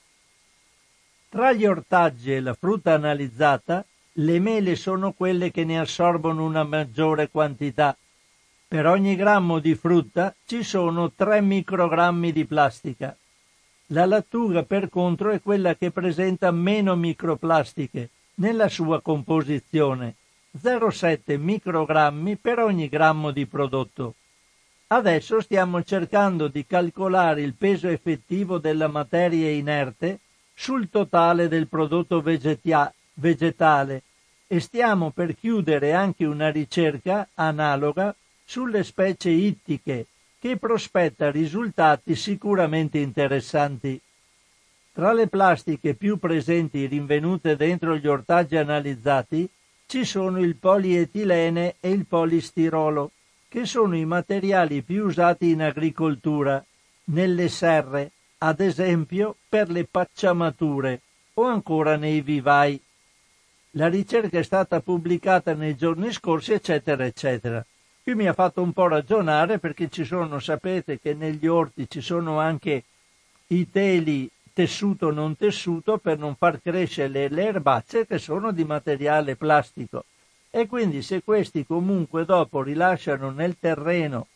Tra 1.31 1.55
gli 1.55 1.65
ortaggi 1.65 2.35
e 2.35 2.41
la 2.41 2.53
frutta 2.53 2.93
analizzata, 2.93 3.83
le 4.13 4.39
mele 4.39 4.77
sono 4.77 5.13
quelle 5.13 5.51
che 5.51 5.65
ne 5.65 5.81
assorbono 5.81 6.45
una 6.45 6.65
maggiore 6.65 7.31
quantità. 7.31 7.97
Per 8.69 8.87
ogni 8.87 9.17
grammo 9.17 9.59
di 9.59 9.75
frutta 9.75 10.35
ci 10.45 10.63
sono 10.63 11.11
3 11.11 11.41
microgrammi 11.41 12.31
di 12.31 12.45
plastica. 12.45 13.17
La 13.87 14.05
lattuga 14.05 14.65
per 14.65 14.91
contro 14.91 15.31
è 15.31 15.41
quella 15.41 15.75
che 15.75 15.91
presenta 15.91 16.51
meno 16.51 16.95
microplastiche 16.95 18.11
nella 18.35 18.69
sua 18.69 19.01
composizione, 19.01 20.15
0,7 20.63 21.39
microgrammi 21.39 22.37
per 22.37 22.59
ogni 22.59 22.89
grammo 22.89 23.31
di 23.31 23.47
prodotto. 23.47 24.15
Adesso 24.89 25.41
stiamo 25.41 25.83
cercando 25.83 26.49
di 26.49 26.65
calcolare 26.65 27.43
il 27.43 27.55
peso 27.55 27.89
effettivo 27.89 28.59
della 28.59 28.87
materia 28.87 29.51
inerte 29.51 30.21
sul 30.55 30.89
totale 30.89 31.49
del 31.49 31.67
prodotto 31.67 32.21
vegetia- 32.21 32.93
vegetale 33.15 34.03
e 34.47 34.61
stiamo 34.61 35.11
per 35.11 35.37
chiudere 35.37 35.93
anche 35.93 36.25
una 36.25 36.51
ricerca 36.51 37.29
analoga 37.35 38.15
sulle 38.45 38.85
specie 38.85 39.31
ittiche 39.31 40.07
che 40.39 40.57
prospetta 40.57 41.31
risultati 41.31 42.15
sicuramente 42.15 42.99
interessanti. 42.99 44.01
Tra 44.93 45.13
le 45.13 45.27
plastiche 45.27 45.95
più 45.95 46.19
presenti 46.19 46.87
rinvenute 46.87 47.57
dentro 47.57 47.97
gli 47.97 48.07
ortaggi 48.07 48.57
analizzati 48.57 49.49
ci 49.87 50.05
sono 50.05 50.41
il 50.41 50.57
polietilene 50.57 51.76
e 51.80 51.91
il 51.91 52.07
polistirolo, 52.07 53.12
che 53.49 53.64
sono 53.64 53.97
i 53.97 54.05
materiali 54.05 54.82
più 54.82 55.07
usati 55.07 55.51
in 55.51 55.62
agricoltura, 55.62 56.62
nelle 57.05 57.49
serre, 57.49 58.11
ad 58.39 58.61
esempio 58.61 59.37
per 59.49 59.70
le 59.70 59.84
pacciamature 59.84 61.01
o 61.34 61.45
ancora 61.45 61.97
nei 61.97 62.20
vivai. 62.20 62.80
La 63.72 63.89
ricerca 63.89 64.39
è 64.39 64.43
stata 64.43 64.80
pubblicata 64.80 65.55
nei 65.55 65.76
giorni 65.76 66.12
scorsi, 66.12 66.53
eccetera, 66.53 67.05
eccetera. 67.05 67.64
Qui 68.03 68.14
mi 68.14 68.26
ha 68.26 68.32
fatto 68.32 68.62
un 68.62 68.72
po' 68.72 68.89
ragionare 68.89 69.59
perché 69.59 69.89
ci 69.89 70.05
sono, 70.05 70.39
sapete 70.39 70.99
che 70.99 71.14
negli 71.14 71.47
orti 71.47 71.89
ci 71.89 72.01
sono 72.01 72.39
anche 72.41 72.84
i 73.49 73.70
teli 73.70 74.30
tessuto 74.57 75.11
non 75.11 75.37
tessuto 75.37 75.99
per 75.99 76.19
non 76.19 76.35
far 76.35 76.63
crescere 76.63 77.29
le 77.29 77.45
erbacce 77.45 78.07
che 78.07 78.17
sono 78.17 78.53
di 78.53 78.65
materiale 78.65 79.37
plastico. 79.37 80.07
E 80.51 80.67
quindi 80.67 81.03
se 81.03 81.23
questi 81.23 81.67
comunque 81.67 82.25
dopo 82.25 82.63
rilasciano 82.63 83.29
nel 83.29 83.59
terreno 83.61 84.29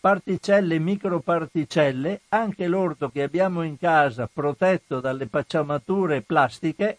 particelle 0.00 0.78
microparticelle, 0.78 2.22
anche 2.30 2.66
l'orto 2.66 3.10
che 3.10 3.22
abbiamo 3.22 3.62
in 3.62 3.76
casa 3.76 4.26
protetto 4.32 5.00
dalle 5.00 5.26
pacciamature 5.26 6.22
plastiche 6.22 6.96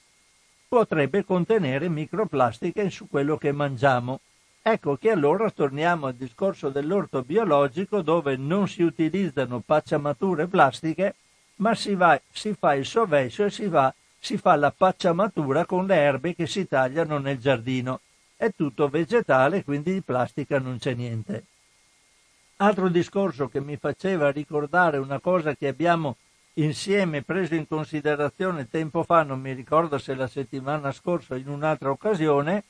potrebbe 0.67 1.25
contenere 1.25 1.89
microplastiche 1.89 2.91
su 2.91 3.07
quello 3.09 3.35
che 3.35 3.51
mangiamo. 3.51 4.19
Ecco 4.61 4.95
che 4.97 5.09
allora 5.09 5.49
torniamo 5.49 6.05
al 6.05 6.13
discorso 6.13 6.69
dell'orto 6.69 7.23
biologico 7.23 8.03
dove 8.03 8.35
non 8.35 8.67
si 8.67 8.83
utilizzano 8.83 9.59
pacciamature 9.65 10.45
plastiche, 10.45 11.15
ma 11.59 11.75
si, 11.75 11.95
va, 11.95 12.19
si 12.31 12.53
fa 12.53 12.73
il 12.73 12.85
sovescio 12.85 13.45
e 13.45 13.51
si, 13.51 13.67
va, 13.67 13.93
si 14.19 14.37
fa 14.37 14.55
la 14.55 14.71
pacciamatura 14.71 15.65
con 15.65 15.85
le 15.85 15.95
erbe 15.95 16.35
che 16.35 16.47
si 16.47 16.67
tagliano 16.67 17.17
nel 17.17 17.37
giardino. 17.37 18.01
È 18.35 18.51
tutto 18.55 18.87
vegetale, 18.87 19.63
quindi 19.63 19.93
di 19.93 20.01
plastica 20.01 20.59
non 20.59 20.77
c'è 20.77 20.93
niente. 20.93 21.43
Altro 22.57 22.89
discorso 22.89 23.47
che 23.47 23.61
mi 23.61 23.77
faceva 23.77 24.31
ricordare 24.31 24.97
una 24.97 25.19
cosa 25.19 25.55
che 25.55 25.67
abbiamo 25.67 26.17
insieme 26.53 27.21
preso 27.21 27.55
in 27.55 27.67
considerazione 27.67 28.69
tempo 28.69 29.03
fa, 29.03 29.23
non 29.23 29.39
mi 29.39 29.53
ricordo 29.53 29.97
se 29.97 30.13
la 30.13 30.27
settimana 30.27 30.91
scorsa 30.91 31.35
o 31.35 31.37
in 31.37 31.47
un'altra 31.47 31.89
occasione, 31.89 32.63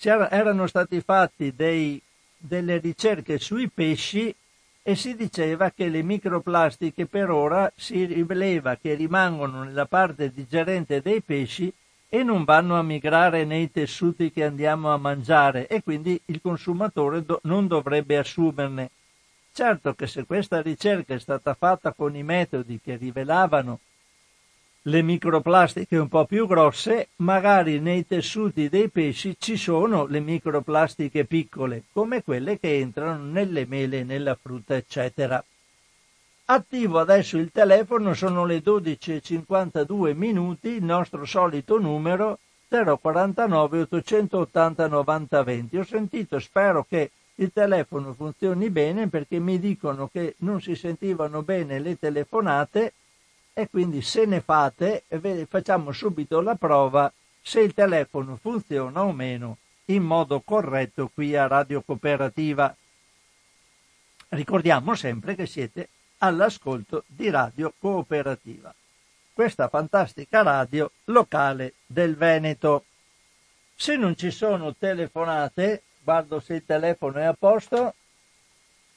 erano 0.00 0.66
stati 0.66 1.00
fatti 1.00 1.54
dei, 1.54 2.00
delle 2.36 2.78
ricerche 2.78 3.38
sui 3.38 3.68
pesci 3.68 4.34
e 4.82 4.96
si 4.96 5.14
diceva 5.14 5.70
che 5.70 5.88
le 5.88 6.02
microplastiche 6.02 7.06
per 7.06 7.30
ora 7.30 7.72
si 7.76 8.04
rileva 8.04 8.76
che 8.76 8.94
rimangono 8.94 9.62
nella 9.62 9.86
parte 9.86 10.32
digerente 10.32 11.00
dei 11.00 11.20
pesci 11.20 11.72
e 12.08 12.22
non 12.24 12.44
vanno 12.44 12.76
a 12.76 12.82
migrare 12.82 13.44
nei 13.44 13.70
tessuti 13.70 14.32
che 14.32 14.44
andiamo 14.44 14.92
a 14.92 14.98
mangiare 14.98 15.68
e 15.68 15.82
quindi 15.82 16.20
il 16.26 16.40
consumatore 16.42 17.24
do- 17.24 17.40
non 17.44 17.68
dovrebbe 17.68 18.18
assumerne. 18.18 18.90
Certo 19.52 19.94
che 19.94 20.06
se 20.06 20.24
questa 20.24 20.60
ricerca 20.60 21.14
è 21.14 21.18
stata 21.18 21.54
fatta 21.54 21.92
con 21.92 22.16
i 22.16 22.22
metodi 22.22 22.80
che 22.82 22.96
rivelavano 22.96 23.78
le 24.86 25.02
microplastiche 25.02 25.96
un 25.96 26.08
po' 26.08 26.24
più 26.24 26.46
grosse, 26.48 27.10
magari 27.16 27.78
nei 27.78 28.04
tessuti 28.04 28.68
dei 28.68 28.88
pesci 28.88 29.36
ci 29.38 29.56
sono 29.56 30.06
le 30.06 30.18
microplastiche 30.18 31.24
piccole, 31.24 31.84
come 31.92 32.24
quelle 32.24 32.58
che 32.58 32.78
entrano 32.78 33.22
nelle 33.24 33.64
mele, 33.64 34.02
nella 34.02 34.36
frutta, 34.40 34.74
eccetera. 34.74 35.42
Attivo 36.46 36.98
adesso 36.98 37.38
il 37.38 37.52
telefono, 37.52 38.12
sono 38.12 38.44
le 38.44 38.58
12.52 38.58 40.14
minuti, 40.16 40.70
il 40.70 40.84
nostro 40.84 41.24
solito 41.24 41.78
numero 41.78 42.40
049 42.68 43.82
880 43.82 44.88
90 44.88 45.42
20. 45.44 45.76
Ho 45.76 45.84
sentito, 45.84 46.40
spero 46.40 46.84
che 46.88 47.12
il 47.36 47.52
telefono 47.52 48.14
funzioni 48.14 48.68
bene 48.68 49.08
perché 49.08 49.38
mi 49.38 49.60
dicono 49.60 50.08
che 50.08 50.34
non 50.38 50.60
si 50.60 50.74
sentivano 50.74 51.42
bene 51.42 51.78
le 51.78 51.98
telefonate 51.98 52.92
e 53.54 53.68
quindi 53.68 54.00
se 54.02 54.24
ne 54.24 54.40
fate 54.40 55.04
facciamo 55.48 55.92
subito 55.92 56.40
la 56.40 56.54
prova 56.54 57.12
se 57.40 57.60
il 57.60 57.74
telefono 57.74 58.36
funziona 58.36 59.02
o 59.02 59.12
meno 59.12 59.58
in 59.86 60.02
modo 60.02 60.40
corretto 60.40 61.10
qui 61.12 61.36
a 61.36 61.46
Radio 61.46 61.82
Cooperativa. 61.82 62.74
Ricordiamo 64.28 64.94
sempre 64.94 65.34
che 65.34 65.46
siete 65.46 65.88
all'ascolto 66.18 67.04
di 67.06 67.28
Radio 67.28 67.74
Cooperativa, 67.78 68.72
questa 69.34 69.68
fantastica 69.68 70.42
radio 70.42 70.90
locale 71.06 71.74
del 71.84 72.16
Veneto. 72.16 72.84
Se 73.74 73.96
non 73.96 74.16
ci 74.16 74.30
sono 74.30 74.74
telefonate, 74.74 75.82
guardo 76.02 76.40
se 76.40 76.54
il 76.54 76.64
telefono 76.64 77.18
è 77.18 77.24
a 77.24 77.34
posto. 77.34 77.94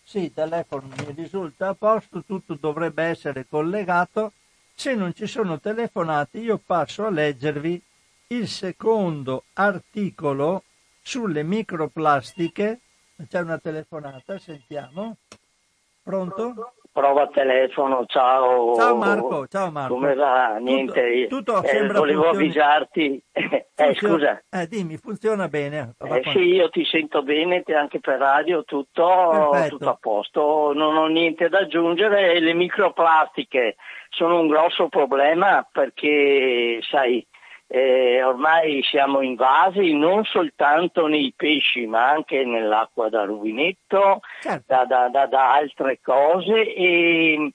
Sì, 0.03 0.25
il 0.25 0.33
telefono 0.33 0.87
mi 0.87 1.13
risulta 1.15 1.69
a 1.69 1.73
posto, 1.73 2.23
tutto 2.23 2.53
dovrebbe 2.53 3.03
essere 3.03 3.47
collegato. 3.49 4.31
Se 4.75 4.93
non 4.93 5.13
ci 5.13 5.25
sono 5.25 5.59
telefonate, 5.59 6.37
io 6.37 6.57
passo 6.57 7.05
a 7.05 7.09
leggervi 7.09 7.81
il 8.27 8.47
secondo 8.47 9.45
articolo 9.53 10.63
sulle 11.01 11.43
microplastiche. 11.43 12.81
C'è 13.27 13.39
una 13.39 13.57
telefonata, 13.57 14.37
sentiamo. 14.37 15.17
Pronto? 16.03 16.73
Prova 16.95 17.27
telefono, 17.27 18.05
ciao. 18.05 18.73
Ciao 18.75 18.95
Marco, 18.95 19.47
ciao 19.47 19.69
Marco. 19.69 19.95
Come 19.95 20.15
va? 20.15 20.55
Niente, 20.61 21.27
tutto, 21.27 21.59
tutto 21.59 21.67
eh, 21.67 21.87
volevo 21.87 22.23
funzioni... 22.23 22.45
avvisarti. 22.45 23.23
eh, 23.75 23.95
scusa. 23.95 24.41
Eh, 24.49 24.65
dimmi, 24.67 24.95
funziona 24.95 25.49
bene? 25.49 25.95
Eh, 25.99 26.21
sì, 26.31 26.39
io 26.39 26.69
ti 26.69 26.85
sento 26.85 27.21
bene, 27.21 27.63
anche 27.77 27.99
per 27.99 28.19
radio, 28.19 28.63
tutto, 28.63 29.51
tutto 29.67 29.89
a 29.89 29.97
posto, 29.99 30.71
non 30.73 30.95
ho 30.95 31.07
niente 31.07 31.49
da 31.49 31.59
aggiungere. 31.59 32.39
Le 32.39 32.53
microplastiche 32.53 33.75
sono 34.07 34.39
un 34.39 34.47
grosso 34.47 34.87
problema 34.87 35.67
perché, 35.69 36.79
sai, 36.89 37.27
eh, 37.75 38.23
ormai 38.23 38.81
siamo 38.83 39.19
invasi 39.19 39.91
non 39.91 40.23
soltanto 40.23 41.07
nei 41.07 41.33
pesci 41.35 41.85
ma 41.85 42.09
anche 42.09 42.45
nell'acqua 42.45 43.09
da 43.09 43.25
rubinetto, 43.25 44.21
certo. 44.39 44.63
da, 44.65 44.85
da, 44.85 45.09
da, 45.09 45.25
da, 45.25 45.53
altre 45.55 45.99
cose 46.01 46.73
e, 46.73 47.51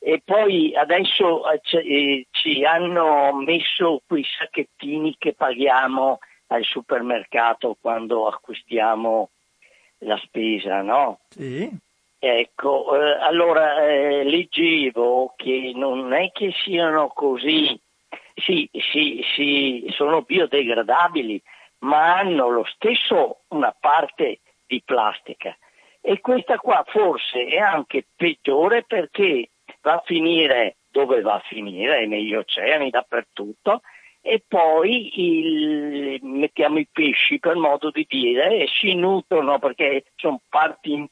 e 0.00 0.22
poi 0.24 0.74
adesso 0.74 1.44
eh, 1.48 2.26
ci 2.32 2.64
hanno 2.64 3.32
messo 3.34 4.02
quei 4.04 4.24
sacchettini 4.36 5.14
che 5.16 5.32
paghiamo 5.32 6.18
al 6.48 6.64
supermercato 6.64 7.76
quando 7.80 8.26
acquistiamo 8.26 9.30
la 9.98 10.16
spesa, 10.24 10.82
no? 10.82 11.20
Sì. 11.28 11.70
Ecco, 12.18 12.96
eh, 12.96 13.12
allora 13.20 13.80
eh, 13.86 14.24
leggevo 14.24 15.34
che 15.36 15.70
non 15.76 16.12
è 16.12 16.32
che 16.32 16.52
siano 16.64 17.08
così 17.08 17.80
sì, 18.44 18.68
sì, 18.72 19.24
sì, 19.34 19.86
sono 19.90 20.22
biodegradabili, 20.22 21.40
ma 21.80 22.18
hanno 22.18 22.48
lo 22.48 22.64
stesso 22.64 23.40
una 23.48 23.74
parte 23.78 24.40
di 24.66 24.82
plastica. 24.84 25.56
E 26.00 26.20
questa 26.20 26.58
qua 26.58 26.84
forse 26.86 27.46
è 27.46 27.58
anche 27.58 28.06
peggiore 28.16 28.84
perché 28.84 29.50
va 29.80 29.94
a 29.94 30.02
finire 30.04 30.76
dove 30.92 31.22
va 31.22 31.34
a 31.34 31.44
finire, 31.46 32.06
negli 32.06 32.34
oceani, 32.34 32.90
dappertutto, 32.90 33.80
e 34.20 34.44
poi 34.46 35.20
il, 35.20 36.20
mettiamo 36.22 36.78
i 36.78 36.86
pesci 36.90 37.40
per 37.40 37.56
modo 37.56 37.90
di 37.90 38.06
dire 38.08 38.58
e 38.58 38.68
si 38.68 38.94
nutrono 38.94 39.58
perché 39.58 40.04
sono 40.14 40.40
parti 40.48 41.08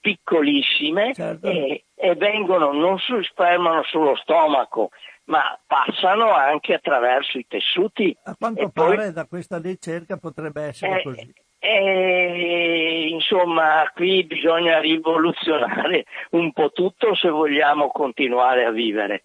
piccolissime 0.00 1.12
certo. 1.12 1.46
e, 1.46 1.84
e, 1.94 2.14
vengono, 2.14 2.72
non 2.72 2.98
si 2.98 3.12
fermano 3.34 3.82
sullo 3.82 4.16
stomaco, 4.16 4.90
ma 5.30 5.58
passano 5.64 6.34
anche 6.34 6.74
attraverso 6.74 7.38
i 7.38 7.46
tessuti. 7.48 8.14
A 8.24 8.34
quanto 8.36 8.68
pare 8.68 8.96
poi, 8.96 9.12
da 9.12 9.26
questa 9.26 9.58
ricerca 9.58 10.16
potrebbe 10.16 10.62
essere 10.62 10.98
eh, 10.98 11.02
così. 11.02 11.34
Eh, 11.60 13.08
insomma, 13.12 13.88
qui 13.94 14.24
bisogna 14.24 14.80
rivoluzionare 14.80 16.04
un 16.30 16.52
po' 16.52 16.72
tutto 16.72 17.14
se 17.14 17.28
vogliamo 17.28 17.88
continuare 17.88 18.64
a 18.64 18.70
vivere. 18.70 19.24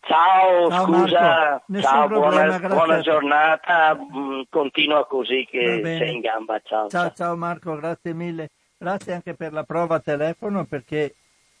Ciao, 0.00 0.70
ciao 0.70 0.84
scusa, 0.84 1.64
ciao, 1.80 2.06
problema, 2.06 2.58
buona, 2.60 2.74
buona 2.74 3.00
giornata, 3.00 3.96
mm, 3.96 4.42
continua 4.48 5.04
così 5.06 5.44
che 5.50 5.80
sei 5.82 6.14
in 6.14 6.20
gamba. 6.20 6.60
Ciao, 6.62 6.88
ciao, 6.88 7.10
ciao 7.10 7.36
Marco, 7.36 7.74
grazie 7.74 8.14
mille. 8.14 8.50
Grazie 8.78 9.14
anche 9.14 9.34
per 9.34 9.52
la 9.52 9.64
prova 9.64 9.96
a 9.96 10.00
telefono 10.00 10.64
perché 10.66 11.16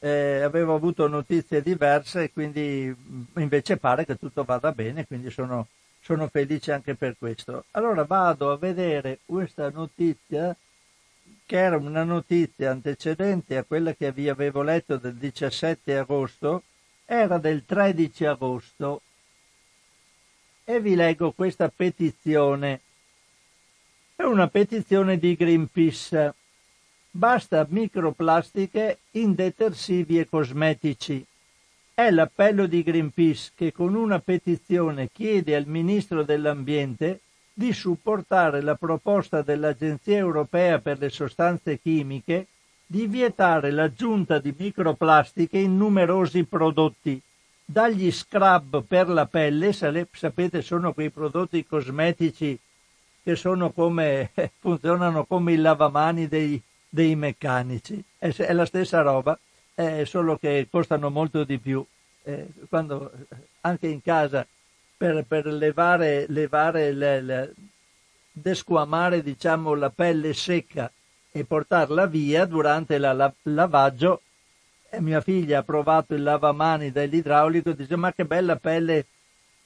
eh, 0.06 0.42
avevo 0.42 0.76
avuto 0.76 1.08
notizie 1.08 1.62
diverse 1.62 2.24
e 2.24 2.32
quindi 2.32 2.94
mm, 2.96 3.22
invece 3.38 3.76
pare 3.76 4.06
che 4.06 4.16
tutto 4.16 4.44
vada 4.44 4.70
bene, 4.70 5.04
quindi 5.04 5.30
sono, 5.30 5.66
sono 6.00 6.28
felice 6.28 6.72
anche 6.72 6.94
per 6.94 7.16
questo. 7.18 7.64
Allora 7.72 8.04
vado 8.04 8.52
a 8.52 8.56
vedere 8.56 9.18
questa 9.26 9.68
notizia 9.70 10.54
che 11.44 11.56
era 11.56 11.76
una 11.76 12.04
notizia 12.04 12.70
antecedente 12.70 13.56
a 13.56 13.64
quella 13.64 13.94
che 13.94 14.12
vi 14.12 14.28
avevo 14.28 14.62
letto 14.62 14.96
del 14.96 15.14
17 15.14 15.96
agosto, 15.96 16.62
era 17.04 17.38
del 17.38 17.64
13 17.64 18.26
agosto 18.26 19.00
e 20.64 20.80
vi 20.80 20.94
leggo 20.94 21.32
questa 21.32 21.68
petizione. 21.68 22.80
È 24.14 24.22
una 24.22 24.48
petizione 24.48 25.18
di 25.18 25.34
Greenpeace. 25.34 26.34
Basta 27.16 27.66
microplastiche 27.70 28.98
in 29.12 29.34
detersivi 29.34 30.18
e 30.18 30.28
cosmetici. 30.28 31.24
È 31.94 32.10
l'appello 32.10 32.66
di 32.66 32.82
Greenpeace 32.82 33.52
che 33.54 33.72
con 33.72 33.94
una 33.94 34.18
petizione 34.18 35.08
chiede 35.10 35.56
al 35.56 35.64
Ministro 35.66 36.24
dell'Ambiente 36.24 37.20
di 37.54 37.72
supportare 37.72 38.60
la 38.60 38.74
proposta 38.74 39.40
dell'Agenzia 39.40 40.18
europea 40.18 40.78
per 40.78 40.98
le 40.98 41.08
sostanze 41.08 41.78
chimiche 41.80 42.48
di 42.84 43.06
vietare 43.06 43.70
l'aggiunta 43.70 44.38
di 44.38 44.54
microplastiche 44.54 45.56
in 45.56 45.74
numerosi 45.78 46.44
prodotti, 46.44 47.18
dagli 47.64 48.12
scrub 48.12 48.82
per 48.82 49.08
la 49.08 49.24
pelle, 49.24 49.72
sapete 49.72 50.60
sono 50.60 50.92
quei 50.92 51.08
prodotti 51.08 51.64
cosmetici 51.64 52.58
che 53.22 53.40
come, 53.74 54.32
funzionano 54.60 55.24
come 55.24 55.54
i 55.54 55.56
lavamani 55.56 56.28
dei, 56.28 56.62
dei 56.96 57.14
meccanici, 57.14 58.02
è, 58.16 58.34
è 58.34 58.54
la 58.54 58.64
stessa 58.64 59.02
roba, 59.02 59.38
eh, 59.74 60.06
solo 60.06 60.38
che 60.38 60.66
costano 60.70 61.10
molto 61.10 61.44
di 61.44 61.58
più. 61.58 61.84
Eh, 62.22 62.48
quando 62.70 63.12
anche 63.60 63.86
in 63.86 64.00
casa 64.00 64.46
per, 64.96 65.24
per 65.28 65.44
levare, 65.44 66.24
levare 66.28 66.92
le, 66.92 67.20
le, 67.20 67.52
desquamare 68.32 69.22
diciamo, 69.22 69.74
la 69.74 69.90
pelle 69.90 70.32
secca 70.32 70.90
e 71.30 71.44
portarla 71.44 72.06
via 72.06 72.46
durante 72.46 72.94
il 72.94 73.02
la, 73.02 73.32
lavaggio. 73.42 74.22
E 74.88 74.98
mia 75.02 75.20
figlia 75.20 75.58
ha 75.58 75.62
provato 75.62 76.14
il 76.14 76.22
lavamani 76.22 76.90
dell'idraulico 76.92 77.70
e 77.70 77.76
dice 77.76 77.96
ma 77.96 78.10
che 78.14 78.24
bella 78.24 78.56
pelle 78.56 79.04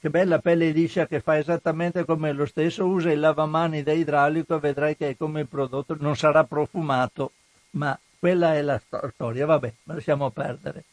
che 0.01 0.09
bella 0.09 0.39
pelle 0.39 0.71
liscia 0.71 1.05
che 1.05 1.19
fa 1.19 1.37
esattamente 1.37 2.05
come 2.05 2.31
lo 2.31 2.47
stesso, 2.47 2.87
usa 2.87 3.11
il 3.11 3.19
lavamani 3.19 3.83
da 3.83 3.91
idraulico 3.91 4.55
e 4.55 4.59
vedrai 4.59 4.97
che 4.97 5.09
è 5.09 5.15
come 5.15 5.41
il 5.41 5.47
prodotto, 5.47 5.95
non 5.99 6.15
sarà 6.15 6.43
profumato, 6.43 7.33
ma 7.71 7.97
quella 8.17 8.55
è 8.55 8.63
la 8.63 8.81
storia, 9.13 9.45
vabbè, 9.45 9.73
lasciamo 9.83 10.31
perdere. 10.31 10.85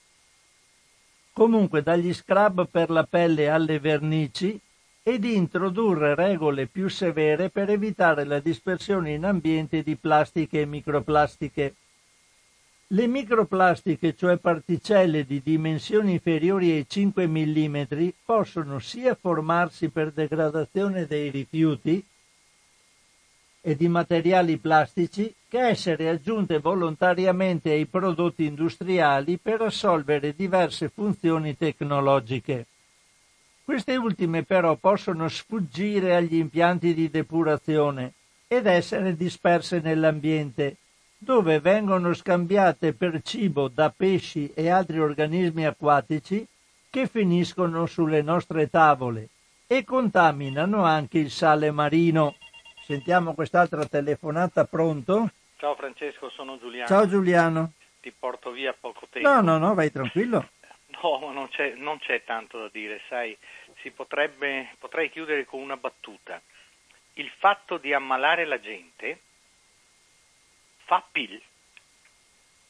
Comunque 1.32 1.82
dagli 1.82 2.12
scrub 2.12 2.68
per 2.68 2.90
la 2.90 3.04
pelle 3.04 3.48
alle 3.48 3.78
vernici 3.78 4.60
e 5.02 5.18
di 5.18 5.36
introdurre 5.36 6.14
regole 6.14 6.66
più 6.66 6.88
severe 6.88 7.48
per 7.48 7.70
evitare 7.70 8.24
la 8.24 8.40
dispersione 8.40 9.12
in 9.14 9.24
ambiente 9.24 9.82
di 9.82 9.96
plastiche 9.96 10.60
e 10.60 10.66
microplastiche. 10.66 11.76
Le 12.90 13.06
microplastiche, 13.06 14.16
cioè 14.16 14.38
particelle 14.38 15.26
di 15.26 15.42
dimensioni 15.42 16.12
inferiori 16.12 16.70
ai 16.70 16.86
5 16.88 17.26
mm, 17.26 17.82
possono 18.24 18.78
sia 18.78 19.14
formarsi 19.14 19.90
per 19.90 20.10
degradazione 20.10 21.06
dei 21.06 21.28
rifiuti 21.28 22.02
e 23.60 23.76
di 23.76 23.88
materiali 23.88 24.56
plastici 24.56 25.34
che 25.46 25.58
essere 25.58 26.08
aggiunte 26.08 26.60
volontariamente 26.60 27.72
ai 27.72 27.84
prodotti 27.84 28.46
industriali 28.46 29.36
per 29.36 29.60
assolvere 29.60 30.34
diverse 30.34 30.88
funzioni 30.88 31.58
tecnologiche. 31.58 32.66
Queste 33.64 33.96
ultime 33.96 34.44
però 34.44 34.76
possono 34.76 35.28
sfuggire 35.28 36.16
agli 36.16 36.36
impianti 36.36 36.94
di 36.94 37.10
depurazione 37.10 38.14
ed 38.46 38.64
essere 38.64 39.14
disperse 39.14 39.80
nell'ambiente, 39.80 40.76
dove 41.18 41.58
vengono 41.58 42.14
scambiate 42.14 42.94
per 42.94 43.20
cibo 43.22 43.66
da 43.66 43.92
pesci 43.94 44.52
e 44.54 44.70
altri 44.70 45.00
organismi 45.00 45.66
acquatici 45.66 46.46
che 46.88 47.08
finiscono 47.08 47.86
sulle 47.86 48.22
nostre 48.22 48.70
tavole 48.70 49.28
e 49.66 49.84
contaminano 49.84 50.84
anche 50.84 51.18
il 51.18 51.30
sale 51.30 51.72
marino. 51.72 52.36
Sentiamo 52.80 53.34
quest'altra 53.34 53.84
telefonata, 53.84 54.64
pronto? 54.64 55.30
Ciao 55.56 55.74
Francesco, 55.74 56.30
sono 56.30 56.56
Giuliano. 56.56 56.86
Ciao 56.86 57.08
Giuliano. 57.08 57.72
Ti 58.00 58.12
porto 58.16 58.52
via 58.52 58.72
poco 58.78 59.08
tempo. 59.10 59.28
No, 59.28 59.40
no, 59.40 59.58
no, 59.58 59.74
vai 59.74 59.90
tranquillo. 59.90 60.50
No, 61.00 61.30
non 61.30 61.48
c'è, 61.48 61.74
non 61.76 62.00
c'è 62.00 62.24
tanto 62.24 62.58
da 62.58 62.68
dire, 62.72 63.00
sai, 63.08 63.36
si 63.82 63.90
potrebbe, 63.92 64.74
potrei 64.80 65.10
chiudere 65.10 65.44
con 65.44 65.60
una 65.60 65.76
battuta. 65.76 66.40
Il 67.12 67.30
fatto 67.38 67.76
di 67.76 67.92
ammalare 67.92 68.44
la 68.46 68.58
gente 68.58 69.20
fa 70.88 71.04
PIL. 71.12 71.40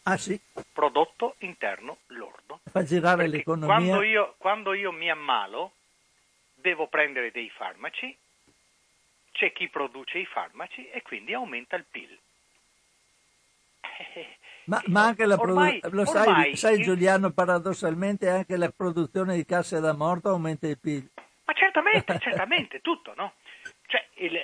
Ah 0.03 0.17
sì? 0.17 0.39
Prodotto 0.73 1.37
interno 1.39 1.99
lordo. 2.09 2.61
Fa 2.71 2.83
girare 2.83 3.23
Perché 3.23 3.37
l'economia. 3.37 3.77
Quando 3.77 4.03
io, 4.03 4.35
quando 4.39 4.73
io 4.75 4.91
mi 4.91 5.09
ammalo, 5.09 5.73
devo 6.55 6.89
prendere 6.89 7.31
dei 7.31 7.49
farmaci, 7.51 8.15
c'è 9.33 9.53
chi 9.53 9.69
produce 9.69 10.19
i 10.19 10.27
farmaci 10.27 10.89
e 10.91 11.03
quindi 11.03 11.33
aumenta 11.33 11.77
il 11.77 11.85
PIL. 11.89 12.19
Ma, 14.65 14.83
ma 14.87 15.05
anche 15.05 15.25
la 15.25 15.37
Ormai- 15.39 15.79
produ- 15.81 15.95
lo 15.97 16.05
sai, 16.07 16.57
sai 16.57 16.77
il- 16.79 16.83
Giuliano, 16.85 17.31
paradossalmente 17.31 18.29
anche 18.29 18.57
la 18.57 18.71
produzione 18.71 19.37
di 19.37 19.45
casse 19.45 19.79
da 19.81 19.95
morto 19.95 20.29
aumenta 20.29 20.67
il 20.67 20.79
PIL. 20.79 21.09
Ma 21.45 21.53
certamente, 21.55 22.19
certamente, 22.19 22.81
tutto, 22.81 23.15
no? 23.17 23.35
Cioè, 23.87 24.07
il, 24.17 24.37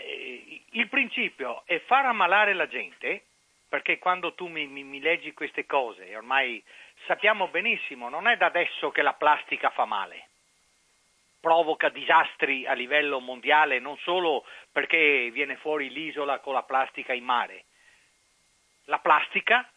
il 0.71 0.89
principio 0.89 1.63
è 1.67 1.79
far 1.81 2.07
ammalare 2.07 2.55
la 2.55 2.67
gente, 2.67 3.25
perché 3.69 3.99
quando 3.99 4.35
tu 4.35 4.47
mi, 4.47 4.67
mi- 4.67 4.85
mi 4.85 5.01
leggi 5.01 5.33
queste 5.33 5.67
cose, 5.67 6.15
ormai 6.15 6.63
sappiamo 7.07 7.49
benissimo, 7.49 8.09
non 8.09 8.27
è 8.27 8.37
da 8.37 8.47
adesso 8.47 8.91
che 8.91 9.03
la 9.03 9.15
plastica 9.15 9.71
fa 9.71 9.85
male. 9.85 10.29
Provoca 11.41 11.89
disastri 11.89 12.67
a 12.67 12.73
livello 12.73 13.21
mondiale, 13.21 13.79
non 13.79 13.99
solo 13.99 14.47
perché 14.73 15.31
viene 15.31 15.57
fuori 15.57 15.91
l'isola 15.91 16.39
con 16.39 16.55
la 16.55 16.63
plastica 16.63 17.13
in 17.13 17.25
mare. 17.25 17.65
La 18.87 18.99
plastica 18.99 19.69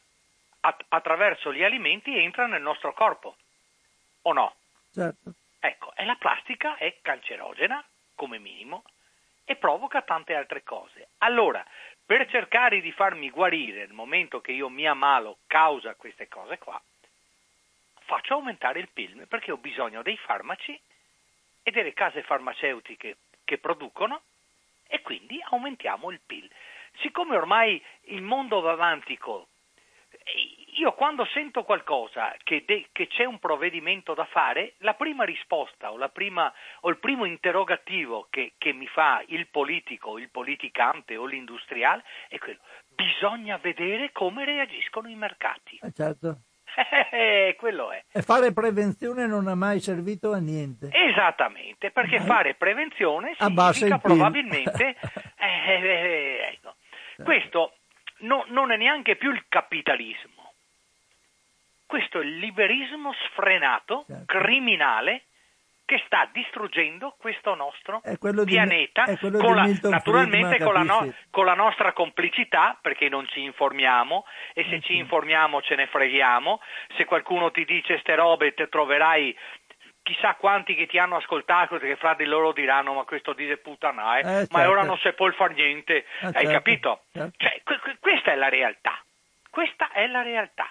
at- 0.62 0.86
attraverso 0.90 1.54
gli 1.54 1.64
alimenti 1.64 2.18
entra 2.18 2.46
nel 2.48 2.62
nostro 2.62 2.94
corpo, 2.94 3.36
o 4.24 4.34
no? 4.34 4.56
Certo. 4.94 5.34
Ecco, 5.60 5.94
e 5.96 6.06
la 6.06 6.16
plastica 6.16 6.78
è 6.78 6.98
cancerogena, 7.02 7.84
come 8.16 8.40
minimo, 8.40 8.84
e 9.44 9.56
provoca 9.56 10.02
tante 10.02 10.36
altre 10.36 10.64
cose. 10.64 11.10
Allora, 11.20 11.66
per 12.08 12.26
cercare 12.30 12.80
di 12.80 12.94
farmi 12.94 13.30
guarire 13.30 13.80
nel 13.80 13.92
momento 13.92 14.40
che 14.40 14.54
io 14.54 14.70
mi 14.70 14.88
ammalo 14.88 15.40
causa 15.46 15.94
queste 15.96 16.30
cose 16.30 16.58
qua, 16.58 16.82
faccio 18.06 18.36
aumentare 18.36 18.80
il 18.80 18.88
PIL 18.88 19.28
perché 19.28 19.52
ho 19.52 19.58
bisogno 19.58 20.02
dei 20.02 20.16
farmaci 20.16 20.80
e 21.64 21.72
delle 21.72 21.92
case 21.92 22.24
farmaceutiche 22.24 23.18
che 23.44 23.58
producono 23.58 24.22
e 24.88 25.02
quindi 25.02 25.38
aumentiamo 25.50 26.10
il 26.10 26.22
PIL. 26.26 26.50
Siccome 27.02 27.36
ormai 27.36 27.84
il 28.04 28.22
mondo 28.22 28.62
va 28.62 28.72
avanti 28.72 29.18
con 29.18 29.46
io 30.78 30.94
quando 30.94 31.26
sento 31.34 31.64
qualcosa 31.64 32.36
che, 32.44 32.64
de- 32.66 32.88
che 32.92 33.08
c'è 33.08 33.26
un 33.26 33.40
provvedimento 33.40 34.14
da 34.14 34.26
fare, 34.26 34.74
la 34.80 34.94
prima 34.94 35.24
risposta 35.24 35.92
o, 35.92 35.98
la 35.98 36.10
prima, 36.10 36.52
o 36.82 36.90
il 36.90 36.98
primo 36.98 37.26
interrogativo 37.26 38.28
che, 38.30 38.54
che 38.58 38.74
mi 38.74 38.88
fa 38.88 39.24
il 39.28 39.48
politico, 39.48 40.18
il 40.18 40.30
politicante 40.30 41.18
o 41.18 41.26
l'industriale 41.26 42.04
è 42.30 42.38
quello. 42.38 42.60
Bisogna 42.90 43.58
vedere 43.58 44.12
come 44.12 44.46
reagiscono 44.46 45.08
i 45.10 45.16
mercati. 45.16 45.80
Eh, 45.82 45.92
certo. 45.94 46.42
Eh, 47.10 47.56
quello 47.58 47.92
è. 47.92 48.04
E 48.12 48.22
fare 48.22 48.54
prevenzione 48.54 49.26
non 49.26 49.48
ha 49.48 49.56
mai 49.56 49.80
servito 49.80 50.32
a 50.34 50.38
niente. 50.38 50.90
Esattamente, 50.92 51.90
perché 51.90 52.20
fare 52.20 52.54
prevenzione 52.54 53.34
significa 53.36 53.98
probabilmente... 53.98 54.96
eh, 55.40 55.64
eh, 55.66 55.82
eh, 55.82 56.50
ecco. 56.54 56.76
Questo 57.24 57.78
no- 58.20 58.46
non 58.50 58.72
è 58.72 58.78
neanche 58.78 59.16
più 59.16 59.32
il 59.32 59.46
capitalismo. 59.50 60.37
Questo 61.88 62.20
è 62.20 62.24
il 62.24 62.38
liberismo 62.38 63.14
sfrenato, 63.32 64.04
Certo. 64.08 64.26
criminale, 64.26 65.24
che 65.86 66.04
sta 66.06 66.28
distruggendo 66.34 67.16
questo 67.18 67.56
nostro 67.56 68.02
di- 68.04 68.52
pianeta, 68.52 69.06
con 69.40 69.56
la- 69.56 69.68
naturalmente 69.84 70.58
Friedman, 70.58 70.64
con 70.66 70.74
la, 70.74 70.84
no- 70.84 70.98
capisci? 71.00 71.26
con 71.32 71.46
la 71.46 71.54
nostra 71.54 71.94
complicità, 71.94 72.78
perché 72.82 73.08
non 73.08 73.26
ci 73.30 73.42
informiamo 73.42 74.26
e 74.54 74.66
se 74.70 74.82
ci 74.82 74.98
informiamo 74.98 75.62
ce 75.62 75.76
ne 75.76 75.88
freghiamo. 75.88 76.60
Se 76.98 77.06
qualcuno 77.06 77.52
ti 77.52 77.64
dice 77.64 78.00
ste 78.00 78.16
robe, 78.16 78.54
te 78.54 78.68
troverai 78.68 79.34
chissà 80.04 80.36
quanti 80.36 80.76
che 80.76 80.88
ti 80.88 80.98
hanno 80.98 81.16
ascoltato 81.18 81.78
che 81.80 81.96
fra 81.96 82.14
di 82.16 82.26
loro 82.26 82.52
diranno 82.52 82.94
ma 82.94 83.04
questo 83.04 83.32
dice 83.32 83.56
puttana, 83.58 84.18
eh, 84.18 84.20
Eh, 84.20 84.48
ma 84.50 84.60
certo. 84.60 84.70
ora 84.72 84.84
non 84.84 84.98
si 84.98 85.10
può 85.14 85.32
far 85.32 85.52
niente, 85.54 85.96
Eh, 86.00 86.06
hai 86.26 86.32
certo, 86.34 86.50
capito? 86.52 87.04
certo. 87.14 87.32
Cioè, 87.38 87.62
que- 87.64 87.98
questa 88.02 88.34
è 88.34 88.36
la 88.36 88.50
realtà, 88.50 89.02
questa 89.50 89.90
è 89.92 90.06
la 90.08 90.22
realtà. 90.22 90.68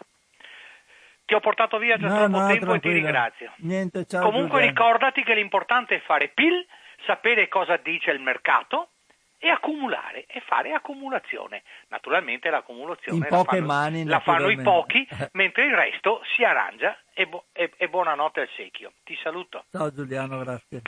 Ti 1.26 1.34
ho 1.34 1.40
portato 1.40 1.78
via 1.78 1.96
già 1.98 2.06
No, 2.08 2.14
troppo 2.14 2.38
no, 2.38 2.46
tempo 2.46 2.54
e 2.54 2.56
ti 2.56 2.62
tranquilla. 2.62 2.94
ringrazio. 2.94 3.52
Niente, 3.58 4.06
ciao 4.06 4.22
Comunque 4.22 4.60
Giuliano. 4.60 4.70
ricordati 4.70 5.24
che 5.24 5.34
l'importante 5.34 5.96
è 5.96 6.00
fare 6.00 6.28
PIL 6.28 6.64
sapere 7.04 7.48
cosa 7.48 7.76
dice 7.76 8.12
il 8.12 8.20
mercato 8.20 8.90
e 9.38 9.48
accumulare 9.50 10.24
e 10.26 10.40
fare 10.46 10.72
accumulazione. 10.72 11.64
Naturalmente 11.88 12.48
l'accumulazione 12.48 13.28
la 13.28 13.42
fanno, 13.42 13.66
mani, 13.66 14.04
la 14.04 14.20
fanno 14.20 14.48
i 14.50 14.56
pochi, 14.62 15.06
mentre 15.32 15.66
il 15.66 15.74
resto 15.74 16.22
si 16.36 16.44
arrangia 16.44 16.96
e, 17.12 17.26
bu- 17.26 17.42
e, 17.52 17.72
e 17.76 17.88
buonanotte 17.88 18.40
al 18.42 18.48
secchio. 18.56 18.92
Ti 19.02 19.18
saluto. 19.20 19.64
Ciao 19.72 19.92
Giuliano, 19.92 20.38
grazie. 20.38 20.82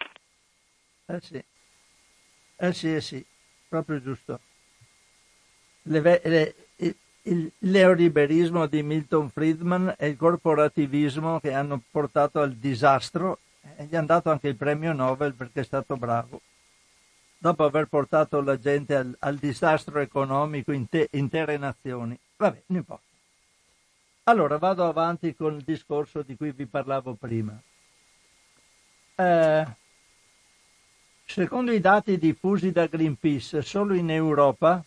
Eh 1.07 1.21
sì, 1.21 1.45
eh 2.59 2.73
sì, 2.73 2.95
eh 2.95 3.01
sì, 3.01 3.25
proprio 3.69 4.01
giusto. 4.01 4.39
Le, 5.83 6.01
le, 6.23 6.55
il 7.29 7.53
neoliberismo 7.59 8.67
di 8.67 8.83
Milton 8.83 9.29
Friedman 9.29 9.95
e 9.99 10.09
il 10.09 10.17
corporativismo 10.17 11.41
che 11.41 11.53
hanno 11.53 11.81
portato 11.91 12.41
al 12.41 12.55
disastro 12.55 13.41
e 13.77 13.85
gli 13.85 13.95
hanno 13.95 14.07
dato 14.07 14.31
anche 14.31 14.49
il 14.49 14.57
premio 14.57 14.93
Nobel 14.93 15.35
perché 15.35 15.61
è 15.61 15.65
stato 15.65 15.97
bravo. 15.97 16.41
Dopo 17.37 17.65
aver 17.65 17.87
portato 17.87 18.41
la 18.41 18.59
gente 18.59 18.97
al, 18.97 19.15
al 19.21 19.37
disastro 19.37 20.01
economico 20.01 20.73
in 20.73 20.89
te, 20.89 21.09
intere 21.13 21.57
nazioni. 21.59 22.19
Vabbè, 22.37 22.63
non 22.67 22.79
importa. 22.79 23.05
Allora 24.25 24.59
vado 24.59 24.87
avanti 24.87 25.35
con 25.35 25.55
il 25.55 25.63
discorso 25.63 26.23
di 26.23 26.37
cui 26.37 26.53
vi 26.53 26.67
parlavo 26.67 27.15
prima. 27.15 27.59
Eh, 29.15 29.67
secondo 31.25 31.73
i 31.73 31.81
dati 31.81 32.19
diffusi 32.19 32.73
da 32.73 32.87
Greenpeace, 32.87 33.63
solo 33.63 33.95
in 33.95 34.11
Europa 34.11 34.85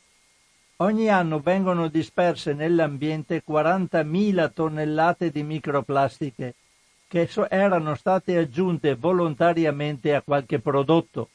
Ogni 0.81 1.09
anno 1.09 1.39
vengono 1.39 1.89
disperse 1.89 2.53
nell'ambiente 2.53 3.43
40.000 3.47 4.51
tonnellate 4.51 5.29
di 5.29 5.43
microplastiche 5.43 6.55
che 7.07 7.29
erano 7.49 7.93
state 7.93 8.35
aggiunte 8.35 8.95
volontariamente 8.95 10.15
a 10.15 10.23
qualche 10.23 10.57
prodotto. 10.57 11.29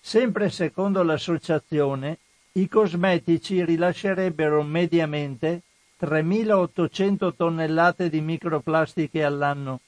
Sempre 0.00 0.50
secondo 0.50 1.04
l'associazione, 1.04 2.18
i 2.54 2.66
cosmetici 2.66 3.64
rilascerebbero 3.64 4.64
mediamente 4.64 5.62
3.800 6.00 7.34
tonnellate 7.36 8.08
di 8.08 8.20
microplastiche 8.20 9.22
all'anno, 9.22 9.78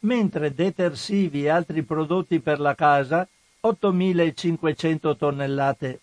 mentre 0.00 0.52
detersivi 0.52 1.44
e 1.44 1.48
altri 1.48 1.82
prodotti 1.84 2.40
per 2.40 2.60
la 2.60 2.74
casa 2.74 3.26
8.500 3.62 5.16
tonnellate. 5.16 6.00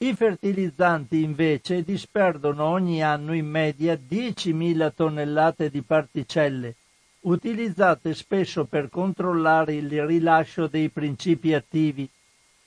I 0.00 0.14
fertilizzanti 0.14 1.24
invece 1.24 1.82
disperdono 1.82 2.62
ogni 2.62 3.02
anno 3.02 3.34
in 3.34 3.48
media 3.48 3.94
10.000 3.94 4.92
tonnellate 4.94 5.70
di 5.70 5.82
particelle, 5.82 6.76
utilizzate 7.22 8.14
spesso 8.14 8.64
per 8.64 8.90
controllare 8.90 9.74
il 9.74 10.06
rilascio 10.06 10.68
dei 10.68 10.88
principi 10.88 11.52
attivi, 11.52 12.08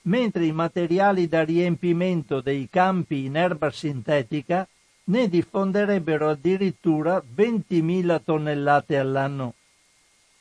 mentre 0.04 0.44
i 0.44 0.52
materiali 0.52 1.30
da 1.30 1.46
riempimento 1.46 2.42
dei 2.42 2.68
campi 2.70 3.24
in 3.24 3.38
erba 3.38 3.72
sintetica 3.72 4.68
ne 5.06 5.30
diffonderebbero 5.30 6.32
addirittura 6.32 7.24
20.000 7.34 8.24
tonnellate 8.26 8.98
all'anno. 8.98 9.54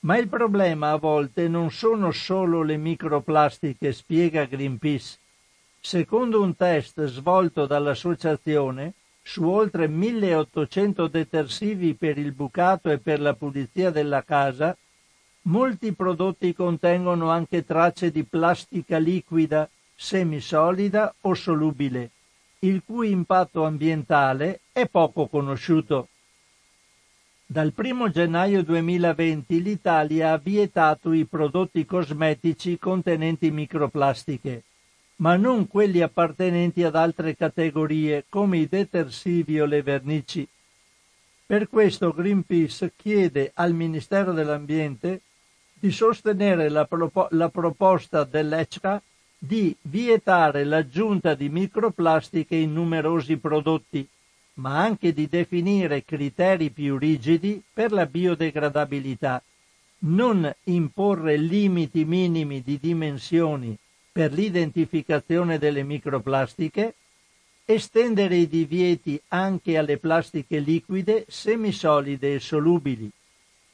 Ma 0.00 0.18
il 0.18 0.26
problema 0.26 0.90
a 0.90 0.96
volte 0.96 1.46
non 1.46 1.70
sono 1.70 2.10
solo 2.10 2.64
le 2.64 2.76
microplastiche, 2.76 3.92
spiega 3.92 4.44
Greenpeace 4.44 5.18
Secondo 5.82 6.42
un 6.42 6.56
test 6.56 7.02
svolto 7.06 7.64
dall'associazione, 7.64 8.92
su 9.22 9.48
oltre 9.48 9.88
1800 9.88 11.08
detersivi 11.08 11.94
per 11.94 12.18
il 12.18 12.32
bucato 12.32 12.90
e 12.90 12.98
per 12.98 13.18
la 13.18 13.32
pulizia 13.32 13.90
della 13.90 14.22
casa, 14.22 14.76
molti 15.42 15.94
prodotti 15.94 16.54
contengono 16.54 17.30
anche 17.30 17.64
tracce 17.64 18.10
di 18.10 18.24
plastica 18.24 18.98
liquida, 18.98 19.68
semisolida 19.94 21.14
o 21.22 21.32
solubile, 21.32 22.10
il 22.60 22.82
cui 22.84 23.10
impatto 23.10 23.64
ambientale 23.64 24.60
è 24.72 24.86
poco 24.86 25.28
conosciuto. 25.28 26.08
Dal 27.46 27.72
1 27.74 28.10
gennaio 28.10 28.62
2020 28.62 29.62
l'Italia 29.62 30.32
ha 30.32 30.36
vietato 30.36 31.12
i 31.12 31.24
prodotti 31.24 31.86
cosmetici 31.86 32.78
contenenti 32.78 33.50
microplastiche 33.50 34.64
ma 35.20 35.36
non 35.36 35.68
quelli 35.68 36.00
appartenenti 36.00 36.82
ad 36.82 36.96
altre 36.96 37.36
categorie 37.36 38.24
come 38.28 38.58
i 38.58 38.68
detersivi 38.68 39.60
o 39.60 39.66
le 39.66 39.82
vernici. 39.82 40.46
Per 41.44 41.68
questo 41.68 42.12
Greenpeace 42.12 42.92
chiede 42.96 43.50
al 43.54 43.74
Ministero 43.74 44.32
dell'Ambiente 44.32 45.20
di 45.78 45.90
sostenere 45.90 46.68
la, 46.68 46.86
propo- 46.86 47.28
la 47.32 47.48
proposta 47.48 48.24
dell'ECHA 48.24 49.02
di 49.38 49.74
vietare 49.82 50.64
l'aggiunta 50.64 51.34
di 51.34 51.48
microplastiche 51.48 52.54
in 52.54 52.72
numerosi 52.72 53.36
prodotti, 53.36 54.06
ma 54.54 54.78
anche 54.78 55.12
di 55.12 55.28
definire 55.28 56.04
criteri 56.04 56.70
più 56.70 56.96
rigidi 56.96 57.62
per 57.72 57.92
la 57.92 58.06
biodegradabilità, 58.06 59.42
non 60.00 60.50
imporre 60.64 61.36
limiti 61.36 62.04
minimi 62.04 62.62
di 62.62 62.78
dimensioni 62.78 63.76
per 64.12 64.32
l'identificazione 64.32 65.58
delle 65.58 65.82
microplastiche, 65.82 66.94
estendere 67.64 68.36
i 68.36 68.48
divieti 68.48 69.20
anche 69.28 69.78
alle 69.78 69.98
plastiche 69.98 70.58
liquide, 70.58 71.24
semisolide 71.28 72.34
e 72.34 72.40
solubili, 72.40 73.10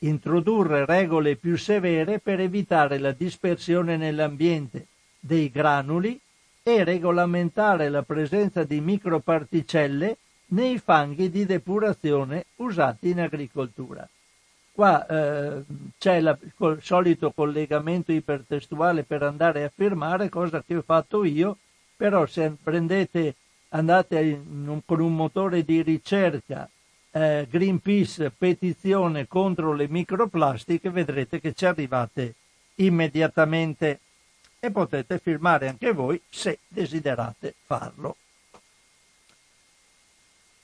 introdurre 0.01 0.85
regole 0.85 1.37
più 1.37 1.57
severe 1.57 2.19
per 2.19 2.41
evitare 2.41 2.99
la 2.99 3.13
dispersione 3.13 3.97
nell'ambiente 3.97 4.87
dei 5.19 5.51
granuli 5.51 6.21
e 6.63 6.85
regolamentare 6.85 7.89
la 7.89 8.03
presenza 8.03 8.65
di 8.65 8.81
microparticelle 8.81 10.17
nei 10.49 10.79
fanghi 10.79 11.31
di 11.31 11.47
depurazione 11.47 12.47
usati 12.57 13.11
in 13.11 13.21
agricoltura. 13.21 14.07
Qua 14.77 15.07
eh, 15.07 15.65
c'è 15.97 16.21
la, 16.21 16.37
il 16.39 16.79
solito 16.83 17.31
collegamento 17.31 18.13
ipertestuale 18.13 19.05
per 19.05 19.23
andare 19.23 19.65
a 19.65 19.73
firmare, 19.75 20.29
cosa 20.29 20.63
che 20.63 20.77
ho 20.77 20.83
fatto 20.83 21.25
io, 21.25 21.57
però 21.97 22.27
se 22.27 22.55
prendete, 22.63 23.37
andate 23.71 24.21
in, 24.21 24.83
con 24.85 25.01
un 25.01 25.15
motore 25.15 25.65
di 25.65 25.81
ricerca 25.81 26.69
eh, 27.11 27.47
Greenpeace 27.49 28.31
petizione 28.37 29.27
contro 29.27 29.73
le 29.73 29.89
microplastiche, 29.89 30.91
vedrete 30.91 31.41
che 31.41 31.55
ci 31.55 31.65
arrivate 31.65 32.35
immediatamente 32.75 34.01
e 34.61 34.71
potete 34.71 35.19
firmare 35.19 35.69
anche 35.69 35.95
voi 35.95 36.21
se 36.29 36.59
desiderate 36.69 37.55
farlo. 37.65 38.15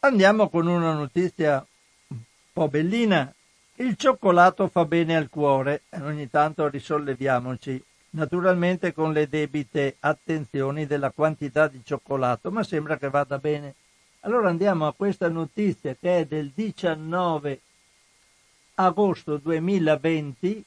Andiamo 0.00 0.50
con 0.50 0.66
una 0.66 0.92
notizia 0.92 1.66
un 2.08 2.18
po' 2.52 2.68
bellina 2.68 3.34
il 3.82 3.96
cioccolato 3.96 4.68
fa 4.68 4.84
bene 4.84 5.16
al 5.16 5.28
cuore, 5.28 5.82
ogni 6.02 6.30
tanto 6.30 6.68
risolleviamoci, 6.68 7.82
naturalmente 8.10 8.92
con 8.92 9.12
le 9.12 9.28
debite 9.28 9.96
attenzioni 9.98 10.86
della 10.86 11.10
quantità 11.10 11.66
di 11.66 11.80
cioccolato, 11.84 12.52
ma 12.52 12.62
sembra 12.62 12.96
che 12.96 13.10
vada 13.10 13.38
bene. 13.38 13.74
Allora 14.20 14.48
andiamo 14.50 14.86
a 14.86 14.94
questa 14.94 15.28
notizia 15.28 15.96
che 15.98 16.20
è 16.20 16.24
del 16.26 16.52
19 16.54 17.60
agosto 18.74 19.36
2020 19.38 20.64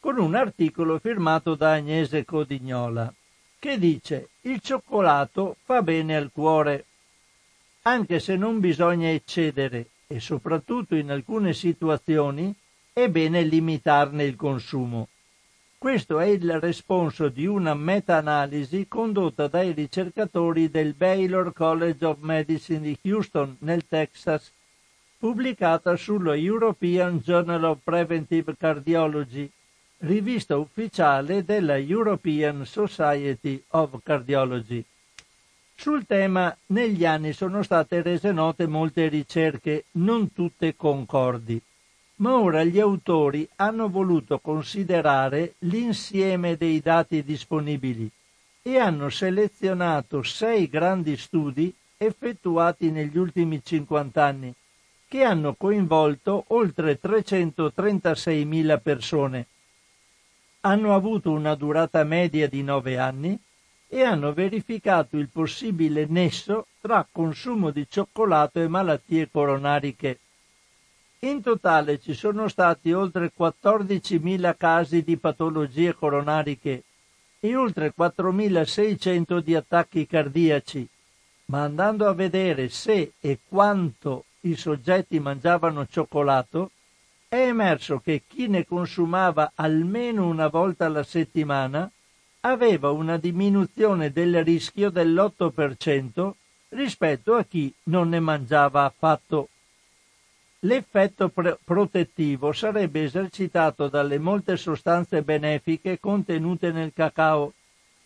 con 0.00 0.18
un 0.18 0.34
articolo 0.34 0.98
firmato 0.98 1.54
da 1.54 1.72
Agnese 1.72 2.24
Codignola 2.24 3.12
che 3.58 3.78
dice 3.78 4.30
il 4.40 4.60
cioccolato 4.60 5.56
fa 5.64 5.82
bene 5.82 6.16
al 6.16 6.30
cuore, 6.32 6.86
anche 7.82 8.20
se 8.20 8.36
non 8.36 8.58
bisogna 8.58 9.10
eccedere 9.10 9.91
e 10.14 10.20
soprattutto 10.20 10.94
in 10.94 11.10
alcune 11.10 11.54
situazioni 11.54 12.54
è 12.92 13.08
bene 13.08 13.42
limitarne 13.42 14.24
il 14.24 14.36
consumo. 14.36 15.08
Questo 15.78 16.20
è 16.20 16.26
il 16.26 16.60
responso 16.60 17.28
di 17.28 17.46
una 17.46 17.74
meta-analisi 17.74 18.86
condotta 18.86 19.48
dai 19.48 19.72
ricercatori 19.72 20.70
del 20.70 20.92
Baylor 20.92 21.52
College 21.52 22.04
of 22.04 22.18
Medicine 22.20 22.80
di 22.80 22.98
Houston, 23.10 23.56
nel 23.60 23.86
Texas, 23.88 24.52
pubblicata 25.18 25.96
sullo 25.96 26.34
European 26.34 27.18
Journal 27.18 27.64
of 27.64 27.78
Preventive 27.82 28.54
Cardiology, 28.56 29.50
rivista 29.98 30.56
ufficiale 30.56 31.44
della 31.44 31.76
European 31.78 32.64
Society 32.64 33.62
of 33.70 33.98
Cardiology. 34.02 34.84
Sul 35.82 36.06
tema 36.06 36.56
negli 36.66 37.04
anni 37.04 37.32
sono 37.32 37.64
state 37.64 38.02
rese 38.02 38.30
note 38.30 38.68
molte 38.68 39.08
ricerche, 39.08 39.86
non 39.94 40.32
tutte 40.32 40.76
concordi, 40.76 41.60
ma 42.18 42.36
ora 42.36 42.62
gli 42.62 42.78
autori 42.78 43.48
hanno 43.56 43.88
voluto 43.88 44.38
considerare 44.38 45.54
l'insieme 45.58 46.56
dei 46.56 46.78
dati 46.78 47.24
disponibili 47.24 48.08
e 48.62 48.78
hanno 48.78 49.10
selezionato 49.10 50.22
sei 50.22 50.68
grandi 50.68 51.16
studi 51.16 51.74
effettuati 51.96 52.92
negli 52.92 53.18
ultimi 53.18 53.60
50 53.60 54.24
anni, 54.24 54.54
che 55.08 55.24
hanno 55.24 55.54
coinvolto 55.58 56.44
oltre 56.50 57.00
336.000 57.02 58.80
persone. 58.80 59.46
hanno 60.60 60.94
avuto 60.94 61.32
una 61.32 61.56
durata 61.56 62.04
media 62.04 62.48
di 62.48 62.62
9 62.62 62.98
anni 62.98 63.36
e 63.94 64.02
hanno 64.04 64.32
verificato 64.32 65.18
il 65.18 65.28
possibile 65.28 66.06
nesso 66.08 66.68
tra 66.80 67.06
consumo 67.12 67.70
di 67.70 67.86
cioccolato 67.86 68.58
e 68.58 68.66
malattie 68.66 69.28
coronariche. 69.30 70.18
In 71.18 71.42
totale 71.42 72.00
ci 72.00 72.14
sono 72.14 72.48
stati 72.48 72.90
oltre 72.90 73.30
14.000 73.38 74.56
casi 74.56 75.02
di 75.02 75.18
patologie 75.18 75.94
coronariche 75.94 76.84
e 77.38 77.54
oltre 77.54 77.92
4.600 77.94 79.40
di 79.40 79.54
attacchi 79.54 80.06
cardiaci, 80.06 80.88
ma 81.46 81.64
andando 81.64 82.08
a 82.08 82.14
vedere 82.14 82.70
se 82.70 83.12
e 83.20 83.40
quanto 83.46 84.24
i 84.40 84.56
soggetti 84.56 85.20
mangiavano 85.20 85.86
cioccolato, 85.86 86.70
è 87.28 87.46
emerso 87.46 88.00
che 88.00 88.22
chi 88.26 88.48
ne 88.48 88.64
consumava 88.64 89.52
almeno 89.54 90.26
una 90.26 90.48
volta 90.48 90.86
alla 90.86 91.02
settimana 91.02 91.90
aveva 92.44 92.90
una 92.90 93.18
diminuzione 93.18 94.10
del 94.10 94.42
rischio 94.42 94.90
dell'8% 94.90 96.32
rispetto 96.70 97.34
a 97.34 97.44
chi 97.44 97.72
non 97.84 98.08
ne 98.08 98.18
mangiava 98.18 98.84
affatto. 98.84 99.48
L'effetto 100.60 101.28
pre- 101.28 101.58
protettivo 101.62 102.52
sarebbe 102.52 103.04
esercitato 103.04 103.88
dalle 103.88 104.18
molte 104.18 104.56
sostanze 104.56 105.22
benefiche 105.22 106.00
contenute 106.00 106.72
nel 106.72 106.92
cacao, 106.94 107.52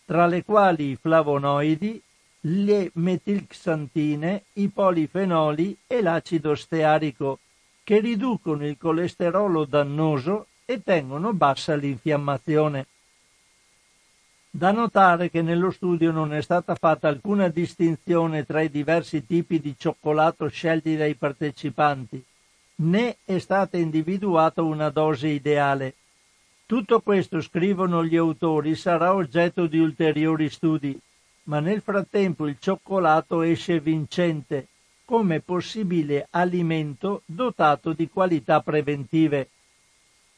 tra 0.05 0.27
le 0.27 0.43
quali 0.43 0.91
i 0.91 0.95
flavonoidi, 0.95 2.01
le 2.41 2.91
metilxantine, 2.93 4.43
i 4.53 4.67
polifenoli 4.69 5.77
e 5.87 6.01
l'acido 6.01 6.53
stearico, 6.55 7.39
che 7.83 7.99
riducono 7.99 8.65
il 8.65 8.77
colesterolo 8.77 9.65
dannoso 9.65 10.47
e 10.65 10.83
tengono 10.83 11.33
bassa 11.33 11.75
l'infiammazione. 11.75 12.85
Da 14.49 14.71
notare 14.71 15.29
che 15.29 15.41
nello 15.41 15.71
studio 15.71 16.11
non 16.11 16.33
è 16.33 16.41
stata 16.41 16.73
fatta 16.75 17.07
alcuna 17.07 17.47
distinzione 17.47 18.45
tra 18.45 18.61
i 18.61 18.69
diversi 18.69 19.25
tipi 19.25 19.59
di 19.59 19.75
cioccolato 19.77 20.47
scelti 20.47 20.95
dai 20.95 21.15
partecipanti, 21.15 22.23
né 22.75 23.17
è 23.23 23.37
stata 23.39 23.77
individuata 23.77 24.61
una 24.61 24.89
dose 24.89 25.27
ideale. 25.27 25.95
Tutto 26.65 27.01
questo, 27.01 27.41
scrivono 27.41 28.03
gli 28.03 28.17
autori, 28.17 28.75
sarà 28.75 29.13
oggetto 29.13 29.67
di 29.67 29.79
ulteriori 29.79 30.49
studi, 30.49 30.99
ma 31.43 31.59
nel 31.59 31.81
frattempo 31.81 32.47
il 32.47 32.57
cioccolato 32.59 33.41
esce 33.41 33.79
vincente 33.79 34.67
come 35.05 35.39
possibile 35.39 36.27
alimento 36.31 37.21
dotato 37.25 37.93
di 37.93 38.09
qualità 38.09 38.59
preventive. 38.59 39.49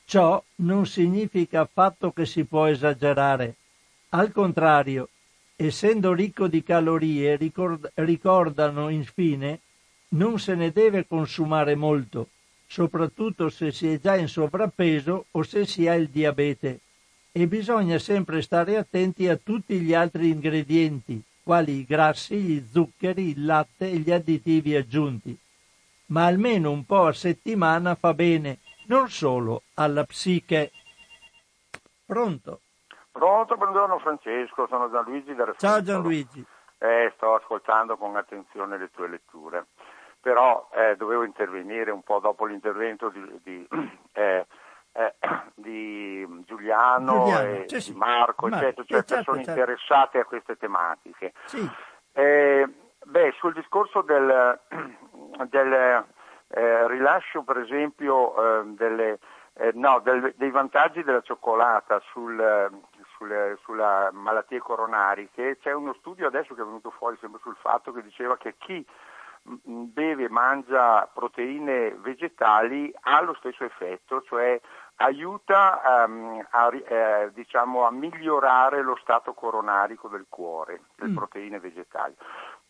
Ciò 0.05 0.43
non 0.57 0.85
significa 0.85 1.61
affatto 1.61 2.11
che 2.11 2.25
si 2.27 2.43
può 2.43 2.67
esagerare. 2.67 3.55
Al 4.11 4.31
contrario, 4.31 5.09
essendo 5.55 6.13
ricco 6.13 6.47
di 6.47 6.63
calorie, 6.63 7.35
ricord- 7.35 7.91
ricordano 7.95 8.89
infine, 8.89 9.59
non 10.09 10.39
se 10.39 10.55
ne 10.55 10.71
deve 10.71 11.05
consumare 11.05 11.75
molto, 11.75 12.29
soprattutto 12.65 13.49
se 13.49 13.71
si 13.71 13.87
è 13.87 13.99
già 13.99 14.15
in 14.15 14.27
sovrappeso 14.27 15.25
o 15.29 15.43
se 15.43 15.67
si 15.67 15.87
ha 15.87 15.93
il 15.93 16.09
diabete, 16.09 16.79
e 17.31 17.45
bisogna 17.45 17.99
sempre 17.99 18.41
stare 18.41 18.77
attenti 18.77 19.27
a 19.27 19.35
tutti 19.35 19.79
gli 19.79 19.93
altri 19.93 20.29
ingredienti, 20.29 21.21
quali 21.43 21.73
i 21.73 21.85
grassi, 21.85 22.35
gli 22.35 22.65
zuccheri, 22.71 23.29
il 23.29 23.45
latte 23.45 23.91
e 23.91 23.97
gli 23.97 24.09
additivi 24.09 24.75
aggiunti. 24.75 25.37
Ma 26.07 26.25
almeno 26.25 26.71
un 26.71 26.83
po' 26.83 27.05
a 27.05 27.13
settimana 27.13 27.93
fa 27.93 28.15
bene, 28.15 28.57
non 28.87 29.07
solo 29.11 29.61
alla 29.75 30.03
psiche. 30.03 30.71
Pronto? 32.05 32.61
Pronto, 33.19 33.57
buongiorno 33.57 33.99
Francesco, 33.99 34.65
sono 34.67 34.89
Gianluigi 34.89 35.35
da 35.35 35.43
Refugio. 35.43 35.67
Ciao 35.67 35.81
Gianluigi. 35.81 36.45
Eh, 36.77 37.11
sto 37.17 37.35
ascoltando 37.35 37.97
con 37.97 38.15
attenzione 38.15 38.77
le 38.77 38.89
tue 38.91 39.09
letture, 39.09 39.65
però 40.21 40.69
eh, 40.73 40.95
dovevo 40.95 41.25
intervenire 41.25 41.91
un 41.91 42.01
po' 42.01 42.19
dopo 42.19 42.45
l'intervento 42.45 43.09
di, 43.09 43.39
di, 43.43 43.67
eh, 44.13 44.45
eh 44.93 45.15
di 45.53 46.25
Giuliano, 46.45 47.25
Giuliano, 47.25 47.45
e 47.45 47.67
cioè 47.67 47.81
sì, 47.81 47.91
di 47.91 47.97
Marco, 47.97 48.47
ma- 48.47 48.55
eccetera, 48.55 48.87
cioè 48.87 49.03
certo, 49.03 49.15
persone 49.15 49.43
certo. 49.43 49.59
interessate 49.59 50.19
a 50.19 50.23
queste 50.23 50.55
tematiche. 50.55 51.33
Sì, 51.43 51.69
Eh, 52.13 52.69
beh, 53.03 53.33
sul 53.37 53.51
discorso 53.51 54.01
del, 54.01 54.61
del, 55.49 56.05
eh, 56.51 56.87
rilascio, 56.87 57.43
per 57.43 57.57
esempio, 57.57 58.61
eh, 58.61 58.63
delle, 58.67 59.19
eh, 59.55 59.71
no, 59.73 59.99
del- 59.99 60.33
dei 60.37 60.51
vantaggi 60.51 61.03
della 61.03 61.21
cioccolata 61.21 62.01
sul, 62.13 62.39
eh, 62.39 62.69
sulle, 63.19 63.57
sulla 63.63 64.09
malattie 64.13 64.59
coronariche, 64.59 65.57
c'è 65.59 65.73
uno 65.73 65.93
studio 65.99 66.25
adesso 66.25 66.55
che 66.55 66.61
è 66.61 66.65
venuto 66.65 66.89
fuori 66.91 67.17
sempre 67.19 67.41
sul 67.43 67.57
fatto 67.59 67.91
che 67.91 68.01
diceva 68.01 68.37
che 68.37 68.55
chi 68.57 68.83
mh, 69.43 69.83
beve 69.91 70.23
e 70.23 70.29
mangia 70.29 71.05
proteine 71.13 71.91
vegetali 71.95 72.91
ha 73.01 73.21
lo 73.21 73.33
stesso 73.35 73.65
effetto, 73.65 74.23
cioè 74.23 74.59
aiuta 75.01 76.03
ehm, 76.03 76.45
a, 76.51 76.69
eh, 76.73 77.31
diciamo, 77.33 77.85
a 77.85 77.91
migliorare 77.91 78.81
lo 78.81 78.97
stato 79.01 79.33
coronarico 79.33 80.07
del 80.07 80.25
cuore, 80.27 80.81
delle 80.95 81.11
Mm. 81.11 81.15
proteine 81.15 81.59
vegetali. 81.59 82.13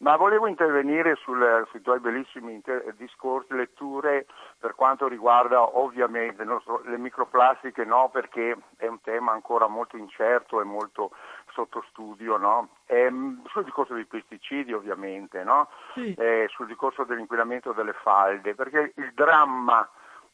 Ma 0.01 0.15
volevo 0.15 0.47
intervenire 0.47 1.15
sul- 1.15 1.67
sui 1.71 1.81
tuoi 1.81 1.99
bellissimi 1.99 2.53
inter- 2.53 2.93
discorsi, 2.93 3.53
letture 3.53 4.27
per 4.57 4.73
quanto 4.73 5.07
riguarda 5.09 5.77
ovviamente 5.77 6.43
nostro- 6.45 6.81
le 6.85 6.97
microplastiche, 6.97 7.83
no, 7.83 8.09
perché 8.09 8.55
è 8.77 8.87
un 8.87 9.01
tema 9.01 9.33
ancora 9.33 9.67
molto 9.67 9.97
incerto 9.97 10.61
e 10.61 10.63
molto 10.63 11.11
sotto 11.51 11.83
studio, 11.89 12.37
no? 12.37 12.69
Ehm, 12.85 13.43
sul 13.47 13.65
discorso 13.65 13.93
dei 13.93 14.05
pesticidi 14.05 14.71
ovviamente, 14.71 15.43
no? 15.43 15.67
sì. 15.95 16.13
eh, 16.13 16.45
sul 16.49 16.67
discorso 16.67 17.03
dell'inquinamento 17.03 17.73
delle 17.73 17.93
falde, 17.93 18.55
perché 18.55 18.93
il 18.95 19.11
dramma 19.13 19.85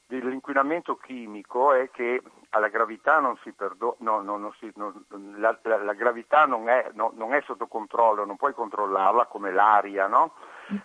dell'inquinamento 0.08 0.96
chimico 0.98 1.74
è 1.74 1.90
che 1.92 2.22
alla 2.50 2.68
gravità 2.70 3.20
non 3.20 3.36
si 3.44 3.52
perdo- 3.52 3.96
no, 4.00 4.22
no, 4.22 4.38
non 4.38 4.54
si- 4.60 4.72
non- 4.76 5.04
la, 5.38 5.58
la- 5.64 5.84
la 5.84 5.94
gravità 5.94 6.46
non 6.46 6.70
è, 6.70 6.90
no, 6.94 7.12
non 7.16 7.34
è 7.34 7.42
sotto 7.42 7.68
controllo, 7.68 8.26
non 8.26 8.38
puoi 8.38 8.54
controllarla 8.54 9.26
come 9.26 9.52
l'aria, 9.52 10.08
no? 10.08 10.34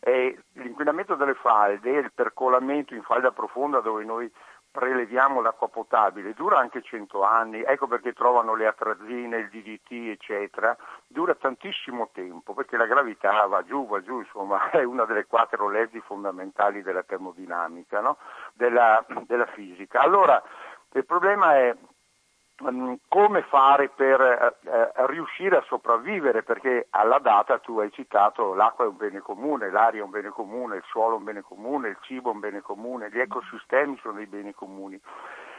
E 0.01 0.43
l'inquinamento 0.55 1.15
delle 1.15 1.35
falde, 1.35 1.91
il 1.91 2.13
percolamento 2.13 2.95
in 2.95 3.03
falda 3.03 3.31
profonda 3.31 3.81
dove 3.81 4.05
noi 4.05 4.31
preleviamo 4.71 5.41
l'acqua 5.41 5.69
potabile, 5.69 6.33
dura 6.35 6.59
anche 6.59 6.83
100 6.83 7.23
anni, 7.23 7.63
ecco 7.63 7.87
perché 7.87 8.13
trovano 8.13 8.55
le 8.55 8.67
atrazine, 8.67 9.39
il 9.39 9.49
DDT, 9.49 10.11
eccetera, 10.11 10.77
dura 11.07 11.35
tantissimo 11.35 12.11
tempo 12.13 12.55
perché 12.55 12.77
la 12.77 12.87
gravità 12.87 13.47
va 13.47 13.65
giù, 13.65 13.87
va 13.87 14.01
giù, 14.03 14.19
insomma, 14.21 14.71
è 14.71 14.83
una 14.83 15.05
delle 15.05 15.27
quattro 15.27 15.69
leggi 15.69 16.01
fondamentali 16.01 16.83
della 16.83 17.03
termodinamica, 17.03 18.01
no? 18.01 18.19
della, 18.55 19.05
della 19.27 19.47
fisica. 19.47 20.01
Allora, 20.01 20.41
il 20.93 21.05
problema 21.05 21.57
è 21.57 21.77
come 23.09 23.43
fare 23.43 23.89
per 23.89 24.21
eh, 24.21 24.69
eh, 24.69 25.07
riuscire 25.07 25.57
a 25.57 25.65
sopravvivere, 25.67 26.43
perché 26.43 26.89
alla 26.91 27.19
data 27.19 27.59
tu 27.59 27.79
hai 27.79 27.91
citato 27.93 28.55
l'acqua 28.55 28.85
è 28.85 28.89
un 28.89 28.97
bene 28.97 29.21
comune, 29.21 29.71
l'aria 29.71 30.01
è 30.01 30.05
un 30.05 30.11
bene 30.11 30.29
comune, 30.29 30.77
il 30.77 30.85
suolo 30.87 31.15
è 31.15 31.19
un 31.19 31.25
bene 31.25 31.43
comune, 31.43 31.89
il 31.89 31.99
cibo 32.03 32.31
è 32.31 32.35
un 32.35 32.41
bene 32.41 32.61
comune, 32.61 33.11
gli 33.11 33.21
ecosistemi 33.21 33.99
sono 34.03 34.15
dei 34.15 34.27
beni 34.27 34.53
comuni. 34.53 35.01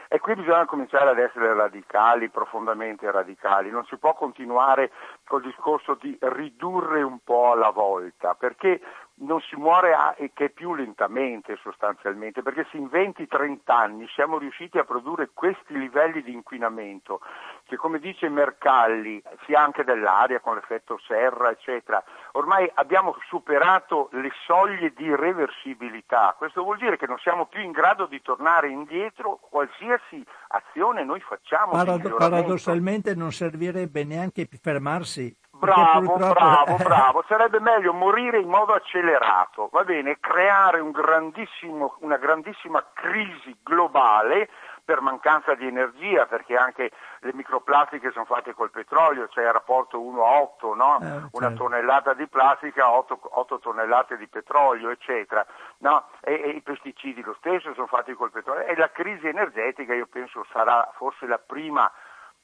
E 0.08 0.20
qui 0.20 0.34
bisogna 0.34 0.66
cominciare 0.66 1.08
ad 1.08 1.18
essere 1.18 1.54
radicali, 1.54 2.28
profondamente 2.28 3.10
radicali. 3.10 3.70
Non 3.70 3.86
si 3.86 3.96
può 3.96 4.12
continuare 4.12 4.90
col 5.24 5.40
discorso 5.40 5.96
di 5.98 6.14
ridurre 6.20 7.00
un 7.00 7.20
po' 7.24 7.52
alla 7.52 7.70
volta, 7.70 8.34
perché 8.34 8.78
non 9.22 9.40
si 9.40 9.56
muore 9.56 9.92
a, 9.92 10.14
e 10.16 10.32
che 10.34 10.50
più 10.50 10.74
lentamente 10.74 11.58
sostanzialmente, 11.62 12.42
perché 12.42 12.66
se 12.70 12.76
in 12.76 12.86
20-30 12.86 13.58
anni 13.66 14.06
siamo 14.08 14.38
riusciti 14.38 14.78
a 14.78 14.84
produrre 14.84 15.30
questi 15.32 15.78
livelli 15.78 16.22
di 16.22 16.32
inquinamento, 16.32 17.20
che 17.64 17.76
come 17.76 17.98
dice 17.98 18.28
Mercalli, 18.28 19.22
sia 19.46 19.60
anche 19.60 19.84
dell'aria 19.84 20.40
con 20.40 20.54
l'effetto 20.54 21.00
serra, 21.06 21.50
eccetera, 21.50 22.02
ormai 22.32 22.70
abbiamo 22.74 23.16
superato 23.28 24.08
le 24.12 24.30
soglie 24.46 24.92
di 24.94 25.14
reversibilità. 25.14 26.34
Questo 26.36 26.62
vuol 26.62 26.78
dire 26.78 26.96
che 26.96 27.06
non 27.06 27.18
siamo 27.18 27.46
più 27.46 27.62
in 27.62 27.70
grado 27.70 28.06
di 28.06 28.20
tornare 28.22 28.68
indietro 28.68 29.38
qualsiasi 29.40 30.24
azione 30.48 31.04
noi 31.04 31.20
facciamo. 31.20 31.72
miglioramento. 31.72 32.16
paradossalmente 32.16 33.14
non 33.14 33.32
servirebbe 33.32 34.04
neanche 34.04 34.48
fermarsi. 34.60 35.34
Bravo, 35.62 36.16
bravo, 36.16 36.76
bravo. 36.76 37.24
Sarebbe 37.28 37.60
meglio 37.60 37.92
morire 37.92 38.40
in 38.40 38.48
modo 38.48 38.72
accelerato, 38.72 39.68
va 39.70 39.84
bene, 39.84 40.18
creare 40.18 40.80
un 40.80 40.90
grandissimo- 40.90 41.94
una 42.00 42.16
grandissima 42.16 42.84
crisi 42.92 43.56
globale 43.62 44.48
per 44.84 45.00
mancanza 45.00 45.54
di 45.54 45.64
energia, 45.64 46.26
perché 46.26 46.56
anche 46.56 46.90
le 47.20 47.32
microplastiche 47.32 48.10
sono 48.10 48.24
fatte 48.24 48.54
col 48.54 48.72
petrolio, 48.72 49.28
c'è 49.28 49.42
il 49.42 49.52
rapporto 49.52 50.00
1 50.00 50.24
a 50.24 50.40
8, 50.40 50.74
no? 50.74 50.98
Eh, 51.00 51.06
una 51.30 51.48
certo. 51.48 51.62
tonnellata 51.62 52.14
di 52.14 52.26
plastica, 52.26 52.90
8, 52.90 53.20
8 53.22 53.58
tonnellate 53.60 54.16
di 54.16 54.26
petrolio, 54.26 54.90
eccetera. 54.90 55.46
No? 55.78 56.06
E, 56.22 56.32
e 56.44 56.48
i 56.48 56.60
pesticidi 56.60 57.22
lo 57.22 57.36
stesso 57.38 57.72
sono 57.74 57.86
fatti 57.86 58.12
col 58.14 58.32
petrolio. 58.32 58.64
E 58.64 58.74
la 58.74 58.90
crisi 58.90 59.28
energetica 59.28 59.94
io 59.94 60.08
penso 60.10 60.44
sarà 60.50 60.90
forse 60.96 61.26
la 61.26 61.38
prima 61.38 61.88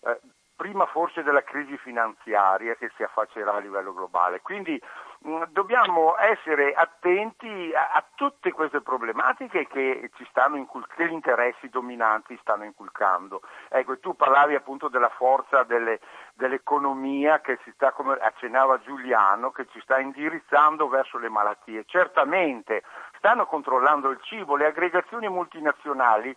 eh, 0.03 0.21
prima 0.59 0.87
forse 0.87 1.23
della 1.23 1.45
crisi 1.45 1.79
finanziaria 1.79 2.75
che 2.75 2.91
si 2.97 3.05
affaccerà 3.05 3.55
a 3.55 3.61
livello 3.61 3.95
globale. 3.95 4.41
Quindi 4.41 4.83
mh, 5.21 5.31
mm, 5.31 5.43
dobbiamo 5.51 6.19
essere 6.19 6.75
attenti 6.75 7.73
a, 7.73 7.93
a, 7.93 8.05
tutte 8.17 8.51
queste 8.51 8.81
problematiche 8.81 9.69
che 9.69 10.11
ci 10.17 10.27
stanno 10.31 10.57
incul- 10.57 10.85
che 10.89 11.07
gli 11.07 11.13
interessi 11.13 11.69
dominanti 11.69 12.37
stanno 12.41 12.65
inculcando. 12.65 13.41
Ecco, 13.69 14.01
tu 14.01 14.17
parlavi 14.17 14.57
appunto 14.57 14.89
della 14.89 15.11
forza 15.11 15.63
delle, 15.63 16.01
dell'economia 16.35 17.41
che 17.41 17.61
si 17.63 17.71
sta, 17.77 17.93
come 17.93 18.15
accennava 18.15 18.81
Giuliano, 18.81 19.53
che 19.53 19.69
ci 19.71 19.81
sta 19.81 20.01
indirizzando 20.01 20.89
verso 20.89 21.19
le 21.19 21.29
malattie. 21.29 21.85
Certamente 21.87 22.83
stanno 23.17 23.47
controllando 23.47 24.11
il 24.11 24.19
cibo, 24.23 24.57
le 24.57 24.67
aggregazioni 24.67 25.29
multinazionali 25.29 26.35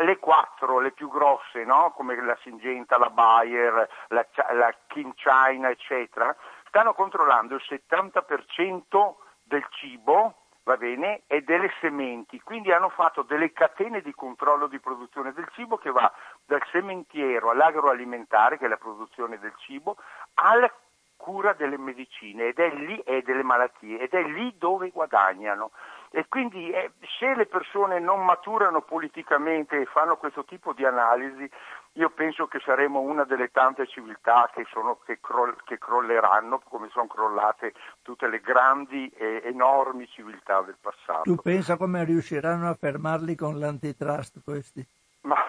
le 0.00 0.18
quattro, 0.18 0.78
le 0.78 0.92
più 0.92 1.08
grosse, 1.08 1.64
no? 1.64 1.92
come 1.94 2.20
la 2.22 2.36
Singenta, 2.42 2.98
la 2.98 3.10
Bayer, 3.10 3.88
la, 4.08 4.26
la 4.52 4.74
King 4.86 5.14
China, 5.14 5.68
eccetera, 5.70 6.34
stanno 6.68 6.94
controllando 6.94 7.54
il 7.54 7.62
70% 7.64 9.14
del 9.42 9.66
cibo 9.70 10.36
va 10.64 10.76
bene, 10.76 11.22
e 11.26 11.42
delle 11.42 11.70
sementi. 11.80 12.40
Quindi 12.40 12.72
hanno 12.72 12.88
fatto 12.88 13.22
delle 13.22 13.52
catene 13.52 14.00
di 14.00 14.12
controllo 14.12 14.66
di 14.66 14.80
produzione 14.80 15.32
del 15.32 15.46
cibo 15.52 15.76
che 15.76 15.90
va 15.90 16.10
dal 16.44 16.62
sementiero 16.72 17.50
all'agroalimentare, 17.50 18.58
che 18.58 18.64
è 18.64 18.68
la 18.68 18.76
produzione 18.76 19.38
del 19.38 19.54
cibo, 19.58 19.96
alla 20.34 20.70
cura 21.24 21.54
delle 21.54 21.78
medicine 21.78 22.48
ed 22.48 22.58
è 22.58 22.70
lì, 22.74 22.98
e 22.98 23.22
delle 23.22 23.42
malattie 23.42 23.98
ed 23.98 24.12
è 24.12 24.22
lì 24.22 24.54
dove 24.58 24.90
guadagnano. 24.90 25.70
E 26.10 26.26
quindi 26.28 26.70
eh, 26.70 26.92
se 27.18 27.34
le 27.34 27.46
persone 27.46 27.98
non 27.98 28.22
maturano 28.26 28.82
politicamente 28.82 29.80
e 29.80 29.86
fanno 29.86 30.18
questo 30.18 30.44
tipo 30.44 30.74
di 30.74 30.84
analisi, 30.84 31.50
io 31.92 32.10
penso 32.10 32.46
che 32.46 32.60
saremo 32.60 33.00
una 33.00 33.24
delle 33.24 33.50
tante 33.50 33.86
civiltà 33.86 34.50
che, 34.54 34.66
sono, 34.70 34.98
che, 35.06 35.18
croll, 35.18 35.56
che 35.64 35.78
crolleranno, 35.78 36.60
come 36.68 36.88
sono 36.90 37.06
crollate 37.06 37.72
tutte 38.02 38.28
le 38.28 38.40
grandi 38.40 39.08
e 39.16 39.40
enormi 39.44 40.06
civiltà 40.08 40.60
del 40.60 40.76
passato. 40.78 41.22
Tu 41.22 41.36
pensa 41.36 41.78
come 41.78 42.04
riusciranno 42.04 42.68
a 42.68 42.74
fermarli 42.74 43.34
con 43.34 43.58
l'antitrust 43.58 44.42
questi? 44.44 44.86
Ma, 45.24 45.36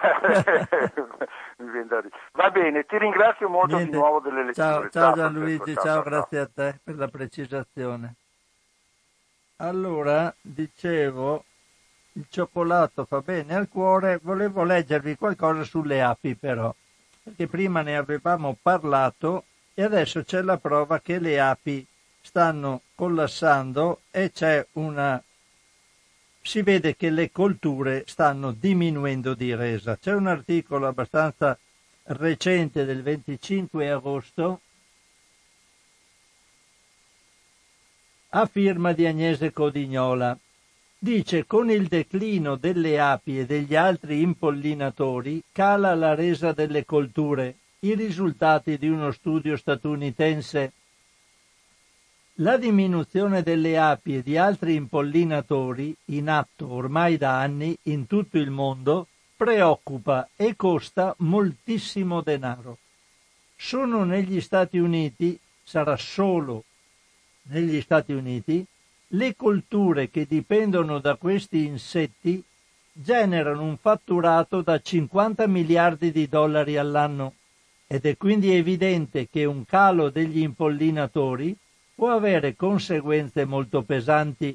Va 2.32 2.50
bene, 2.50 2.84
ti 2.84 2.98
ringrazio 2.98 3.48
molto 3.48 3.76
Niente. 3.76 3.92
di 3.92 3.96
nuovo 3.98 4.20
delle 4.20 4.44
lezioni. 4.44 4.70
Ciao, 4.70 4.88
ciao 4.90 5.14
Gianluigi, 5.14 5.74
ciao, 5.74 5.84
ciao, 5.84 6.02
grazie 6.02 6.38
a 6.38 6.48
te 6.52 6.78
per 6.82 6.96
la 6.96 7.08
precisazione. 7.08 8.14
Allora, 9.56 10.34
dicevo, 10.40 11.44
il 12.12 12.26
cioccolato 12.30 13.04
fa 13.04 13.20
bene 13.20 13.54
al 13.54 13.68
cuore, 13.68 14.18
volevo 14.22 14.64
leggervi 14.64 15.16
qualcosa 15.16 15.62
sulle 15.64 16.02
api 16.02 16.34
però, 16.34 16.74
perché 17.22 17.46
prima 17.46 17.82
ne 17.82 17.96
avevamo 17.96 18.56
parlato 18.60 19.44
e 19.74 19.82
adesso 19.82 20.22
c'è 20.22 20.40
la 20.40 20.56
prova 20.56 21.00
che 21.00 21.18
le 21.18 21.38
api 21.38 21.86
stanno 22.22 22.80
collassando 22.94 24.00
e 24.10 24.32
c'è 24.32 24.66
una 24.72 25.22
si 26.46 26.62
vede 26.62 26.94
che 26.94 27.10
le 27.10 27.32
colture 27.32 28.04
stanno 28.06 28.52
diminuendo 28.52 29.34
di 29.34 29.52
resa. 29.54 29.98
C'è 29.98 30.12
un 30.14 30.28
articolo 30.28 30.86
abbastanza 30.86 31.58
recente 32.04 32.84
del 32.84 33.02
25 33.02 33.90
agosto 33.90 34.60
a 38.28 38.46
firma 38.46 38.92
di 38.92 39.06
Agnese 39.06 39.52
Codignola. 39.52 40.38
Dice 40.98 41.46
con 41.46 41.68
il 41.68 41.88
declino 41.88 42.54
delle 42.54 43.00
api 43.00 43.40
e 43.40 43.44
degli 43.44 43.74
altri 43.74 44.20
impollinatori 44.20 45.42
cala 45.50 45.94
la 45.94 46.14
resa 46.14 46.52
delle 46.52 46.84
colture, 46.84 47.56
i 47.80 47.94
risultati 47.94 48.78
di 48.78 48.88
uno 48.88 49.10
studio 49.10 49.56
statunitense. 49.56 50.72
La 52.40 52.58
diminuzione 52.58 53.42
delle 53.42 53.78
api 53.78 54.16
e 54.16 54.22
di 54.22 54.36
altri 54.36 54.74
impollinatori, 54.74 55.96
in 56.06 56.28
atto 56.28 56.70
ormai 56.70 57.16
da 57.16 57.40
anni 57.40 57.74
in 57.84 58.06
tutto 58.06 58.36
il 58.36 58.50
mondo, 58.50 59.06
preoccupa 59.34 60.28
e 60.36 60.54
costa 60.54 61.14
moltissimo 61.20 62.20
denaro. 62.20 62.76
Sono 63.56 64.04
negli 64.04 64.42
Stati 64.42 64.76
Uniti, 64.76 65.38
sarà 65.64 65.96
solo 65.96 66.64
negli 67.44 67.80
Stati 67.80 68.12
Uniti, 68.12 68.62
le 69.08 69.34
colture 69.34 70.10
che 70.10 70.26
dipendono 70.26 70.98
da 70.98 71.14
questi 71.14 71.64
insetti 71.64 72.44
generano 72.92 73.62
un 73.62 73.78
fatturato 73.78 74.60
da 74.60 74.78
50 74.78 75.46
miliardi 75.46 76.12
di 76.12 76.28
dollari 76.28 76.76
all'anno 76.76 77.32
ed 77.86 78.04
è 78.04 78.14
quindi 78.18 78.54
evidente 78.54 79.26
che 79.30 79.46
un 79.46 79.64
calo 79.64 80.10
degli 80.10 80.40
impollinatori 80.40 81.56
può 81.96 82.10
avere 82.10 82.54
conseguenze 82.54 83.46
molto 83.46 83.82
pesanti. 83.82 84.54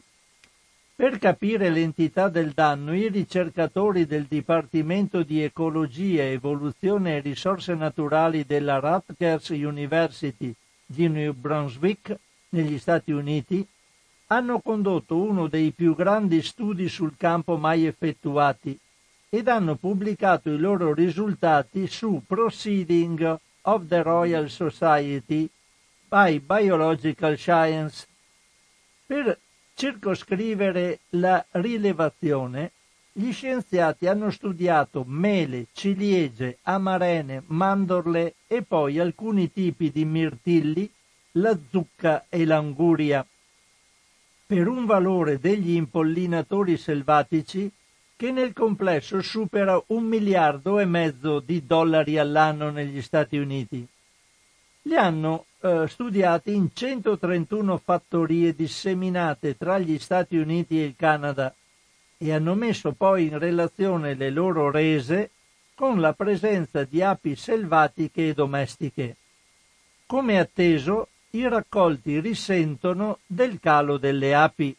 Per 0.95 1.17
capire 1.17 1.71
l'entità 1.71 2.29
del 2.29 2.51
danno, 2.51 2.93
i 2.93 3.09
ricercatori 3.09 4.05
del 4.05 4.25
Dipartimento 4.25 5.23
di 5.23 5.41
Ecologia, 5.41 6.21
Evoluzione 6.21 7.17
e 7.17 7.19
Risorse 7.21 7.73
Naturali 7.73 8.45
della 8.45 8.77
Rutgers 8.77 9.49
University 9.49 10.53
di 10.85 11.09
New 11.09 11.33
Brunswick 11.33 12.15
negli 12.49 12.77
Stati 12.77 13.11
Uniti, 13.11 13.67
hanno 14.27 14.59
condotto 14.59 15.17
uno 15.17 15.47
dei 15.47 15.71
più 15.71 15.95
grandi 15.95 16.43
studi 16.43 16.87
sul 16.87 17.15
campo 17.17 17.57
mai 17.57 17.87
effettuati 17.87 18.77
ed 19.29 19.47
hanno 19.47 19.75
pubblicato 19.75 20.51
i 20.51 20.59
loro 20.59 20.93
risultati 20.93 21.87
su 21.87 22.21
Proceeding 22.27 23.39
of 23.61 23.87
the 23.87 24.03
Royal 24.03 24.47
Society 24.47 25.49
by 26.11 26.41
Biological 26.41 27.37
Science. 27.37 28.05
Per 29.05 29.39
circoscrivere 29.73 30.99
la 31.11 31.45
rilevazione, 31.51 32.73
gli 33.13 33.31
scienziati 33.31 34.07
hanno 34.07 34.29
studiato 34.29 35.05
mele, 35.07 35.67
ciliegie, 35.71 36.57
amarene, 36.63 37.43
mandorle 37.45 38.33
e 38.47 38.61
poi 38.61 38.99
alcuni 38.99 39.53
tipi 39.53 39.89
di 39.89 40.03
mirtilli 40.03 40.91
la 41.35 41.57
zucca 41.69 42.25
e 42.27 42.43
l'anguria, 42.43 43.25
per 44.45 44.67
un 44.67 44.85
valore 44.85 45.39
degli 45.39 45.75
impollinatori 45.75 46.75
selvatici 46.75 47.71
che 48.17 48.31
nel 48.31 48.51
complesso 48.51 49.21
supera 49.21 49.81
un 49.87 50.03
miliardo 50.03 50.77
e 50.77 50.83
mezzo 50.83 51.39
di 51.39 51.65
dollari 51.65 52.17
all'anno 52.17 52.69
negli 52.69 53.01
Stati 53.01 53.37
Uniti. 53.37 53.87
Li 54.83 54.95
hanno 54.95 55.45
eh, 55.61 55.87
studiati 55.87 56.53
in 56.53 56.69
131 56.73 57.77
fattorie 57.77 58.55
disseminate 58.55 59.55
tra 59.57 59.77
gli 59.77 59.99
Stati 59.99 60.37
Uniti 60.37 60.81
e 60.81 60.85
il 60.85 60.95
Canada 60.97 61.53
e 62.17 62.33
hanno 62.33 62.55
messo 62.55 62.91
poi 62.91 63.27
in 63.27 63.39
relazione 63.39 64.15
le 64.15 64.29
loro 64.29 64.69
rese 64.69 65.29
con 65.75 65.99
la 65.99 66.13
presenza 66.13 66.83
di 66.83 67.01
api 67.01 67.35
selvatiche 67.35 68.29
e 68.29 68.33
domestiche. 68.33 69.15
Come 70.05 70.39
atteso, 70.39 71.07
i 71.31 71.47
raccolti 71.47 72.19
risentono 72.19 73.19
del 73.25 73.59
calo 73.59 73.97
delle 73.97 74.35
api. 74.35 74.75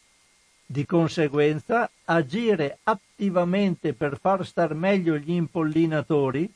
Di 0.65 0.87
conseguenza, 0.87 1.91
agire 2.05 2.79
attivamente 2.83 3.95
per 3.95 4.19
far 4.19 4.47
star 4.47 4.75
meglio 4.75 5.17
gli 5.17 5.33
impollinatori. 5.33 6.53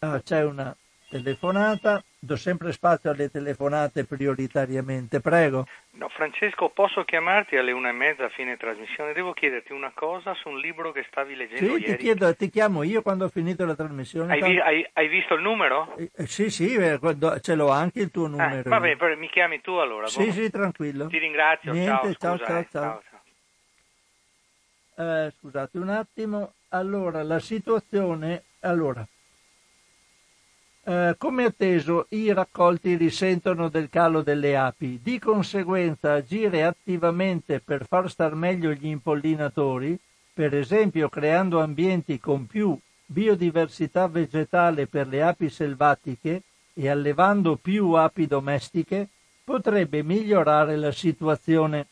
Ah, 0.00 0.20
c'è 0.20 0.44
una 0.44 0.74
telefonata, 1.08 2.02
do 2.20 2.36
sempre 2.36 2.72
spazio 2.72 3.10
alle 3.10 3.30
telefonate 3.30 4.04
prioritariamente, 4.04 5.20
prego. 5.20 5.66
No, 5.92 6.08
Francesco, 6.08 6.68
posso 6.68 7.04
chiamarti 7.04 7.56
alle 7.56 7.72
una 7.72 7.90
e 7.90 7.92
mezza 7.92 8.24
a 8.24 8.28
fine 8.28 8.56
trasmissione? 8.56 9.12
Devo 9.12 9.32
chiederti 9.32 9.72
una 9.72 9.92
cosa 9.94 10.34
su 10.34 10.48
un 10.48 10.58
libro 10.58 10.90
che 10.92 11.04
stavi 11.08 11.34
leggendo 11.36 11.76
sì, 11.76 11.80
ieri. 11.80 11.96
Ti, 11.96 12.02
chiedo, 12.02 12.34
ti 12.34 12.50
chiamo 12.50 12.82
io 12.82 13.02
quando 13.02 13.24
ho 13.24 13.28
finito 13.28 13.64
la 13.64 13.74
trasmissione. 13.74 14.32
Hai, 14.32 14.42
vi, 14.42 14.58
hai, 14.58 14.88
hai 14.92 15.08
visto 15.08 15.34
il 15.34 15.42
numero? 15.42 15.96
Eh, 15.96 16.10
eh 16.14 16.26
sì, 16.26 16.50
sì, 16.50 16.74
eh, 16.74 16.98
ce 17.40 17.54
l'ho 17.54 17.70
anche 17.70 18.00
il 18.00 18.10
tuo 18.10 18.26
ah, 18.26 18.28
numero. 18.28 18.60
Eh, 18.60 18.68
va 18.68 18.80
bene, 18.80 19.16
mi 19.16 19.28
chiami 19.28 19.60
tu 19.60 19.72
allora. 19.74 20.06
Sì, 20.06 20.18
buono. 20.18 20.32
sì, 20.32 20.50
tranquillo. 20.50 21.06
Ti 21.06 21.18
ringrazio, 21.18 21.72
Niente, 21.72 22.14
ciao, 22.14 22.36
ciao, 22.36 22.46
ciao, 22.46 22.58
eh. 22.58 22.66
ciao. 22.70 23.02
ciao. 24.94 25.26
Eh, 25.26 25.32
scusate 25.38 25.78
un 25.78 25.88
attimo. 25.88 26.52
Allora, 26.70 27.22
la 27.22 27.38
situazione... 27.38 28.42
Allora, 28.60 29.06
eh, 30.88 31.16
come 31.18 31.44
atteso, 31.44 32.06
i 32.10 32.32
raccolti 32.32 32.96
risentono 32.96 33.68
del 33.68 33.90
calo 33.90 34.22
delle 34.22 34.56
api, 34.56 34.98
di 35.02 35.18
conseguenza 35.18 36.14
agire 36.14 36.64
attivamente 36.64 37.60
per 37.60 37.84
far 37.86 38.08
star 38.08 38.34
meglio 38.34 38.72
gli 38.72 38.86
impollinatori, 38.86 39.98
per 40.32 40.54
esempio 40.54 41.10
creando 41.10 41.60
ambienti 41.60 42.18
con 42.18 42.46
più 42.46 42.74
biodiversità 43.04 44.08
vegetale 44.08 44.86
per 44.86 45.08
le 45.08 45.22
api 45.22 45.50
selvatiche 45.50 46.42
e 46.72 46.88
allevando 46.88 47.56
più 47.56 47.92
api 47.92 48.26
domestiche, 48.26 49.08
potrebbe 49.44 50.02
migliorare 50.02 50.76
la 50.76 50.92
situazione. 50.92 51.86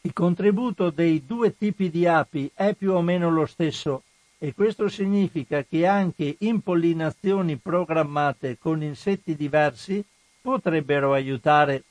Il 0.00 0.14
contributo 0.14 0.88
dei 0.88 1.26
due 1.26 1.54
tipi 1.54 1.90
di 1.90 2.06
api 2.06 2.50
è 2.54 2.72
più 2.72 2.92
o 2.92 3.02
meno 3.02 3.30
lo 3.30 3.44
stesso, 3.44 4.02
e 4.38 4.52
questo 4.54 4.88
significa 4.88 5.64
che 5.64 5.86
anche 5.86 6.36
impollinazioni 6.40 7.56
programmate 7.56 8.58
con 8.58 8.82
insetti 8.82 9.34
diversi 9.34 10.04
potrebbero 10.40 11.12
aiutare. 11.14 11.84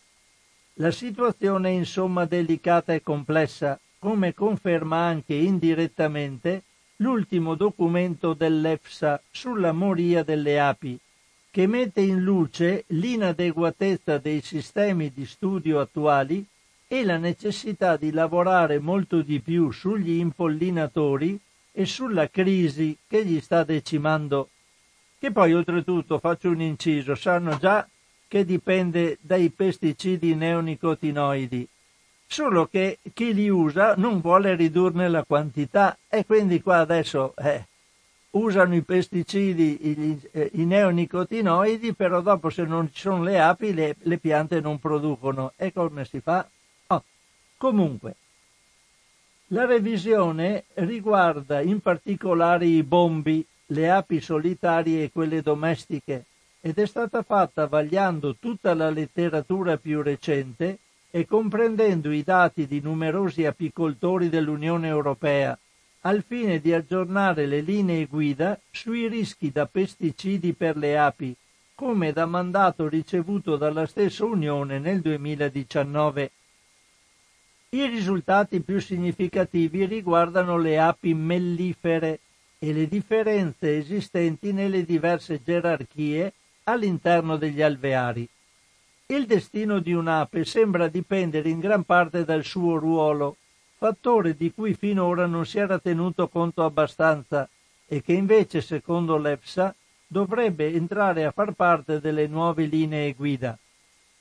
La 0.75 0.91
situazione 0.91 1.69
è 1.69 1.71
insomma 1.73 2.25
delicata 2.25 2.93
e 2.93 3.01
complessa, 3.01 3.79
come 3.97 4.33
conferma 4.33 4.97
anche 4.97 5.33
indirettamente 5.33 6.63
l'ultimo 6.97 7.55
documento 7.55 8.33
dell'EFSA 8.33 9.21
sulla 9.31 9.71
moria 9.71 10.23
delle 10.23 10.59
api, 10.59 10.99
che 11.49 11.67
mette 11.67 12.01
in 12.01 12.21
luce 12.21 12.83
l'inadeguatezza 12.87 14.17
dei 14.17 14.41
sistemi 14.41 15.11
di 15.11 15.25
studio 15.25 15.79
attuali 15.79 16.45
e 16.87 17.03
la 17.03 17.17
necessità 17.17 17.97
di 17.97 18.11
lavorare 18.11 18.79
molto 18.79 19.21
di 19.21 19.39
più 19.39 19.71
sugli 19.71 20.19
impollinatori 20.19 21.39
e 21.77 21.85
sulla 21.85 22.29
crisi 22.29 22.97
che 23.05 23.25
gli 23.25 23.41
sta 23.41 23.65
decimando. 23.65 24.49
Che 25.19 25.31
poi 25.31 25.53
oltretutto 25.53 26.19
faccio 26.19 26.49
un 26.49 26.61
inciso, 26.61 27.15
sanno 27.15 27.57
già 27.57 27.85
che 28.27 28.45
dipende 28.45 29.17
dai 29.21 29.49
pesticidi 29.49 30.35
neonicotinoidi, 30.35 31.67
solo 32.25 32.67
che 32.67 32.99
chi 33.13 33.33
li 33.33 33.49
usa 33.49 33.95
non 33.97 34.21
vuole 34.21 34.55
ridurne 34.55 35.09
la 35.09 35.23
quantità 35.23 35.97
e 36.07 36.25
quindi 36.25 36.61
qua 36.61 36.77
adesso 36.77 37.33
eh, 37.35 37.67
usano 38.31 38.75
i 38.75 38.81
pesticidi, 38.81 39.87
i, 39.87 40.21
eh, 40.31 40.49
i, 40.53 40.65
neonicotinoidi, 40.65 41.93
però 41.93 42.21
dopo 42.21 42.49
se 42.49 42.63
non 42.63 42.89
ci 42.91 43.01
sono 43.01 43.21
le 43.23 43.39
api 43.39 43.73
le, 43.73 43.95
le 43.99 44.17
piante 44.17 44.61
non 44.61 44.79
producono. 44.79 45.53
E 45.55 45.73
come 45.73 46.05
si 46.05 46.19
fa? 46.19 46.47
Oh. 46.87 47.03
Comunque, 47.57 48.15
la 49.49 49.65
revisione 49.65 50.65
riguarda 50.75 51.61
in 51.61 51.79
particolare 51.79 52.65
i 52.65 52.81
bombi, 52.81 53.45
le 53.67 53.89
api 53.91 54.19
solitarie 54.19 55.03
e 55.03 55.11
quelle 55.11 55.41
domestiche 55.41 56.25
ed 56.61 56.79
è 56.79 56.85
stata 56.87 57.21
fatta 57.21 57.67
vagliando 57.67 58.37
tutta 58.39 58.73
la 58.73 58.89
letteratura 58.89 59.77
più 59.77 60.01
recente 60.01 60.79
e 61.11 61.27
comprendendo 61.27 62.11
i 62.11 62.23
dati 62.23 62.65
di 62.65 62.81
numerosi 62.81 63.45
apicoltori 63.45 64.29
dell'Unione 64.29 64.87
Europea, 64.87 65.57
al 66.01 66.23
fine 66.23 66.59
di 66.59 66.73
aggiornare 66.73 67.45
le 67.45 67.61
linee 67.61 68.05
guida 68.07 68.59
sui 68.71 69.07
rischi 69.07 69.51
da 69.51 69.67
pesticidi 69.67 70.53
per 70.53 70.75
le 70.75 70.97
api, 70.97 71.35
come 71.75 72.11
da 72.11 72.25
mandato 72.25 72.87
ricevuto 72.87 73.57
dalla 73.57 73.85
stessa 73.85 74.25
Unione 74.25 74.79
nel 74.79 75.01
2019. 75.01 76.31
I 77.69 77.87
risultati 77.87 78.61
più 78.61 78.79
significativi 78.79 79.85
riguardano 79.85 80.57
le 80.57 80.79
api 80.79 81.13
mellifere 81.13 82.19
e 82.57 82.71
le 82.71 82.87
differenze 82.87 83.77
esistenti 83.77 84.53
nelle 84.53 84.85
diverse 84.85 85.41
gerarchie 85.43 86.33
all'interno 86.63 87.37
degli 87.37 87.61
alveari. 87.61 88.27
Il 89.07 89.25
destino 89.25 89.79
di 89.79 89.93
un'ape 89.93 90.45
sembra 90.45 90.87
dipendere 90.87 91.49
in 91.49 91.59
gran 91.59 91.83
parte 91.83 92.23
dal 92.23 92.43
suo 92.43 92.77
ruolo, 92.77 93.37
fattore 93.77 94.35
di 94.35 94.51
cui 94.51 94.73
finora 94.73 95.25
non 95.25 95.45
si 95.45 95.59
era 95.59 95.77
tenuto 95.77 96.27
conto 96.27 96.63
abbastanza 96.63 97.47
e 97.87 98.01
che 98.01 98.13
invece, 98.13 98.61
secondo 98.61 99.17
l'EFSA, 99.17 99.75
dovrebbe 100.07 100.73
entrare 100.73 101.25
a 101.25 101.31
far 101.31 101.51
parte 101.51 101.99
delle 101.99 102.25
nuove 102.27 102.65
linee 102.65 103.13
guida. 103.13 103.57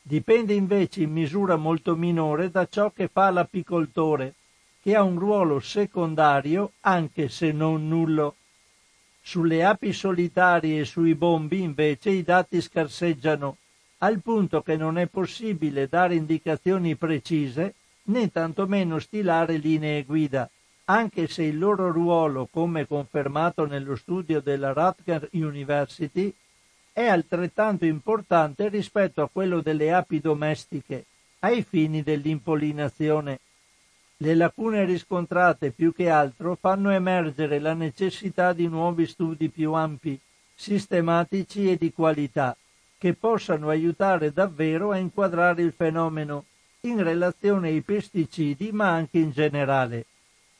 Dipende 0.06 0.52
invece 0.52 1.00
in 1.00 1.12
misura 1.12 1.56
molto 1.56 1.96
minore 1.96 2.50
da 2.50 2.68
ciò 2.68 2.90
che 2.90 3.08
fa 3.08 3.30
l'apicoltore, 3.30 4.34
che 4.82 4.94
ha 4.94 5.02
un 5.02 5.18
ruolo 5.18 5.60
secondario 5.60 6.72
anche 6.80 7.30
se 7.30 7.52
non 7.52 7.88
nullo. 7.88 8.36
Sulle 9.22 9.64
api 9.64 9.94
solitarie 9.94 10.80
e 10.80 10.84
sui 10.84 11.14
bombi 11.14 11.62
invece 11.62 12.10
i 12.10 12.22
dati 12.22 12.60
scarseggiano, 12.60 13.56
al 14.00 14.20
punto 14.20 14.60
che 14.60 14.76
non 14.76 14.98
è 14.98 15.06
possibile 15.06 15.88
dare 15.88 16.16
indicazioni 16.16 16.96
precise 16.96 17.72
né 18.02 18.30
tantomeno 18.30 18.98
stilare 18.98 19.56
linee 19.56 20.04
guida, 20.04 20.50
anche 20.84 21.28
se 21.28 21.44
il 21.44 21.58
loro 21.58 21.90
ruolo, 21.90 22.46
come 22.52 22.86
confermato 22.86 23.64
nello 23.64 23.96
studio 23.96 24.42
della 24.42 24.74
Rutgers 24.74 25.28
University, 25.32 26.30
è 26.94 27.08
altrettanto 27.08 27.84
importante 27.84 28.68
rispetto 28.68 29.20
a 29.20 29.28
quello 29.28 29.60
delle 29.60 29.92
api 29.92 30.20
domestiche, 30.20 31.06
ai 31.40 31.64
fini 31.64 32.04
dell'impollinazione. 32.04 33.40
Le 34.18 34.34
lacune 34.36 34.84
riscontrate 34.84 35.72
più 35.72 35.92
che 35.92 36.08
altro 36.08 36.54
fanno 36.54 36.90
emergere 36.90 37.58
la 37.58 37.74
necessità 37.74 38.52
di 38.52 38.68
nuovi 38.68 39.06
studi 39.06 39.48
più 39.48 39.72
ampi, 39.72 40.16
sistematici 40.54 41.68
e 41.68 41.76
di 41.76 41.92
qualità, 41.92 42.56
che 42.96 43.14
possano 43.14 43.70
aiutare 43.70 44.32
davvero 44.32 44.92
a 44.92 44.96
inquadrare 44.96 45.62
il 45.62 45.72
fenomeno 45.72 46.44
in 46.82 47.02
relazione 47.02 47.70
ai 47.70 47.80
pesticidi 47.80 48.70
ma 48.70 48.90
anche 48.90 49.18
in 49.18 49.32
generale. 49.32 50.06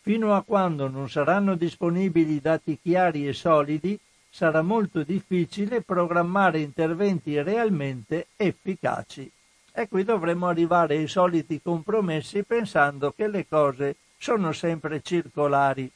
Fino 0.01 0.35
a 0.35 0.43
quando 0.43 0.89
non 0.89 1.09
saranno 1.09 1.55
disponibili 1.55 2.40
dati 2.40 2.77
chiari 2.82 3.28
e 3.28 3.32
solidi, 3.32 3.97
sarà 4.35 4.62
molto 4.62 5.05
difficile 5.05 5.81
programmare 5.81 6.59
interventi 6.59 7.40
realmente 7.40 8.27
efficaci. 8.35 9.31
E 9.73 9.86
qui 9.86 10.02
dovremo 10.02 10.48
arrivare 10.48 10.97
ai 10.97 11.06
soliti 11.06 11.62
compromessi 11.62 12.43
pensando 12.43 13.12
che 13.12 13.28
le 13.28 13.47
cose 13.47 13.94
sono 14.19 14.51
sempre 14.51 15.01
circolari. 15.02 15.89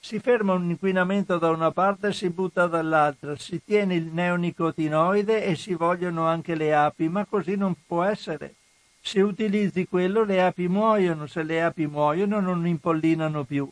Si 0.00 0.18
ferma 0.20 0.54
un 0.54 0.70
inquinamento 0.70 1.36
da 1.36 1.50
una 1.50 1.70
parte 1.70 2.08
e 2.08 2.12
si 2.14 2.30
butta 2.30 2.66
dall'altra, 2.66 3.36
si 3.36 3.60
tiene 3.62 3.94
il 3.94 4.06
neonicotinoide 4.06 5.44
e 5.44 5.54
si 5.54 5.74
vogliono 5.74 6.26
anche 6.26 6.54
le 6.54 6.74
api, 6.74 7.10
ma 7.10 7.26
così 7.26 7.56
non 7.56 7.74
può 7.86 8.04
essere. 8.04 8.54
Se 9.02 9.20
utilizzi 9.20 9.86
quello 9.86 10.24
le 10.24 10.42
api 10.42 10.66
muoiono, 10.66 11.26
se 11.26 11.42
le 11.42 11.62
api 11.62 11.86
muoiono 11.86 12.40
non 12.40 12.66
impollinano 12.66 13.44
più. 13.44 13.70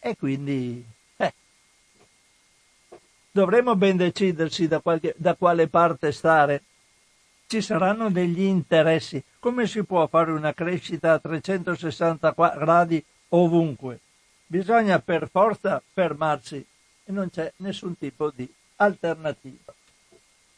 E 0.00 0.16
quindi 0.16 0.84
dovremmo 3.32 3.74
ben 3.74 3.96
decidersi 3.96 4.68
da, 4.68 4.80
qualche, 4.80 5.14
da 5.16 5.34
quale 5.34 5.66
parte 5.66 6.12
stare 6.12 6.62
ci 7.46 7.60
saranno 7.60 8.10
degli 8.10 8.42
interessi. 8.42 9.22
Come 9.38 9.66
si 9.66 9.82
può 9.82 10.06
fare 10.06 10.30
una 10.30 10.52
crescita 10.52 11.12
a 11.12 11.18
360 11.18 12.34
gradi 12.56 13.04
ovunque? 13.28 14.00
Bisogna 14.46 14.98
per 15.00 15.28
forza 15.30 15.82
fermarsi 15.92 16.64
e 17.04 17.12
non 17.12 17.30
c'è 17.30 17.52
nessun 17.56 17.96
tipo 17.98 18.30
di 18.34 18.50
alternativa. 18.76 19.72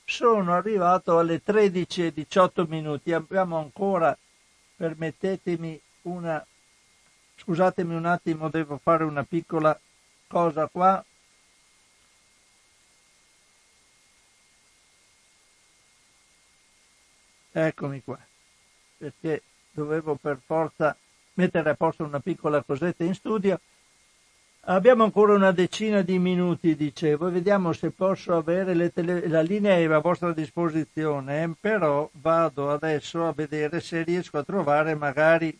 Sono 0.04 0.52
arrivato 0.52 1.18
alle 1.18 1.42
13 1.42 2.06
e 2.06 2.12
18 2.12 2.66
minuti, 2.68 3.12
abbiamo 3.12 3.58
ancora, 3.58 4.16
permettetemi 4.76 5.80
una, 6.02 6.44
scusatemi 7.36 7.94
un 7.94 8.04
attimo, 8.04 8.50
devo 8.50 8.78
fare 8.82 9.04
una 9.04 9.24
piccola 9.24 9.78
cosa 10.26 10.68
qua. 10.70 11.02
Eccomi 17.56 18.02
qua, 18.02 18.18
perché 18.98 19.42
dovevo 19.70 20.16
per 20.16 20.40
forza 20.44 20.96
mettere 21.34 21.70
a 21.70 21.74
posto 21.76 22.02
una 22.02 22.18
piccola 22.18 22.64
cosetta 22.64 23.04
in 23.04 23.14
studio. 23.14 23.60
Abbiamo 24.62 25.04
ancora 25.04 25.34
una 25.34 25.52
decina 25.52 26.02
di 26.02 26.18
minuti, 26.18 26.74
dicevo, 26.74 27.28
e 27.28 27.30
vediamo 27.30 27.72
se 27.72 27.90
posso 27.90 28.34
avere 28.34 28.92
tele... 28.92 29.28
la 29.28 29.40
linea 29.42 29.94
a 29.94 30.00
vostra 30.00 30.32
disposizione, 30.32 31.54
però 31.60 32.10
vado 32.14 32.72
adesso 32.72 33.24
a 33.24 33.32
vedere 33.32 33.80
se 33.80 34.02
riesco 34.02 34.38
a 34.38 34.42
trovare 34.42 34.96
magari 34.96 35.56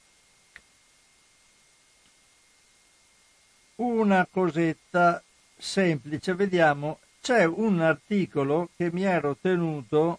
una 3.77 4.27
cosetta 4.29 5.23
semplice. 5.57 6.35
Vediamo, 6.35 6.99
c'è 7.21 7.45
un 7.45 7.81
articolo 7.81 8.71
che 8.77 8.91
mi 8.91 9.05
ero 9.05 9.37
tenuto 9.41 10.19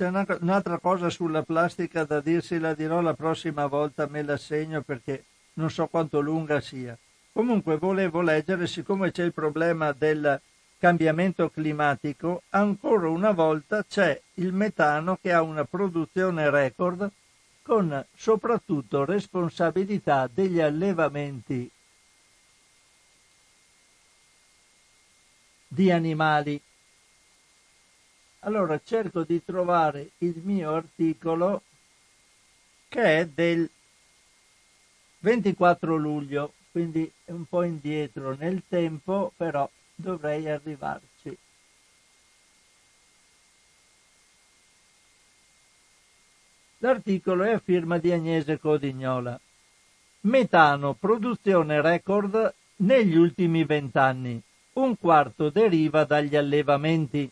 C'è 0.00 0.06
un'altra 0.06 0.78
cosa 0.78 1.10
sulla 1.10 1.42
plastica 1.42 2.04
da 2.04 2.22
dirsi, 2.22 2.58
la 2.58 2.72
dirò 2.72 3.02
la 3.02 3.12
prossima 3.12 3.66
volta, 3.66 4.06
me 4.06 4.22
la 4.22 4.38
segno 4.38 4.80
perché 4.80 5.24
non 5.56 5.68
so 5.68 5.88
quanto 5.88 6.20
lunga 6.20 6.62
sia. 6.62 6.96
Comunque 7.30 7.76
volevo 7.76 8.22
leggere, 8.22 8.66
siccome 8.66 9.10
c'è 9.10 9.24
il 9.24 9.34
problema 9.34 9.92
del 9.92 10.40
cambiamento 10.78 11.50
climatico, 11.50 12.44
ancora 12.48 13.10
una 13.10 13.32
volta 13.32 13.84
c'è 13.84 14.18
il 14.36 14.54
metano 14.54 15.18
che 15.20 15.34
ha 15.34 15.42
una 15.42 15.64
produzione 15.64 16.48
record 16.48 17.10
con 17.60 18.02
soprattutto 18.14 19.04
responsabilità 19.04 20.30
degli 20.32 20.60
allevamenti 20.60 21.70
di 25.68 25.90
animali. 25.90 26.58
Allora 28.40 28.80
cerco 28.82 29.22
di 29.22 29.44
trovare 29.44 30.12
il 30.18 30.40
mio 30.42 30.74
articolo 30.74 31.62
che 32.88 33.18
è 33.18 33.26
del 33.26 33.68
24 35.20 35.96
luglio, 35.96 36.54
quindi 36.72 37.10
un 37.26 37.44
po' 37.44 37.62
indietro 37.62 38.34
nel 38.34 38.62
tempo, 38.66 39.32
però 39.36 39.68
dovrei 39.94 40.48
arrivarci. 40.48 41.36
L'articolo 46.78 47.44
è 47.44 47.52
a 47.52 47.58
firma 47.58 47.98
di 47.98 48.10
Agnese 48.10 48.58
Codignola. 48.58 49.38
Metano, 50.22 50.94
produzione 50.94 51.82
record 51.82 52.54
negli 52.76 53.16
ultimi 53.16 53.64
vent'anni. 53.64 54.40
Un 54.72 54.96
quarto 54.96 55.50
deriva 55.50 56.04
dagli 56.04 56.36
allevamenti. 56.36 57.30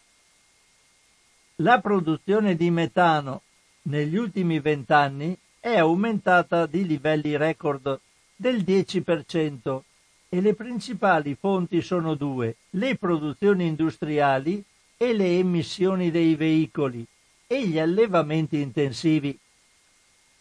La 1.61 1.81
produzione 1.81 2.55
di 2.55 2.71
metano 2.71 3.43
negli 3.83 4.17
ultimi 4.17 4.61
vent'anni 4.61 5.37
è 5.59 5.77
aumentata 5.77 6.67
di 6.67 6.87
livelli 6.87 7.37
record 7.37 7.99
del 8.37 8.59
10% 8.59 9.81
e 10.29 10.41
le 10.41 10.55
principali 10.55 11.35
fonti 11.35 11.83
sono 11.83 12.15
due, 12.15 12.59
le 12.71 12.97
produzioni 12.97 13.67
industriali 13.67 14.63
e 14.97 15.13
le 15.13 15.37
emissioni 15.39 16.13
dei 16.13 16.37
veicoli 16.37 17.05
e 17.49 17.67
gli 17.67 17.81
allevamenti 17.81 18.61
intensivi. 18.61 19.37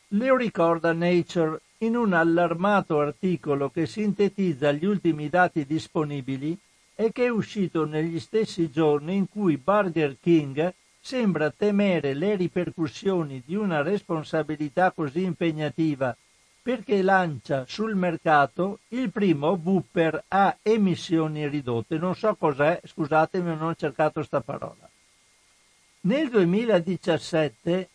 Lo 0.09 0.35
ricorda 0.35 0.93
Nature 0.93 1.61
in 1.79 1.95
un 1.95 2.13
allarmato 2.13 2.99
articolo 2.99 3.71
che 3.71 3.87
sintetizza 3.87 4.71
gli 4.71 4.85
ultimi 4.85 5.29
dati 5.29 5.65
disponibili 5.65 6.55
e 6.93 7.11
che 7.11 7.25
è 7.25 7.29
uscito 7.29 7.85
negli 7.85 8.19
stessi 8.19 8.69
giorni 8.69 9.15
in 9.15 9.27
cui 9.27 9.57
Burger 9.57 10.15
King 10.21 10.73
sembra 11.07 11.51
temere 11.51 12.13
le 12.13 12.35
ripercussioni 12.35 13.41
di 13.45 13.55
una 13.55 13.81
responsabilità 13.81 14.91
così 14.91 15.23
impegnativa 15.23 16.13
perché 16.61 17.01
lancia 17.01 17.63
sul 17.65 17.95
mercato 17.95 18.79
il 18.89 19.09
primo 19.09 19.57
Whopper 19.63 20.25
a 20.27 20.57
emissioni 20.61 21.47
ridotte. 21.47 21.97
Non 21.97 22.13
so 22.13 22.35
cos'è, 22.35 22.81
scusatemi, 22.83 23.55
non 23.55 23.69
ho 23.69 23.75
cercato 23.75 24.21
sta 24.21 24.41
parola. 24.41 24.89
Nel 26.01 26.29
2017, 26.29 27.89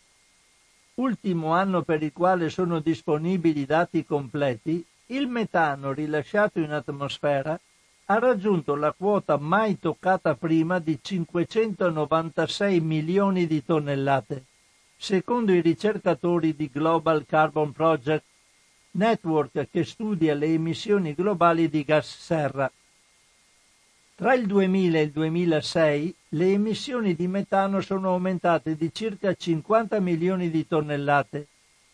ultimo 0.95 1.53
anno 1.53 1.83
per 1.83 2.01
il 2.01 2.13
quale 2.13 2.49
sono 2.49 2.79
disponibili 2.79 3.67
dati 3.67 4.03
completi, 4.03 4.83
il 5.07 5.27
metano 5.27 5.91
rilasciato 5.91 6.59
in 6.59 6.71
atmosfera 6.71 7.59
ha 8.05 8.19
raggiunto 8.19 8.75
la 8.75 8.91
quota 8.91 9.37
mai 9.37 9.79
toccata 9.79 10.35
prima 10.35 10.79
di 10.79 10.99
596 11.01 12.81
milioni 12.81 13.47
di 13.47 13.63
tonnellate, 13.63 14.43
secondo 14.97 15.53
i 15.53 15.61
ricercatori 15.61 16.53
di 16.55 16.69
Global 16.71 17.25
Carbon 17.25 17.71
Project, 17.71 18.23
network 18.91 19.67
che 19.71 19.85
studia 19.85 20.35
le 20.35 20.47
emissioni 20.47 21.13
globali 21.13 21.69
di 21.69 21.83
gas 21.83 22.07
serra. 22.07 22.69
Tra 24.15 24.33
il 24.33 24.45
2000 24.47 24.99
e 24.99 25.01
il 25.01 25.11
2006 25.11 26.15
le 26.29 26.51
emissioni 26.51 27.15
di 27.15 27.27
metano 27.27 27.79
sono 27.81 28.09
aumentate 28.09 28.75
di 28.75 28.91
circa 28.93 29.33
50 29.33 29.99
milioni 30.01 30.51
di 30.51 30.67
tonnellate, 30.67 31.47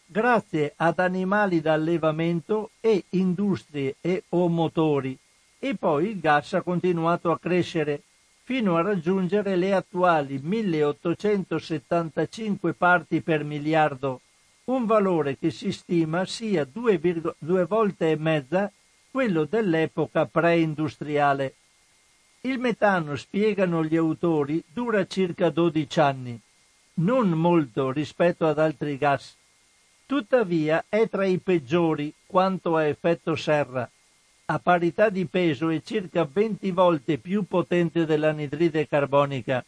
grazie 0.06 0.74
ad 0.76 1.00
animali 1.00 1.62
da 1.62 1.74
allevamento 1.74 2.72
e 2.82 3.06
industrie 3.12 3.96
e 4.02 4.24
o 4.30 4.50
motori, 4.50 5.18
e 5.60 5.76
poi 5.76 6.12
il 6.12 6.20
gas 6.20 6.54
ha 6.54 6.62
continuato 6.62 7.32
a 7.32 7.40
crescere 7.40 8.04
fino 8.50 8.78
a 8.78 8.82
raggiungere 8.82 9.56
le 9.58 9.74
attuali 9.74 10.40
1875 10.42 12.74
parti 12.74 13.22
per 13.22 13.44
miliardo, 13.44 14.22
un 14.66 14.88
valore 14.88 15.38
che 15.38 15.52
si 15.52 15.72
stima 15.72 16.26
sia 16.26 16.66
due, 16.66 17.00
due 17.38 17.66
volte 17.66 18.10
e 18.10 18.16
mezza 18.16 18.72
quello 19.12 19.44
dell'epoca 19.44 20.26
preindustriale. 20.26 21.54
Il 22.42 22.58
metano, 22.58 23.16
spiegano 23.18 23.84
gli 23.84 23.98
autori, 23.98 24.64
dura 24.74 25.06
circa 25.06 25.52
12 25.52 26.00
anni, 26.00 26.42
non 26.96 27.30
molto 27.30 27.92
rispetto 27.92 28.48
ad 28.48 28.58
altri 28.58 28.98
gas. 28.98 29.36
Tuttavia 30.08 30.86
è 30.90 31.08
tra 31.08 31.26
i 31.26 31.38
peggiori 31.38 32.12
quanto 32.26 32.78
a 32.78 32.86
effetto 32.86 33.36
serra 33.36 33.88
a 34.52 34.58
parità 34.58 35.10
di 35.10 35.28
peso 35.28 35.70
è 35.70 35.80
circa 35.84 36.28
20 36.32 36.72
volte 36.72 37.20
più 37.20 37.44
potente 37.44 38.06
dell'anidride 38.06 38.88
carbonica. 38.88 39.64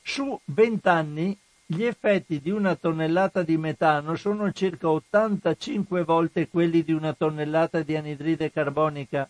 Su 0.00 0.38
20 0.44 0.88
anni 0.88 1.36
gli 1.66 1.82
effetti 1.82 2.40
di 2.40 2.50
una 2.50 2.76
tonnellata 2.76 3.42
di 3.42 3.56
metano 3.56 4.14
sono 4.14 4.52
circa 4.52 4.88
85 4.88 6.04
volte 6.04 6.48
quelli 6.48 6.84
di 6.84 6.92
una 6.92 7.14
tonnellata 7.14 7.82
di 7.82 7.96
anidride 7.96 8.52
carbonica 8.52 9.28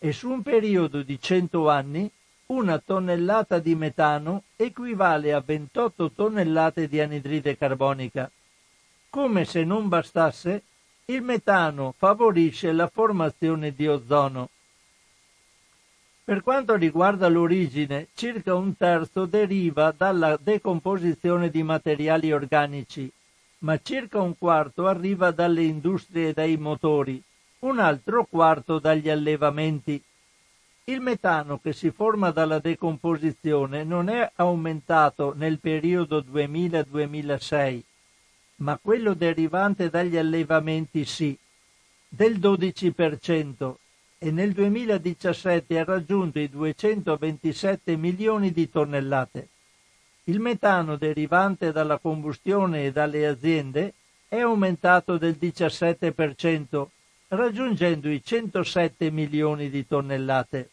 e 0.00 0.10
su 0.10 0.30
un 0.30 0.42
periodo 0.42 1.02
di 1.02 1.20
100 1.20 1.68
anni 1.68 2.10
una 2.46 2.78
tonnellata 2.84 3.60
di 3.60 3.76
metano 3.76 4.42
equivale 4.56 5.32
a 5.32 5.40
28 5.40 6.10
tonnellate 6.10 6.88
di 6.88 6.98
anidride 6.98 7.56
carbonica. 7.56 8.28
Come 9.10 9.44
se 9.44 9.62
non 9.62 9.86
bastasse, 9.86 10.62
il 11.10 11.22
metano 11.22 11.94
favorisce 11.96 12.70
la 12.72 12.86
formazione 12.86 13.72
di 13.72 13.86
ozono. 13.86 14.50
Per 16.22 16.42
quanto 16.42 16.74
riguarda 16.74 17.28
l'origine, 17.28 18.08
circa 18.14 18.54
un 18.54 18.76
terzo 18.76 19.24
deriva 19.24 19.90
dalla 19.96 20.38
decomposizione 20.38 21.48
di 21.48 21.62
materiali 21.62 22.30
organici, 22.30 23.10
ma 23.60 23.80
circa 23.80 24.20
un 24.20 24.36
quarto 24.36 24.86
arriva 24.86 25.30
dalle 25.30 25.62
industrie 25.62 26.28
e 26.28 26.32
dai 26.34 26.58
motori, 26.58 27.22
un 27.60 27.78
altro 27.78 28.26
quarto 28.28 28.78
dagli 28.78 29.08
allevamenti. 29.08 30.02
Il 30.84 31.00
metano 31.00 31.58
che 31.58 31.72
si 31.72 31.90
forma 31.90 32.32
dalla 32.32 32.58
decomposizione 32.58 33.82
non 33.82 34.10
è 34.10 34.30
aumentato 34.36 35.32
nel 35.34 35.58
periodo 35.58 36.20
2000-2006, 36.20 37.82
ma 38.58 38.78
quello 38.80 39.14
derivante 39.14 39.90
dagli 39.90 40.16
allevamenti 40.16 41.04
sì, 41.04 41.36
del 42.08 42.38
12% 42.38 43.74
e 44.18 44.30
nel 44.30 44.52
2017 44.52 45.78
ha 45.78 45.84
raggiunto 45.84 46.38
i 46.38 46.48
227 46.48 47.96
milioni 47.96 48.50
di 48.50 48.68
tonnellate. 48.68 49.48
Il 50.24 50.40
metano 50.40 50.96
derivante 50.96 51.70
dalla 51.70 51.98
combustione 51.98 52.84
e 52.84 52.92
dalle 52.92 53.26
aziende 53.26 53.94
è 54.26 54.40
aumentato 54.40 55.16
del 55.18 55.36
17%, 55.40 56.86
raggiungendo 57.28 58.10
i 58.10 58.22
107 58.22 59.10
milioni 59.10 59.70
di 59.70 59.86
tonnellate. 59.86 60.70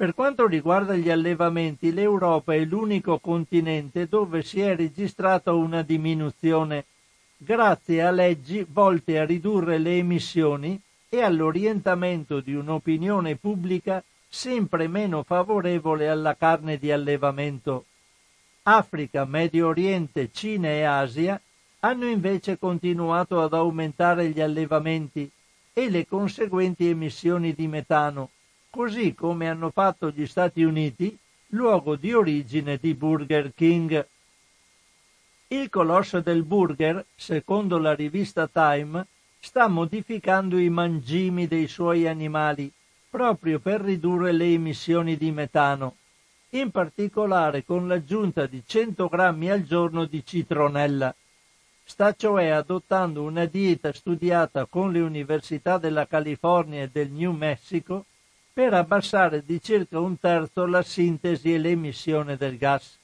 Per 0.00 0.14
quanto 0.14 0.46
riguarda 0.46 0.94
gli 0.94 1.10
allevamenti, 1.10 1.92
l'Europa 1.92 2.54
è 2.54 2.64
l'unico 2.64 3.18
continente 3.18 4.08
dove 4.08 4.42
si 4.42 4.62
è 4.62 4.74
registrata 4.74 5.52
una 5.52 5.82
diminuzione 5.82 6.86
grazie 7.36 8.02
a 8.02 8.10
leggi 8.10 8.66
volte 8.66 9.18
a 9.18 9.26
ridurre 9.26 9.76
le 9.76 9.98
emissioni 9.98 10.80
e 11.06 11.20
all'orientamento 11.20 12.40
di 12.40 12.54
un'opinione 12.54 13.36
pubblica 13.36 14.02
sempre 14.26 14.88
meno 14.88 15.22
favorevole 15.22 16.08
alla 16.08 16.34
carne 16.34 16.78
di 16.78 16.90
allevamento. 16.90 17.84
Africa, 18.62 19.26
Medio 19.26 19.68
Oriente, 19.68 20.30
Cina 20.32 20.68
e 20.68 20.82
Asia 20.82 21.38
hanno 21.80 22.06
invece 22.06 22.58
continuato 22.58 23.42
ad 23.42 23.52
aumentare 23.52 24.30
gli 24.30 24.40
allevamenti 24.40 25.30
e 25.74 25.90
le 25.90 26.06
conseguenti 26.06 26.88
emissioni 26.88 27.52
di 27.52 27.68
metano, 27.68 28.30
così 28.70 29.14
come 29.14 29.48
hanno 29.48 29.70
fatto 29.70 30.10
gli 30.10 30.26
Stati 30.26 30.62
Uniti, 30.62 31.18
luogo 31.48 31.96
di 31.96 32.12
origine 32.12 32.78
di 32.78 32.94
Burger 32.94 33.52
King. 33.52 34.06
Il 35.48 35.68
colosso 35.68 36.20
del 36.20 36.44
burger, 36.44 37.04
secondo 37.16 37.78
la 37.78 37.94
rivista 37.94 38.46
Time, 38.46 39.04
sta 39.40 39.66
modificando 39.66 40.56
i 40.56 40.68
mangimi 40.68 41.48
dei 41.48 41.66
suoi 41.66 42.06
animali 42.06 42.70
proprio 43.10 43.58
per 43.58 43.80
ridurre 43.80 44.30
le 44.30 44.44
emissioni 44.44 45.16
di 45.16 45.32
metano, 45.32 45.96
in 46.50 46.70
particolare 46.70 47.64
con 47.64 47.88
l'aggiunta 47.88 48.46
di 48.46 48.62
100 48.64 49.08
grammi 49.08 49.50
al 49.50 49.64
giorno 49.64 50.04
di 50.04 50.24
citronella. 50.24 51.12
Sta 51.82 52.14
cioè 52.14 52.50
adottando 52.50 53.24
una 53.24 53.46
dieta 53.46 53.92
studiata 53.92 54.66
con 54.66 54.92
le 54.92 55.00
università 55.00 55.76
della 55.78 56.06
California 56.06 56.84
e 56.84 56.88
del 56.88 57.10
New 57.10 57.32
Mexico 57.32 58.04
per 58.52 58.74
abbassare 58.74 59.42
di 59.44 59.60
circa 59.62 59.98
un 60.00 60.18
terzo 60.18 60.66
la 60.66 60.82
sintesi 60.82 61.54
e 61.54 61.58
l'emissione 61.58 62.36
del 62.36 62.58
gas. 62.58 62.98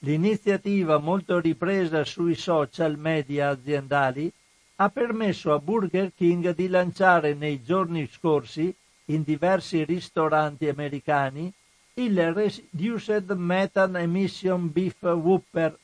L'iniziativa 0.00 0.98
molto 0.98 1.40
ripresa 1.40 2.04
sui 2.04 2.34
social 2.34 2.96
media 2.96 3.48
aziendali 3.48 4.32
ha 4.76 4.88
permesso 4.90 5.52
a 5.52 5.58
Burger 5.58 6.12
King 6.14 6.54
di 6.54 6.68
lanciare 6.68 7.34
nei 7.34 7.62
giorni 7.62 8.08
scorsi 8.10 8.72
in 9.06 9.22
diversi 9.22 9.84
ristoranti 9.84 10.68
americani 10.68 11.52
il 11.94 12.32
Reduced 12.32 13.30
Methane 13.30 14.02
Emission 14.02 14.70
Beef 14.70 15.02
Whopper 15.02 15.76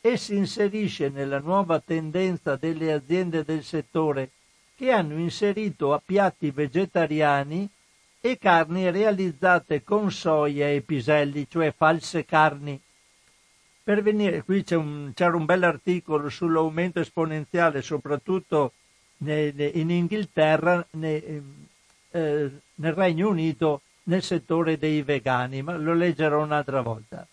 e 0.00 0.16
si 0.16 0.36
inserisce 0.36 1.08
nella 1.08 1.40
nuova 1.40 1.80
tendenza 1.80 2.54
delle 2.54 2.92
aziende 2.92 3.42
del 3.42 3.64
settore 3.64 4.30
che 4.76 4.92
hanno 4.92 5.18
inserito 5.18 5.92
a 5.92 6.00
piatti 6.04 6.52
vegetariani 6.52 7.68
e 8.20 8.38
carni 8.38 8.90
realizzate 8.90 9.82
con 9.84 10.10
soia 10.10 10.68
e 10.68 10.80
piselli, 10.80 11.46
cioè 11.48 11.72
false 11.76 12.24
carni. 12.24 12.80
Per 13.82 14.02
venire, 14.02 14.42
qui 14.42 14.64
un, 14.70 15.12
c'era 15.14 15.36
un 15.36 15.44
bel 15.44 15.62
articolo 15.62 16.28
sull'aumento 16.28 17.00
esponenziale, 17.00 17.80
soprattutto 17.80 18.72
in 19.18 19.90
Inghilterra, 19.90 20.86
eh, 20.90 21.42
nel 22.10 22.92
Regno 22.92 23.28
Unito, 23.30 23.80
nel 24.04 24.22
settore 24.22 24.78
dei 24.78 25.02
vegani, 25.02 25.62
ma 25.62 25.76
lo 25.76 25.94
leggerò 25.94 26.42
un'altra 26.42 26.80
volta. 26.82 27.26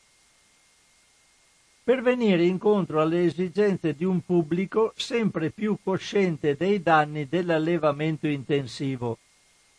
Per 1.84 2.02
venire 2.02 2.44
incontro 2.44 3.02
alle 3.02 3.26
esigenze 3.26 3.94
di 3.94 4.06
un 4.06 4.22
pubblico 4.22 4.91
sempre 4.95 5.52
più 5.52 5.78
cosciente 5.84 6.56
dei 6.56 6.82
danni 6.82 7.28
dell'allevamento 7.28 8.28
intensivo. 8.28 9.20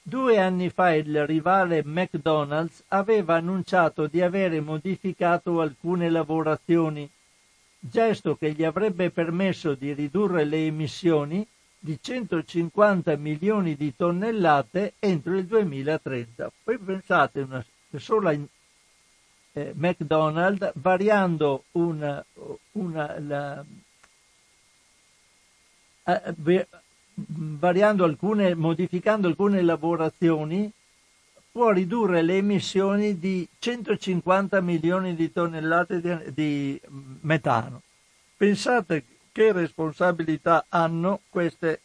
Due 0.09 0.39
anni 0.39 0.71
fa 0.71 0.95
il 0.95 1.27
rivale 1.27 1.83
McDonald's 1.85 2.85
aveva 2.91 3.35
annunciato 3.35 4.07
di 4.07 4.23
avere 4.23 4.61
modificato 4.61 5.61
alcune 5.61 6.09
lavorazioni, 6.11 7.11
gesto 7.81 8.37
che 8.37 8.53
gli 8.53 8.63
avrebbe 8.63 9.11
permesso 9.11 9.75
di 9.75 9.93
ridurre 9.95 10.45
le 10.45 10.65
emissioni 10.65 11.45
di 11.77 11.99
150 12.01 13.17
milioni 13.17 13.75
di 13.75 13.97
tonnellate 13.97 14.93
entro 15.01 15.37
il 15.37 15.47
2030. 15.47 16.53
Poi 16.63 16.79
pensate, 16.79 17.41
una 17.41 17.67
sola 17.97 18.31
eh, 18.31 19.73
McDonald's 19.75 20.71
variando 20.75 21.65
una, 21.73 22.25
una 22.75 23.19
la, 23.19 23.65
eh, 26.05 26.77
variando 27.17 28.05
alcune, 28.05 28.55
modificando 28.55 29.27
alcune 29.27 29.63
lavorazioni 29.63 30.71
può 31.51 31.71
ridurre 31.71 32.21
le 32.21 32.37
emissioni 32.37 33.19
di 33.19 33.49
150 33.59 34.61
milioni 34.61 35.15
di 35.15 35.33
tonnellate 35.33 36.01
di, 36.03 36.33
di 36.35 36.81
metano. 37.23 37.81
Pensate 38.37 39.05
che 39.33 39.53
responsabilità 39.53 40.67
hanno 40.69 41.21
queste, 41.31 41.81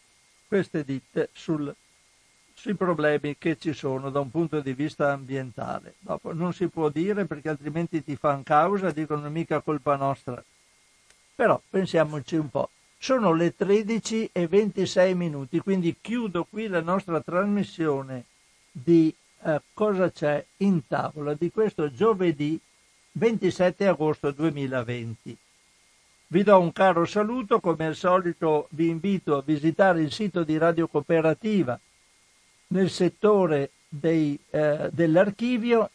queste 0.45 0.83
ditte 0.83 1.29
sul, 1.31 1.73
sui 2.53 2.73
problemi 2.75 3.37
che 3.37 3.57
ci 3.57 3.71
sono 3.71 4.09
da 4.09 4.19
un 4.19 4.29
punto 4.29 4.59
di 4.59 4.73
vista 4.73 5.13
ambientale. 5.13 5.93
Dopo 5.99 6.33
non 6.33 6.51
si 6.51 6.67
può 6.67 6.89
dire 6.89 7.23
perché 7.23 7.47
altrimenti 7.47 8.03
ti 8.03 8.17
fanno 8.17 8.43
causa, 8.43 8.91
dicono 8.91 9.29
mica 9.29 9.61
colpa 9.61 9.95
nostra. 9.95 10.43
Però 11.33 11.61
pensiamoci 11.69 12.35
un 12.35 12.49
po'. 12.49 12.69
Sono 13.03 13.33
le 13.33 13.55
13 13.55 14.29
e 14.31 14.45
26 14.45 15.15
minuti, 15.15 15.59
quindi 15.59 15.95
chiudo 15.99 16.45
qui 16.47 16.67
la 16.67 16.81
nostra 16.81 17.19
trasmissione 17.19 18.25
di 18.71 19.11
eh, 19.41 19.59
cosa 19.73 20.11
c'è 20.11 20.45
in 20.57 20.85
tavola 20.85 21.33
di 21.33 21.49
questo 21.49 21.91
giovedì 21.91 22.59
27 23.13 23.87
agosto 23.87 24.29
2020. 24.29 25.35
Vi 26.27 26.43
do 26.43 26.59
un 26.59 26.71
caro 26.71 27.05
saluto, 27.05 27.59
come 27.59 27.87
al 27.87 27.95
solito 27.95 28.67
vi 28.69 28.89
invito 28.89 29.35
a 29.35 29.41
visitare 29.41 30.03
il 30.03 30.11
sito 30.11 30.43
di 30.43 30.59
Radio 30.59 30.87
Cooperativa 30.87 31.79
nel 32.67 32.91
settore 32.91 33.71
dei, 33.89 34.37
eh, 34.51 34.91
dell'archivio. 34.93 35.89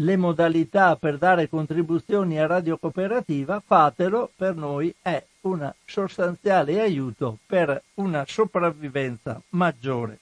le 0.00 0.16
modalità 0.16 0.96
per 0.96 1.18
dare 1.18 1.48
contribuzioni 1.48 2.38
a 2.38 2.46
Radio 2.46 2.78
Cooperativa, 2.78 3.62
fatelo, 3.64 4.30
per 4.34 4.54
noi 4.54 4.94
è 5.02 5.22
un 5.42 5.70
sostanziale 5.84 6.80
aiuto 6.80 7.38
per 7.46 7.82
una 7.94 8.24
sopravvivenza 8.26 9.40
maggiore. 9.50 10.18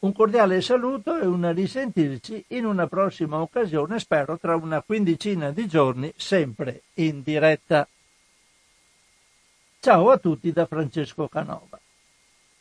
Un 0.00 0.12
cordiale 0.14 0.62
saluto 0.62 1.18
e 1.18 1.26
un 1.26 1.52
risentirci 1.52 2.46
in 2.48 2.64
una 2.64 2.86
prossima 2.86 3.40
occasione, 3.40 3.98
spero 3.98 4.38
tra 4.38 4.56
una 4.56 4.80
quindicina 4.80 5.50
di 5.50 5.68
giorni, 5.68 6.10
sempre 6.16 6.82
in 6.94 7.22
diretta. 7.22 7.86
Ciao 9.78 10.10
a 10.10 10.16
tutti 10.16 10.50
da 10.52 10.64
Francesco 10.64 11.28
Canova. 11.28 11.78